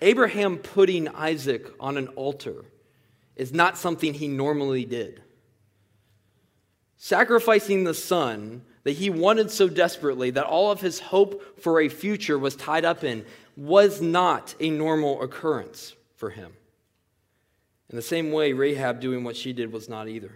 Abraham 0.00 0.56
putting 0.56 1.06
Isaac 1.06 1.72
on 1.78 1.96
an 1.96 2.08
altar 2.08 2.64
is 3.36 3.52
not 3.52 3.78
something 3.78 4.14
he 4.14 4.26
normally 4.26 4.84
did. 4.84 5.22
Sacrificing 6.96 7.84
the 7.84 7.94
son 7.94 8.62
that 8.84 8.92
he 8.92 9.10
wanted 9.10 9.50
so 9.50 9.68
desperately, 9.68 10.30
that 10.30 10.44
all 10.44 10.70
of 10.70 10.80
his 10.80 10.98
hope 10.98 11.60
for 11.60 11.80
a 11.80 11.88
future 11.88 12.38
was 12.38 12.56
tied 12.56 12.84
up 12.84 13.04
in, 13.04 13.24
was 13.56 14.00
not 14.00 14.54
a 14.60 14.70
normal 14.70 15.22
occurrence 15.22 15.94
for 16.16 16.30
him. 16.30 16.52
In 17.90 17.96
the 17.96 18.02
same 18.02 18.32
way, 18.32 18.52
Rahab 18.52 19.00
doing 19.00 19.22
what 19.22 19.36
she 19.36 19.52
did 19.52 19.72
was 19.72 19.88
not 19.88 20.08
either. 20.08 20.32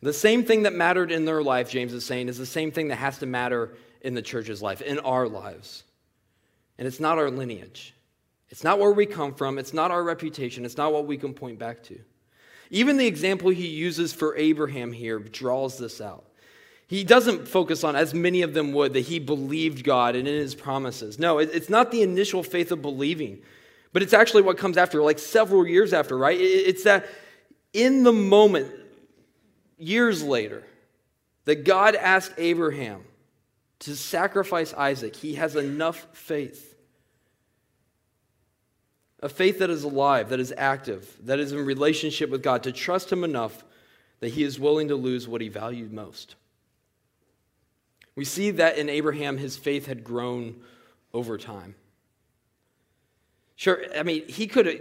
The 0.00 0.12
same 0.12 0.44
thing 0.44 0.62
that 0.62 0.72
mattered 0.72 1.12
in 1.12 1.24
their 1.24 1.42
life, 1.42 1.70
James 1.70 1.92
is 1.92 2.04
saying, 2.04 2.28
is 2.28 2.38
the 2.38 2.46
same 2.46 2.72
thing 2.72 2.88
that 2.88 2.96
has 2.96 3.18
to 3.18 3.26
matter 3.26 3.72
in 4.00 4.14
the 4.14 4.22
church's 4.22 4.60
life, 4.60 4.82
in 4.82 4.98
our 5.00 5.28
lives. 5.28 5.84
And 6.78 6.88
it's 6.88 7.00
not 7.00 7.18
our 7.18 7.30
lineage. 7.30 7.94
It's 8.48 8.64
not 8.64 8.78
where 8.78 8.90
we 8.90 9.06
come 9.06 9.34
from. 9.34 9.58
It's 9.58 9.72
not 9.72 9.90
our 9.90 10.02
reputation. 10.02 10.64
It's 10.64 10.76
not 10.76 10.92
what 10.92 11.06
we 11.06 11.16
can 11.16 11.34
point 11.34 11.58
back 11.58 11.82
to. 11.84 11.98
Even 12.72 12.96
the 12.96 13.06
example 13.06 13.50
he 13.50 13.68
uses 13.68 14.14
for 14.14 14.34
Abraham 14.34 14.92
here 14.92 15.18
draws 15.18 15.76
this 15.76 16.00
out. 16.00 16.24
He 16.88 17.04
doesn't 17.04 17.46
focus 17.46 17.84
on, 17.84 17.96
as 17.96 18.14
many 18.14 18.40
of 18.40 18.54
them 18.54 18.72
would, 18.72 18.94
that 18.94 19.00
he 19.00 19.18
believed 19.18 19.84
God 19.84 20.16
and 20.16 20.26
in 20.26 20.34
his 20.34 20.54
promises. 20.54 21.18
No, 21.18 21.38
it's 21.38 21.68
not 21.68 21.90
the 21.90 22.02
initial 22.02 22.42
faith 22.42 22.72
of 22.72 22.80
believing, 22.80 23.42
but 23.92 24.02
it's 24.02 24.14
actually 24.14 24.42
what 24.42 24.56
comes 24.56 24.78
after, 24.78 25.02
like 25.02 25.18
several 25.18 25.66
years 25.66 25.92
after, 25.92 26.16
right? 26.16 26.38
It's 26.40 26.84
that 26.84 27.06
in 27.74 28.04
the 28.04 28.12
moment, 28.12 28.70
years 29.78 30.22
later, 30.22 30.64
that 31.44 31.64
God 31.64 31.94
asked 31.94 32.32
Abraham 32.38 33.04
to 33.80 33.96
sacrifice 33.96 34.72
Isaac. 34.72 35.14
He 35.14 35.34
has 35.34 35.56
enough 35.56 36.06
faith. 36.12 36.71
A 39.22 39.28
faith 39.28 39.60
that 39.60 39.70
is 39.70 39.84
alive, 39.84 40.28
that 40.30 40.40
is 40.40 40.52
active, 40.56 41.16
that 41.24 41.38
is 41.38 41.52
in 41.52 41.64
relationship 41.64 42.28
with 42.28 42.42
God, 42.42 42.64
to 42.64 42.72
trust 42.72 43.10
Him 43.10 43.24
enough 43.24 43.64
that 44.22 44.30
he 44.30 44.44
is 44.44 44.58
willing 44.58 44.86
to 44.86 44.94
lose 44.94 45.26
what 45.26 45.40
he 45.40 45.48
valued 45.48 45.92
most. 45.92 46.36
We 48.14 48.24
see 48.24 48.52
that 48.52 48.78
in 48.78 48.88
Abraham, 48.88 49.36
his 49.36 49.56
faith 49.56 49.86
had 49.86 50.04
grown 50.04 50.60
over 51.12 51.36
time. 51.36 51.74
Sure, 53.56 53.84
I 53.96 54.04
mean, 54.04 54.28
he 54.28 54.46
could 54.46 54.66
have. 54.66 54.80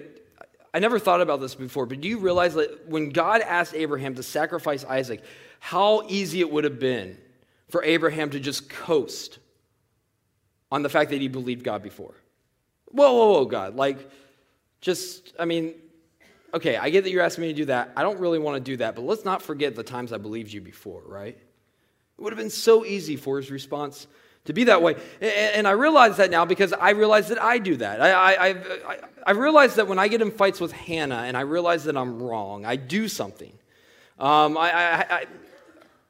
I 0.76 0.80
never 0.80 1.00
thought 1.00 1.22
about 1.22 1.42
this 1.42 1.56
before, 1.56 1.88
but 1.88 2.02
do 2.02 2.08
you 2.08 2.20
realize 2.20 2.54
that 2.54 2.88
when 2.88 3.10
God 3.10 3.42
asked 3.42 3.74
Abraham 3.74 4.14
to 4.14 4.24
sacrifice 4.24 4.86
Isaac, 4.86 5.24
how 5.60 6.04
easy 6.08 6.40
it 6.40 6.52
would 6.52 6.64
have 6.64 6.80
been 6.80 7.18
for 7.68 7.84
Abraham 7.84 8.30
to 8.30 8.40
just 8.40 8.70
coast 8.70 9.40
on 10.72 10.84
the 10.84 10.90
fact 10.90 11.10
that 11.10 11.20
he 11.20 11.28
believed 11.28 11.64
God 11.64 11.82
before? 11.82 12.14
Whoa, 12.86 13.12
whoa, 13.12 13.32
whoa, 13.34 13.46
God. 13.46 13.76
Like, 13.76 14.08
just, 14.82 15.34
I 15.40 15.46
mean, 15.46 15.76
okay, 16.54 16.76
I 16.76 16.90
get 16.90 17.04
that 17.04 17.12
you're 17.12 17.24
asking 17.24 17.44
me 17.44 17.48
to 17.50 17.54
do 17.54 17.66
that. 17.66 17.92
I 17.96 18.02
don't 18.02 18.20
really 18.20 18.40
want 18.40 18.56
to 18.56 18.72
do 18.72 18.78
that, 18.78 18.96
but 18.96 19.04
let's 19.04 19.24
not 19.24 19.42
forget 19.42 19.76
the 19.76 19.84
times 19.84 20.12
I 20.12 20.18
believed 20.18 20.52
you 20.52 20.62
before, 20.62 21.02
right? 21.06 21.38
It 21.38 22.22
would 22.22 22.34
have 22.34 22.40
been 22.40 22.50
so 22.50 22.86
easy 22.86 23.16
for 23.16 23.38
his 23.38 23.52
response 23.52 24.08
to 24.46 24.54
be 24.54 24.66
that 24.66 24.82
way. 24.82 24.96
And 25.22 25.68
I 25.68 25.72
realize 25.72 26.18
that 26.18 26.32
now 26.32 26.46
because 26.46 26.74
I 26.74 26.92
realize 26.92 27.30
that 27.30 27.42
I 27.42 27.60
do 27.60 27.78
that. 27.78 28.02
I, 28.02 28.12
I, 28.12 28.50
I, 28.50 28.98
I 29.28 29.32
realize 29.32 29.76
that 29.76 29.88
when 29.88 30.00
I 30.00 30.08
get 30.08 30.22
in 30.22 30.32
fights 30.32 30.60
with 30.60 30.72
Hannah 30.72 31.24
and 31.28 31.38
I 31.38 31.42
realize 31.42 31.84
that 31.84 31.96
I'm 31.96 32.22
wrong, 32.22 32.66
I 32.66 32.76
do 32.76 33.08
something. 33.08 33.54
Um, 34.20 34.58
I, 34.58 35.06
I, 35.10 35.26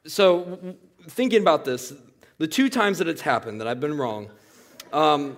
so, 0.06 0.76
thinking 1.08 1.40
about 1.40 1.64
this, 1.64 1.92
the 2.38 2.46
two 2.46 2.68
times 2.68 2.98
that 2.98 3.08
it's 3.08 3.20
happened 3.22 3.60
that 3.60 3.68
I've 3.68 3.80
been 3.80 3.96
wrong, 3.96 4.30
um, 4.92 5.36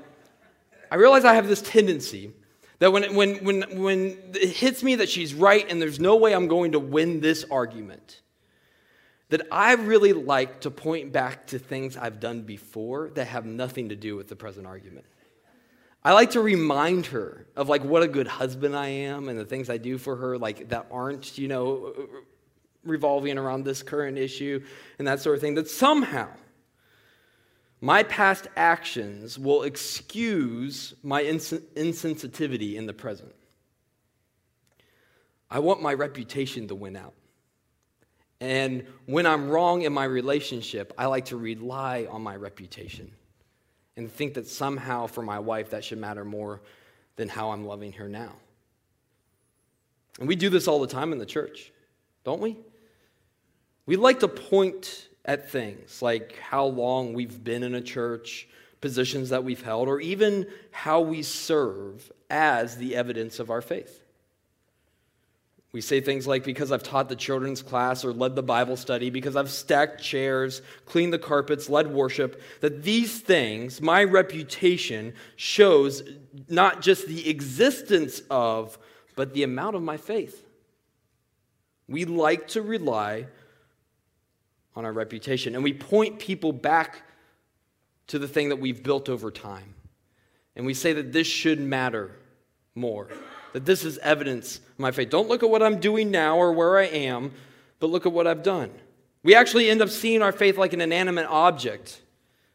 I 0.91 0.97
realize 0.97 1.25
I 1.25 1.35
have 1.35 1.49
this 1.49 1.63
tendency 1.63 2.33
that 2.79 2.93
when, 2.93 3.15
when, 3.15 3.45
when, 3.45 3.63
when 3.81 4.19
it 4.35 4.51
hits 4.51 4.83
me 4.83 4.97
that 4.97 5.09
she's 5.09 5.35
right 5.35 5.67
and 5.69 5.81
there's 5.81 6.01
no 6.01 6.17
way 6.17 6.35
I'm 6.35 6.49
going 6.49 6.73
to 6.73 6.81
win 6.81 7.21
this 7.21 7.45
argument, 7.51 8.21
that 9.31 9.47
I 9.51 9.75
really 9.75 10.13
like 10.13 10.61
to 10.63 10.71
point 10.71 11.13
back 11.13 11.49
to 11.49 11.59
things 11.59 11.97
I've 11.97 12.21
done 12.21 12.43
before 12.43 13.11
that 13.15 13.27
have 13.27 13.47
nothing 13.47 13.89
to 13.89 13.97
do 13.97 14.17
with 14.17 14.29
the 14.29 14.37
present 14.37 14.67
argument. 14.67 15.07
I 16.05 16.13
like 16.13 16.33
to 16.33 16.41
remind 16.41 17.07
her 17.07 17.47
of 17.57 17.69
like 17.69 17.83
what 17.83 18.03
a 18.03 18.09
good 18.09 18.27
husband 18.27 18.77
I 18.77 18.89
am 18.89 19.29
and 19.29 19.39
the 19.39 19.45
things 19.45 19.71
I 19.71 19.79
do 19.79 19.97
for 19.97 20.17
her 20.17 20.37
like 20.37 20.69
that 20.69 20.87
aren't, 20.91 21.39
you 21.39 21.49
know, 21.49 21.95
revolving 22.85 23.39
around 23.39 23.65
this 23.65 23.83
current 23.83 24.19
issue 24.19 24.63
and 24.99 25.09
that 25.09 25.21
sort 25.21 25.37
of 25.37 25.41
thing 25.41 25.55
that 25.55 25.69
somehow 25.69 26.29
my 27.85 28.03
past 28.03 28.49
actions 28.57 29.39
will 29.39 29.65
excuse 29.65 30.95
my 31.03 31.21
ins- 31.21 31.53
insensitivity 31.53 32.77
in 32.77 32.87
the 32.87 32.95
present. 32.95 33.35
I 35.51 35.59
want 35.59 35.83
my 35.83 35.93
reputation 35.93 36.67
to 36.69 36.75
win 36.75 36.97
out. 36.97 37.13
And 38.41 38.87
when 39.05 39.27
I'm 39.27 39.51
wrong 39.51 39.83
in 39.83 39.93
my 39.93 40.05
relationship, 40.05 40.95
I 40.97 41.05
like 41.07 41.27
to 41.27 41.37
rely 41.37 42.09
on 42.11 42.23
my 42.23 42.37
reputation 42.37 43.11
and 43.99 44.11
think 44.11 44.33
that 44.33 44.47
somehow 44.47 45.07
for 45.07 45.21
my 45.21 45.39
wife 45.39 45.69
that 45.69 45.85
should 45.85 45.99
matter 45.99 46.25
more 46.25 46.63
than 47.17 47.29
how 47.29 47.51
I'm 47.51 47.67
loving 47.67 47.93
her 47.93 48.09
now. 48.09 48.33
And 50.19 50.27
we 50.27 50.37
do 50.37 50.49
this 50.49 50.69
all 50.69 50.81
the 50.81 50.87
time 50.87 51.13
in 51.13 51.19
the 51.19 51.27
church, 51.27 51.71
don't 52.25 52.41
we? 52.41 52.57
We 53.85 53.97
like 53.97 54.21
to 54.21 54.29
point 54.29 55.09
at 55.25 55.51
things 55.51 56.03
like 56.03 56.37
how 56.39 56.67
long 56.67 57.15
we've 57.15 57.43
been 57.43 57.63
in 57.63 57.75
a 57.75 57.81
church, 57.81 58.47
positions 58.81 59.31
that 59.31 59.45
we've 59.45 59.63
held, 59.63 59.89
or 59.89 60.01
even 60.01 60.47
how 60.71 61.01
we 61.01 61.23
serve 61.23 62.13
as 62.29 62.77
the 62.77 62.95
evidence 62.97 63.39
of 63.39 63.51
our 63.51 63.63
faith. 63.63 64.03
We 65.73 65.81
say 65.81 66.01
things 66.01 66.27
like, 66.27 66.45
because 66.45 66.71
I've 66.71 66.85
taught 66.85 67.09
the 67.09 67.17
children's 67.17 67.61
class 67.61 68.05
or 68.05 68.13
led 68.13 68.37
the 68.37 68.45
Bible 68.45 68.77
study, 68.77 69.11
because 69.11 69.35
I've 69.35 69.51
stacked 69.51 70.01
chairs, 70.01 70.63
cleaned 70.85 71.13
the 71.13 71.19
carpets, 71.19 71.69
led 71.69 71.93
worship, 71.93 72.41
that 72.61 72.85
these 72.85 73.19
things, 73.19 73.81
my 73.81 74.05
reputation, 74.05 75.15
shows 75.35 76.05
not 76.49 76.81
just 76.81 77.09
the 77.09 77.29
existence 77.29 78.23
of, 78.31 78.79
but 79.17 79.35
the 79.35 79.43
amount 79.43 79.75
of 79.75 79.83
my 79.83 79.97
faith. 79.97 80.47
We 81.89 82.05
like 82.05 82.49
to 82.49 82.63
rely 82.63 83.27
on 84.77 84.85
our 84.85 84.93
reputation, 84.93 85.55
and 85.55 85.63
we 85.63 85.73
point 85.73 86.19
people 86.19 86.53
back 86.53 87.03
to 88.09 88.19
the 88.19 88.29
thing 88.29 88.49
that 88.49 88.57
we've 88.57 88.83
built 88.83 89.09
over 89.09 89.31
time. 89.31 89.75
And 90.57 90.67
we 90.67 90.75
say 90.75 90.93
that 90.93 91.13
this 91.13 91.27
should 91.27 91.61
matter 91.61 92.17
more 92.75 93.09
that 93.55 93.65
this 93.65 93.85
is 93.85 93.99
evidence 93.99 94.57
of 94.57 94.79
my 94.79 94.91
faith. 94.91 95.09
Don't 95.09 95.29
look 95.29 95.43
at 95.45 95.49
what 95.49 95.63
I'm 95.63 95.79
doing 95.79 96.11
now 96.11 96.37
or 96.37 96.53
where 96.53 96.77
I 96.77 96.87
am, 96.87 97.31
but 97.79 97.89
look 97.89 98.05
at 98.05 98.13
what 98.13 98.27
I've 98.27 98.43
done. 98.43 98.71
We 99.23 99.37
actually 99.37 99.71
end 99.71 99.81
up 99.81 99.89
seeing 99.89 100.23
our 100.23 100.33
faith 100.33 100.59
like 100.59 100.73
an 100.73 100.81
inanimate 100.81 101.27
object, 101.27 102.03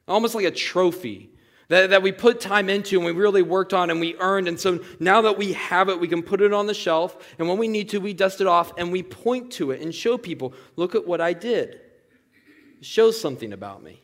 almost 0.10 0.36
like 0.36 0.46
a 0.46 0.52
trophy 0.52 1.30
that, 1.70 1.92
that 1.92 2.04
we 2.04 2.12
put 2.12 2.42
time 2.42 2.70
into 2.70 2.98
and 2.98 3.06
we 3.06 3.14
really 3.14 3.42
worked 3.42 3.74
on 3.74 3.90
and 3.90 4.02
we 4.02 4.18
earned. 4.20 4.50
And 4.50 4.60
so 4.60 4.84
now 5.00 5.22
that 5.22 5.38
we 5.38 5.54
have 5.54 5.88
it, 5.88 5.98
we 5.98 6.08
can 6.10 6.22
put 6.22 6.42
it 6.42 6.52
on 6.52 6.68
the 6.68 6.74
shelf. 6.74 7.34
And 7.40 7.48
when 7.48 7.58
we 7.58 7.70
need 7.70 7.88
to, 7.90 8.00
we 8.00 8.14
dust 8.14 8.42
it 8.42 8.48
off 8.48 8.74
and 8.78 8.92
we 8.92 9.02
point 9.02 9.52
to 9.54 9.72
it 9.72 9.82
and 9.82 9.96
show 9.96 10.18
people 10.18 10.54
look 10.76 10.96
at 10.96 11.08
what 11.08 11.22
I 11.22 11.32
did. 11.32 11.80
Shows 12.82 13.20
something 13.20 13.54
about 13.54 13.84
me 13.84 14.02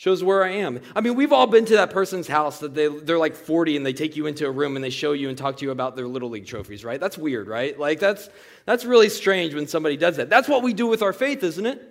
shows 0.00 0.24
where 0.24 0.42
I 0.42 0.52
am. 0.52 0.80
I 0.96 1.02
mean, 1.02 1.14
we've 1.14 1.30
all 1.30 1.46
been 1.46 1.66
to 1.66 1.74
that 1.74 1.90
person's 1.90 2.26
house 2.26 2.60
that 2.60 2.74
they, 2.74 2.88
they're 2.88 3.18
like 3.18 3.36
40 3.36 3.76
and 3.76 3.84
they 3.84 3.92
take 3.92 4.16
you 4.16 4.28
into 4.28 4.46
a 4.46 4.50
room 4.50 4.74
and 4.74 4.82
they 4.82 4.88
show 4.88 5.12
you 5.12 5.28
and 5.28 5.36
talk 5.36 5.58
to 5.58 5.66
you 5.66 5.72
about 5.72 5.94
their 5.94 6.08
little 6.08 6.30
league 6.30 6.46
trophies, 6.46 6.86
right? 6.86 6.98
That's 6.98 7.18
weird, 7.18 7.48
right? 7.48 7.78
Like, 7.78 8.00
that's, 8.00 8.30
that's 8.64 8.86
really 8.86 9.10
strange 9.10 9.54
when 9.54 9.66
somebody 9.66 9.98
does 9.98 10.16
that. 10.16 10.30
That's 10.30 10.48
what 10.48 10.62
we 10.62 10.72
do 10.72 10.86
with 10.86 11.02
our 11.02 11.12
faith, 11.12 11.42
isn't 11.42 11.66
it? 11.66 11.86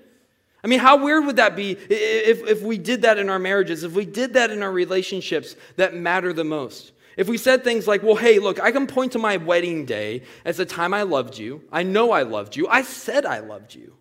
I 0.64 0.68
mean, 0.68 0.80
how 0.80 1.06
weird 1.06 1.24
would 1.28 1.36
that 1.36 1.56
be 1.56 1.74
if, 1.74 2.48
if 2.48 2.64
we 2.64 2.80
did 2.80 3.04
that 3.04 3.20
in 3.20 3.30
our 3.30 3.38
marriages, 3.38 3.84
if 3.84 3.92
we 3.92 4.06
did 4.06 4.34
that 4.34 4.50
in 4.50 4.64
our 4.64 4.72
relationships 4.72 5.56
that 5.76 5.94
matter 5.94 6.34
the 6.34 6.44
most? 6.44 6.94
If 7.16 7.30
we 7.30 7.38
said 7.38 7.64
things 7.64 7.88
like, 7.88 8.02
well, 8.02 8.16
hey, 8.16 8.40
look, 8.40 8.60
I 8.60 8.72
can 8.72 8.88
point 8.88 9.12
to 9.12 9.20
my 9.20 9.38
wedding 9.38 9.86
day 9.86 10.24
as 10.46 10.58
the 10.58 10.66
time 10.66 10.96
I 10.96 11.04
loved 11.04 11.38
you. 11.38 11.62
I 11.72 11.84
know 11.84 12.10
I 12.10 12.24
loved 12.24 12.56
you. 12.56 12.68
I 12.68 12.82
said 12.82 13.28
I 13.28 13.38
loved 13.38 13.76
you. 13.76 13.99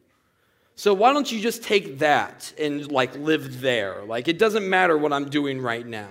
So 0.79 0.95
why 0.95 1.13
don't 1.13 1.31
you 1.33 1.41
just 1.41 1.65
take 1.65 1.99
that 1.99 2.53
and 2.57 2.89
like 2.93 3.17
live 3.17 3.61
there? 3.61 4.05
Like 4.05 4.29
it 4.29 4.39
doesn't 4.39 4.71
matter 4.71 4.97
what 4.97 5.13
I'm 5.13 5.29
doing 5.29 5.61
right 5.61 5.85
now. 5.85 6.09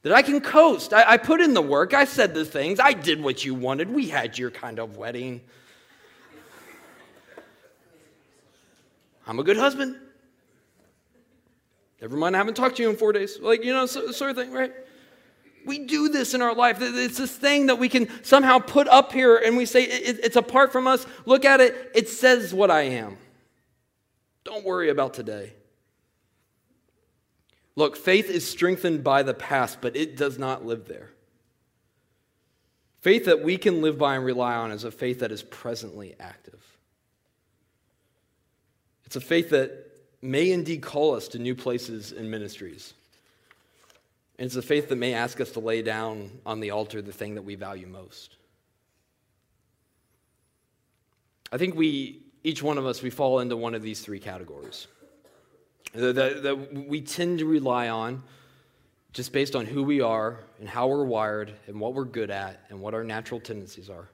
That 0.00 0.14
I 0.14 0.22
can 0.22 0.40
coast. 0.40 0.94
I, 0.94 1.04
I 1.06 1.16
put 1.18 1.42
in 1.42 1.52
the 1.52 1.60
work. 1.60 1.92
I 1.92 2.06
said 2.06 2.32
the 2.32 2.46
things. 2.46 2.80
I 2.80 2.94
did 2.94 3.22
what 3.22 3.44
you 3.44 3.54
wanted. 3.54 3.90
We 3.90 4.08
had 4.08 4.38
your 4.38 4.50
kind 4.50 4.78
of 4.78 4.96
wedding. 4.96 5.42
I'm 9.26 9.38
a 9.38 9.44
good 9.44 9.58
husband. 9.58 9.96
Never 12.00 12.16
mind, 12.16 12.34
I 12.34 12.38
haven't 12.38 12.54
talked 12.54 12.78
to 12.78 12.82
you 12.82 12.88
in 12.88 12.96
four 12.96 13.12
days. 13.12 13.38
Like, 13.38 13.64
you 13.64 13.74
know, 13.74 13.84
so, 13.84 14.12
sort 14.12 14.30
of 14.30 14.36
thing, 14.38 14.50
right? 14.50 14.72
We 15.66 15.80
do 15.80 16.08
this 16.08 16.32
in 16.32 16.40
our 16.40 16.54
life. 16.54 16.78
It's 16.80 17.18
this 17.18 17.36
thing 17.36 17.66
that 17.66 17.78
we 17.78 17.90
can 17.90 18.08
somehow 18.24 18.60
put 18.60 18.88
up 18.88 19.12
here 19.12 19.36
and 19.36 19.58
we 19.58 19.66
say 19.66 19.84
it's 19.84 20.36
apart 20.36 20.72
from 20.72 20.86
us. 20.86 21.04
Look 21.26 21.44
at 21.44 21.60
it, 21.60 21.92
it 21.94 22.08
says 22.08 22.54
what 22.54 22.70
I 22.70 22.84
am. 22.84 23.18
Don't 24.44 24.64
worry 24.64 24.90
about 24.90 25.14
today. 25.14 25.52
Look, 27.74 27.96
faith 27.96 28.28
is 28.28 28.48
strengthened 28.48 29.02
by 29.02 29.22
the 29.22 29.34
past, 29.34 29.78
but 29.80 29.96
it 29.96 30.16
does 30.16 30.38
not 30.38 30.64
live 30.64 30.86
there. 30.86 31.10
Faith 33.00 33.24
that 33.24 33.42
we 33.42 33.56
can 33.56 33.82
live 33.82 33.98
by 33.98 34.16
and 34.16 34.24
rely 34.24 34.54
on 34.54 34.70
is 34.70 34.84
a 34.84 34.90
faith 34.90 35.20
that 35.20 35.32
is 35.32 35.42
presently 35.42 36.14
active. 36.20 36.60
It's 39.06 39.16
a 39.16 39.20
faith 39.20 39.50
that 39.50 39.86
may 40.20 40.52
indeed 40.52 40.82
call 40.82 41.14
us 41.14 41.28
to 41.28 41.38
new 41.38 41.54
places 41.54 42.12
and 42.12 42.30
ministries. 42.30 42.94
And 44.38 44.46
it's 44.46 44.56
a 44.56 44.62
faith 44.62 44.88
that 44.88 44.96
may 44.96 45.14
ask 45.14 45.40
us 45.40 45.50
to 45.52 45.60
lay 45.60 45.82
down 45.82 46.30
on 46.46 46.60
the 46.60 46.70
altar 46.70 47.02
the 47.02 47.12
thing 47.12 47.34
that 47.34 47.42
we 47.42 47.54
value 47.54 47.86
most. 47.86 48.36
I 51.50 51.58
think 51.58 51.74
we 51.74 52.21
each 52.44 52.62
one 52.62 52.78
of 52.78 52.86
us, 52.86 53.02
we 53.02 53.10
fall 53.10 53.38
into 53.40 53.56
one 53.56 53.74
of 53.74 53.82
these 53.82 54.00
three 54.00 54.18
categories 54.18 54.86
that, 55.94 56.68
we 56.88 57.00
tend 57.00 57.38
to 57.38 57.44
rely 57.44 57.88
on 57.88 58.22
just 59.12 59.32
based 59.32 59.54
on 59.54 59.66
who 59.66 59.82
we 59.82 60.00
are 60.00 60.38
and 60.58 60.68
how 60.68 60.86
we're 60.88 61.04
wired 61.04 61.52
and 61.66 61.78
what 61.78 61.94
we're 61.94 62.04
good 62.04 62.30
at 62.30 62.60
and 62.70 62.80
what 62.80 62.94
our 62.94 63.04
natural 63.04 63.40
tendencies 63.40 63.90
are. 63.90 64.08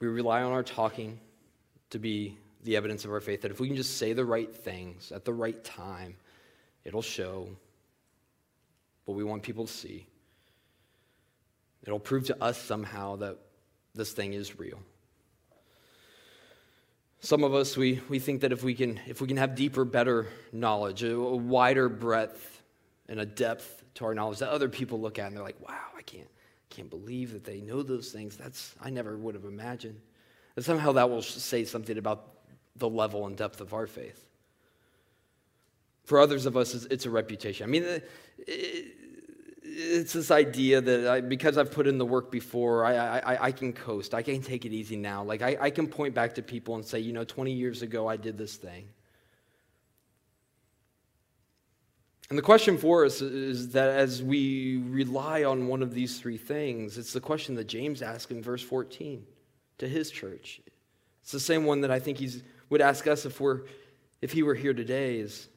We 0.00 0.08
rely 0.08 0.42
on 0.42 0.52
our 0.52 0.64
talking 0.64 1.20
to 1.90 1.98
be 1.98 2.36
the 2.64 2.76
evidence 2.76 3.04
of 3.04 3.12
our 3.12 3.20
faith, 3.20 3.42
that 3.42 3.50
if 3.50 3.60
we 3.60 3.68
can 3.68 3.76
just 3.76 3.98
say 3.98 4.12
the 4.12 4.24
right 4.24 4.52
things 4.52 5.12
at 5.12 5.24
the 5.24 5.32
right 5.32 5.62
time, 5.62 6.16
it'll 6.84 7.02
show 7.02 7.48
what 9.04 9.14
we 9.14 9.22
want 9.22 9.42
people 9.42 9.66
to 9.66 9.72
see. 9.72 10.06
It'll 11.84 12.00
prove 12.00 12.26
to 12.26 12.42
us 12.42 12.60
somehow 12.60 13.16
that 13.16 13.36
this 13.94 14.12
thing 14.12 14.32
is 14.32 14.58
real. 14.58 14.80
Some 17.24 17.42
of 17.42 17.54
us, 17.54 17.74
we, 17.74 18.02
we 18.10 18.18
think 18.18 18.42
that 18.42 18.52
if 18.52 18.62
we, 18.62 18.74
can, 18.74 19.00
if 19.06 19.22
we 19.22 19.26
can 19.26 19.38
have 19.38 19.54
deeper, 19.54 19.86
better 19.86 20.26
knowledge, 20.52 21.02
a, 21.02 21.16
a 21.16 21.34
wider 21.34 21.88
breadth 21.88 22.62
and 23.08 23.18
a 23.18 23.24
depth 23.24 23.82
to 23.94 24.04
our 24.04 24.14
knowledge 24.14 24.40
that 24.40 24.50
other 24.50 24.68
people 24.68 25.00
look 25.00 25.18
at 25.18 25.28
and 25.28 25.34
they're 25.34 25.42
like, 25.42 25.58
wow, 25.66 25.86
I 25.96 26.02
can't, 26.02 26.28
can't 26.68 26.90
believe 26.90 27.32
that 27.32 27.42
they 27.42 27.62
know 27.62 27.82
those 27.82 28.12
things. 28.12 28.36
That's, 28.36 28.74
I 28.78 28.90
never 28.90 29.16
would 29.16 29.34
have 29.34 29.46
imagined. 29.46 29.98
And 30.56 30.62
somehow 30.62 30.92
that 30.92 31.08
will 31.08 31.22
say 31.22 31.64
something 31.64 31.96
about 31.96 32.28
the 32.76 32.90
level 32.90 33.26
and 33.26 33.34
depth 33.34 33.62
of 33.62 33.72
our 33.72 33.86
faith. 33.86 34.22
For 36.04 36.20
others 36.20 36.44
of 36.44 36.58
us, 36.58 36.74
it's 36.74 37.06
a 37.06 37.10
reputation. 37.10 37.64
I 37.64 37.70
mean, 37.70 37.84
it, 38.46 38.96
it's 39.64 40.12
this 40.12 40.30
idea 40.30 40.80
that 40.80 41.06
I, 41.06 41.20
because 41.22 41.56
I've 41.56 41.72
put 41.72 41.86
in 41.86 41.96
the 41.96 42.04
work 42.04 42.30
before, 42.30 42.84
I, 42.84 43.18
I, 43.18 43.44
I 43.46 43.52
can 43.52 43.72
coast. 43.72 44.12
I 44.14 44.22
can 44.22 44.42
take 44.42 44.66
it 44.66 44.72
easy 44.72 44.96
now. 44.96 45.24
Like, 45.24 45.40
I, 45.40 45.56
I 45.58 45.70
can 45.70 45.88
point 45.88 46.14
back 46.14 46.34
to 46.34 46.42
people 46.42 46.74
and 46.74 46.84
say, 46.84 47.00
you 47.00 47.12
know, 47.12 47.24
20 47.24 47.50
years 47.50 47.80
ago, 47.80 48.06
I 48.06 48.16
did 48.16 48.36
this 48.36 48.56
thing. 48.56 48.88
And 52.28 52.38
the 52.38 52.42
question 52.42 52.76
for 52.76 53.04
us 53.04 53.22
is 53.22 53.70
that 53.70 53.88
as 53.88 54.22
we 54.22 54.82
rely 54.88 55.44
on 55.44 55.66
one 55.66 55.82
of 55.82 55.94
these 55.94 56.18
three 56.18 56.38
things, 56.38 56.98
it's 56.98 57.12
the 57.12 57.20
question 57.20 57.54
that 57.54 57.66
James 57.66 58.02
asked 58.02 58.30
in 58.30 58.42
verse 58.42 58.62
14 58.62 59.24
to 59.78 59.88
his 59.88 60.10
church. 60.10 60.60
It's 61.22 61.32
the 61.32 61.40
same 61.40 61.64
one 61.64 61.80
that 61.82 61.90
I 61.90 61.98
think 61.98 62.18
he 62.18 62.42
would 62.68 62.80
ask 62.80 63.06
us 63.06 63.24
if, 63.24 63.40
we're, 63.40 63.62
if 64.20 64.32
he 64.32 64.42
were 64.42 64.54
here 64.54 64.74
today 64.74 65.18
is, 65.18 65.48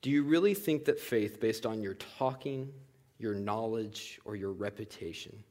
do 0.00 0.10
you 0.10 0.22
really 0.22 0.54
think 0.54 0.84
that 0.84 1.00
faith 1.00 1.40
based 1.40 1.66
on 1.66 1.82
your 1.82 1.94
talking 1.94 2.72
your 3.18 3.34
knowledge, 3.34 4.20
or 4.24 4.36
your 4.36 4.52
reputation 4.52 5.42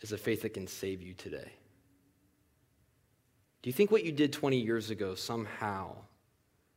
is 0.00 0.12
a 0.12 0.18
faith 0.18 0.42
that 0.42 0.54
can 0.54 0.66
save 0.66 1.02
you 1.02 1.14
today? 1.14 1.52
Do 3.62 3.68
you 3.68 3.74
think 3.74 3.90
what 3.90 4.04
you 4.04 4.12
did 4.12 4.32
20 4.32 4.58
years 4.58 4.90
ago 4.90 5.14
somehow 5.14 5.94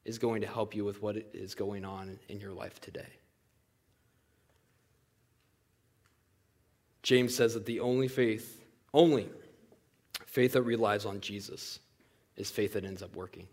is 0.03 0.17
going 0.17 0.41
to 0.41 0.47
help 0.47 0.75
you 0.75 0.83
with 0.83 1.01
what 1.01 1.15
is 1.33 1.55
going 1.55 1.85
on 1.85 2.19
in 2.27 2.41
your 2.41 2.51
life 2.51 2.81
today? 2.81 3.07
James 7.03 7.35
says 7.35 7.53
that 7.53 7.65
the 7.65 7.79
only 7.79 8.07
faith, 8.07 8.61
only 8.93 9.29
faith 10.25 10.53
that 10.53 10.63
relies 10.63 11.05
on 11.05 11.21
Jesus, 11.21 11.79
is 12.35 12.49
faith 12.49 12.73
that 12.73 12.85
ends 12.85 13.03
up 13.03 13.15
working. 13.15 13.47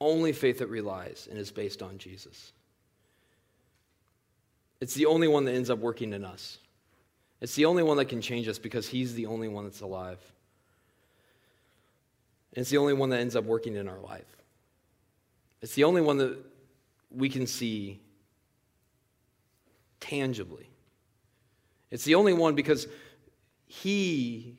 Only 0.00 0.32
faith 0.32 0.58
that 0.58 0.68
relies 0.68 1.28
and 1.30 1.38
is 1.38 1.50
based 1.50 1.82
on 1.82 1.98
Jesus. 1.98 2.52
It's 4.80 4.94
the 4.94 5.06
only 5.06 5.28
one 5.28 5.44
that 5.44 5.54
ends 5.54 5.70
up 5.70 5.78
working 5.78 6.12
in 6.12 6.24
us. 6.24 6.58
It's 7.40 7.54
the 7.54 7.66
only 7.66 7.82
one 7.82 7.96
that 7.98 8.06
can 8.06 8.20
change 8.20 8.48
us 8.48 8.58
because 8.58 8.88
He's 8.88 9.14
the 9.14 9.26
only 9.26 9.48
one 9.48 9.64
that's 9.64 9.80
alive. 9.80 10.18
And 12.54 12.62
it's 12.62 12.70
the 12.70 12.78
only 12.78 12.94
one 12.94 13.10
that 13.10 13.20
ends 13.20 13.36
up 13.36 13.44
working 13.44 13.76
in 13.76 13.88
our 13.88 14.00
life. 14.00 14.24
It's 15.60 15.74
the 15.74 15.84
only 15.84 16.00
one 16.00 16.18
that 16.18 16.38
we 17.10 17.28
can 17.28 17.46
see 17.46 18.00
tangibly. 20.00 20.68
It's 21.90 22.04
the 22.04 22.14
only 22.14 22.32
one 22.32 22.54
because 22.54 22.86
He 23.66 24.58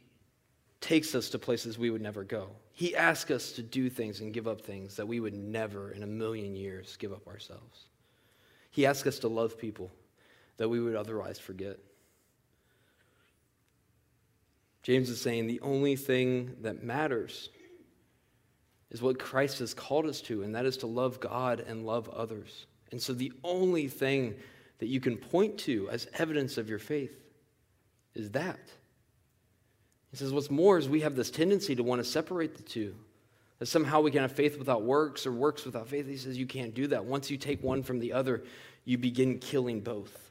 takes 0.82 1.16
us 1.16 1.30
to 1.30 1.39
places 1.39 1.78
we 1.78 1.89
would 1.89 2.01
never 2.01 2.24
go. 2.24 2.49
He 2.74 2.95
asks 2.95 3.32
us 3.32 3.53
to 3.53 3.63
do 3.63 3.89
things 3.89 4.20
and 4.20 4.34
give 4.34 4.47
up 4.47 4.61
things 4.61 4.97
that 4.97 5.07
we 5.07 5.20
would 5.20 5.34
never 5.34 5.91
in 5.91 6.03
a 6.03 6.07
million 6.07 6.55
years 6.55 6.97
give 6.97 7.13
up 7.13 7.28
ourselves. 7.28 7.86
He 8.70 8.86
asks 8.86 9.07
us 9.07 9.20
to 9.20 9.28
love 9.28 9.57
people 9.57 9.91
that 10.58 10.70
we 10.70 10.80
would 10.80 10.95
otherwise 10.95 11.39
forget. 11.39 11.78
James 14.84 15.10
is 15.10 15.20
saying 15.20 15.47
the 15.47 15.60
only 15.62 15.95
thing 15.95 16.56
that 16.62 16.84
matters 16.84 17.49
is 18.91 19.01
what 19.01 19.18
Christ 19.18 19.60
has 19.60 19.74
called 19.74 20.06
us 20.06 20.22
to, 20.22 20.43
and 20.43 20.53
that 20.56 20.66
is 20.66 20.78
to 20.78 20.88
love 20.88 21.20
God 21.20 21.60
and 21.60 21.86
love 21.86 22.08
others. 22.10 22.68
And 22.91 23.01
so 23.01 23.14
the 23.14 23.34
only 23.43 23.88
thing 23.88 24.36
that 24.80 24.88
you 24.88 24.99
can 24.99 25.18
point 25.18 25.58
to 25.60 25.89
as 25.89 26.08
evidence 26.14 26.58
of 26.58 26.70
your 26.70 26.80
faith 26.80 27.20
is 28.14 28.32
that. 28.32 28.60
He 30.12 30.18
says, 30.18 30.32
What's 30.32 30.51
more 30.51 30.78
is 30.78 30.88
we 30.88 31.01
have 31.01 31.16
this 31.16 31.32
tendency 31.32 31.76
to 31.76 31.84
want 31.84 31.99
to 31.99 32.10
separate 32.10 32.56
the 32.56 32.64
two. 32.64 32.95
That 33.60 33.66
somehow 33.66 34.01
we 34.01 34.12
can 34.12 34.22
have 34.22 34.34
faith 34.34 34.60
without 34.60 34.84
works 34.84 35.26
or 35.26 35.32
works 35.32 35.66
without 35.66 35.88
faith. 35.88 36.08
He 36.08 36.18
says 36.18 36.38
you 36.38 36.45
can't 36.45 36.74
do 36.74 36.88
that. 36.88 37.06
Once 37.06 37.32
you 37.32 37.38
take 37.38 37.64
one 37.64 37.84
from 37.84 37.99
the 37.99 38.14
other, 38.14 38.43
you 38.84 38.97
begin 38.97 39.39
killing 39.39 39.82
both. 39.82 40.24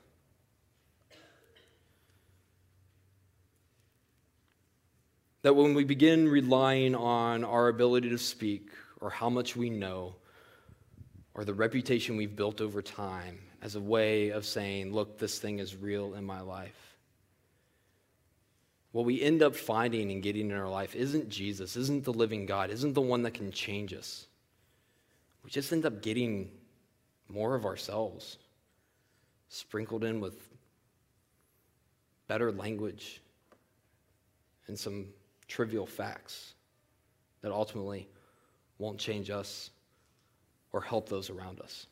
That 5.44 5.52
when 5.52 5.74
we 5.74 5.84
begin 5.84 6.26
relying 6.26 6.94
on 6.94 7.44
our 7.44 7.68
ability 7.68 8.08
to 8.08 8.16
speak 8.16 8.70
or 9.02 9.10
how 9.10 9.28
much 9.28 9.54
we 9.54 9.68
know 9.68 10.14
or 11.34 11.44
the 11.44 11.52
reputation 11.52 12.16
we've 12.16 12.34
built 12.34 12.62
over 12.62 12.80
time 12.80 13.38
as 13.60 13.74
a 13.74 13.80
way 13.80 14.30
of 14.30 14.46
saying, 14.46 14.94
look, 14.94 15.18
this 15.18 15.38
thing 15.38 15.58
is 15.58 15.76
real 15.76 16.14
in 16.14 16.24
my 16.24 16.40
life. 16.40 16.96
What 18.92 19.04
we 19.04 19.20
end 19.20 19.42
up 19.42 19.54
finding 19.54 20.10
and 20.10 20.22
getting 20.22 20.50
in 20.50 20.56
our 20.56 20.70
life 20.70 20.94
isn't 20.94 21.28
Jesus, 21.28 21.76
isn't 21.76 22.04
the 22.04 22.12
living 22.14 22.46
God, 22.46 22.70
isn't 22.70 22.94
the 22.94 23.02
one 23.02 23.20
that 23.24 23.34
can 23.34 23.52
change 23.52 23.92
us. 23.92 24.26
We 25.44 25.50
just 25.50 25.74
end 25.74 25.84
up 25.84 26.00
getting 26.00 26.52
more 27.28 27.54
of 27.54 27.66
ourselves, 27.66 28.38
sprinkled 29.50 30.04
in 30.04 30.20
with 30.20 30.40
better 32.28 32.50
language 32.50 33.20
and 34.68 34.78
some 34.78 35.08
trivial 35.48 35.86
facts 35.86 36.54
that 37.42 37.52
ultimately 37.52 38.08
won't 38.78 38.98
change 38.98 39.30
us 39.30 39.70
or 40.72 40.80
help 40.80 41.08
those 41.08 41.30
around 41.30 41.60
us. 41.60 41.86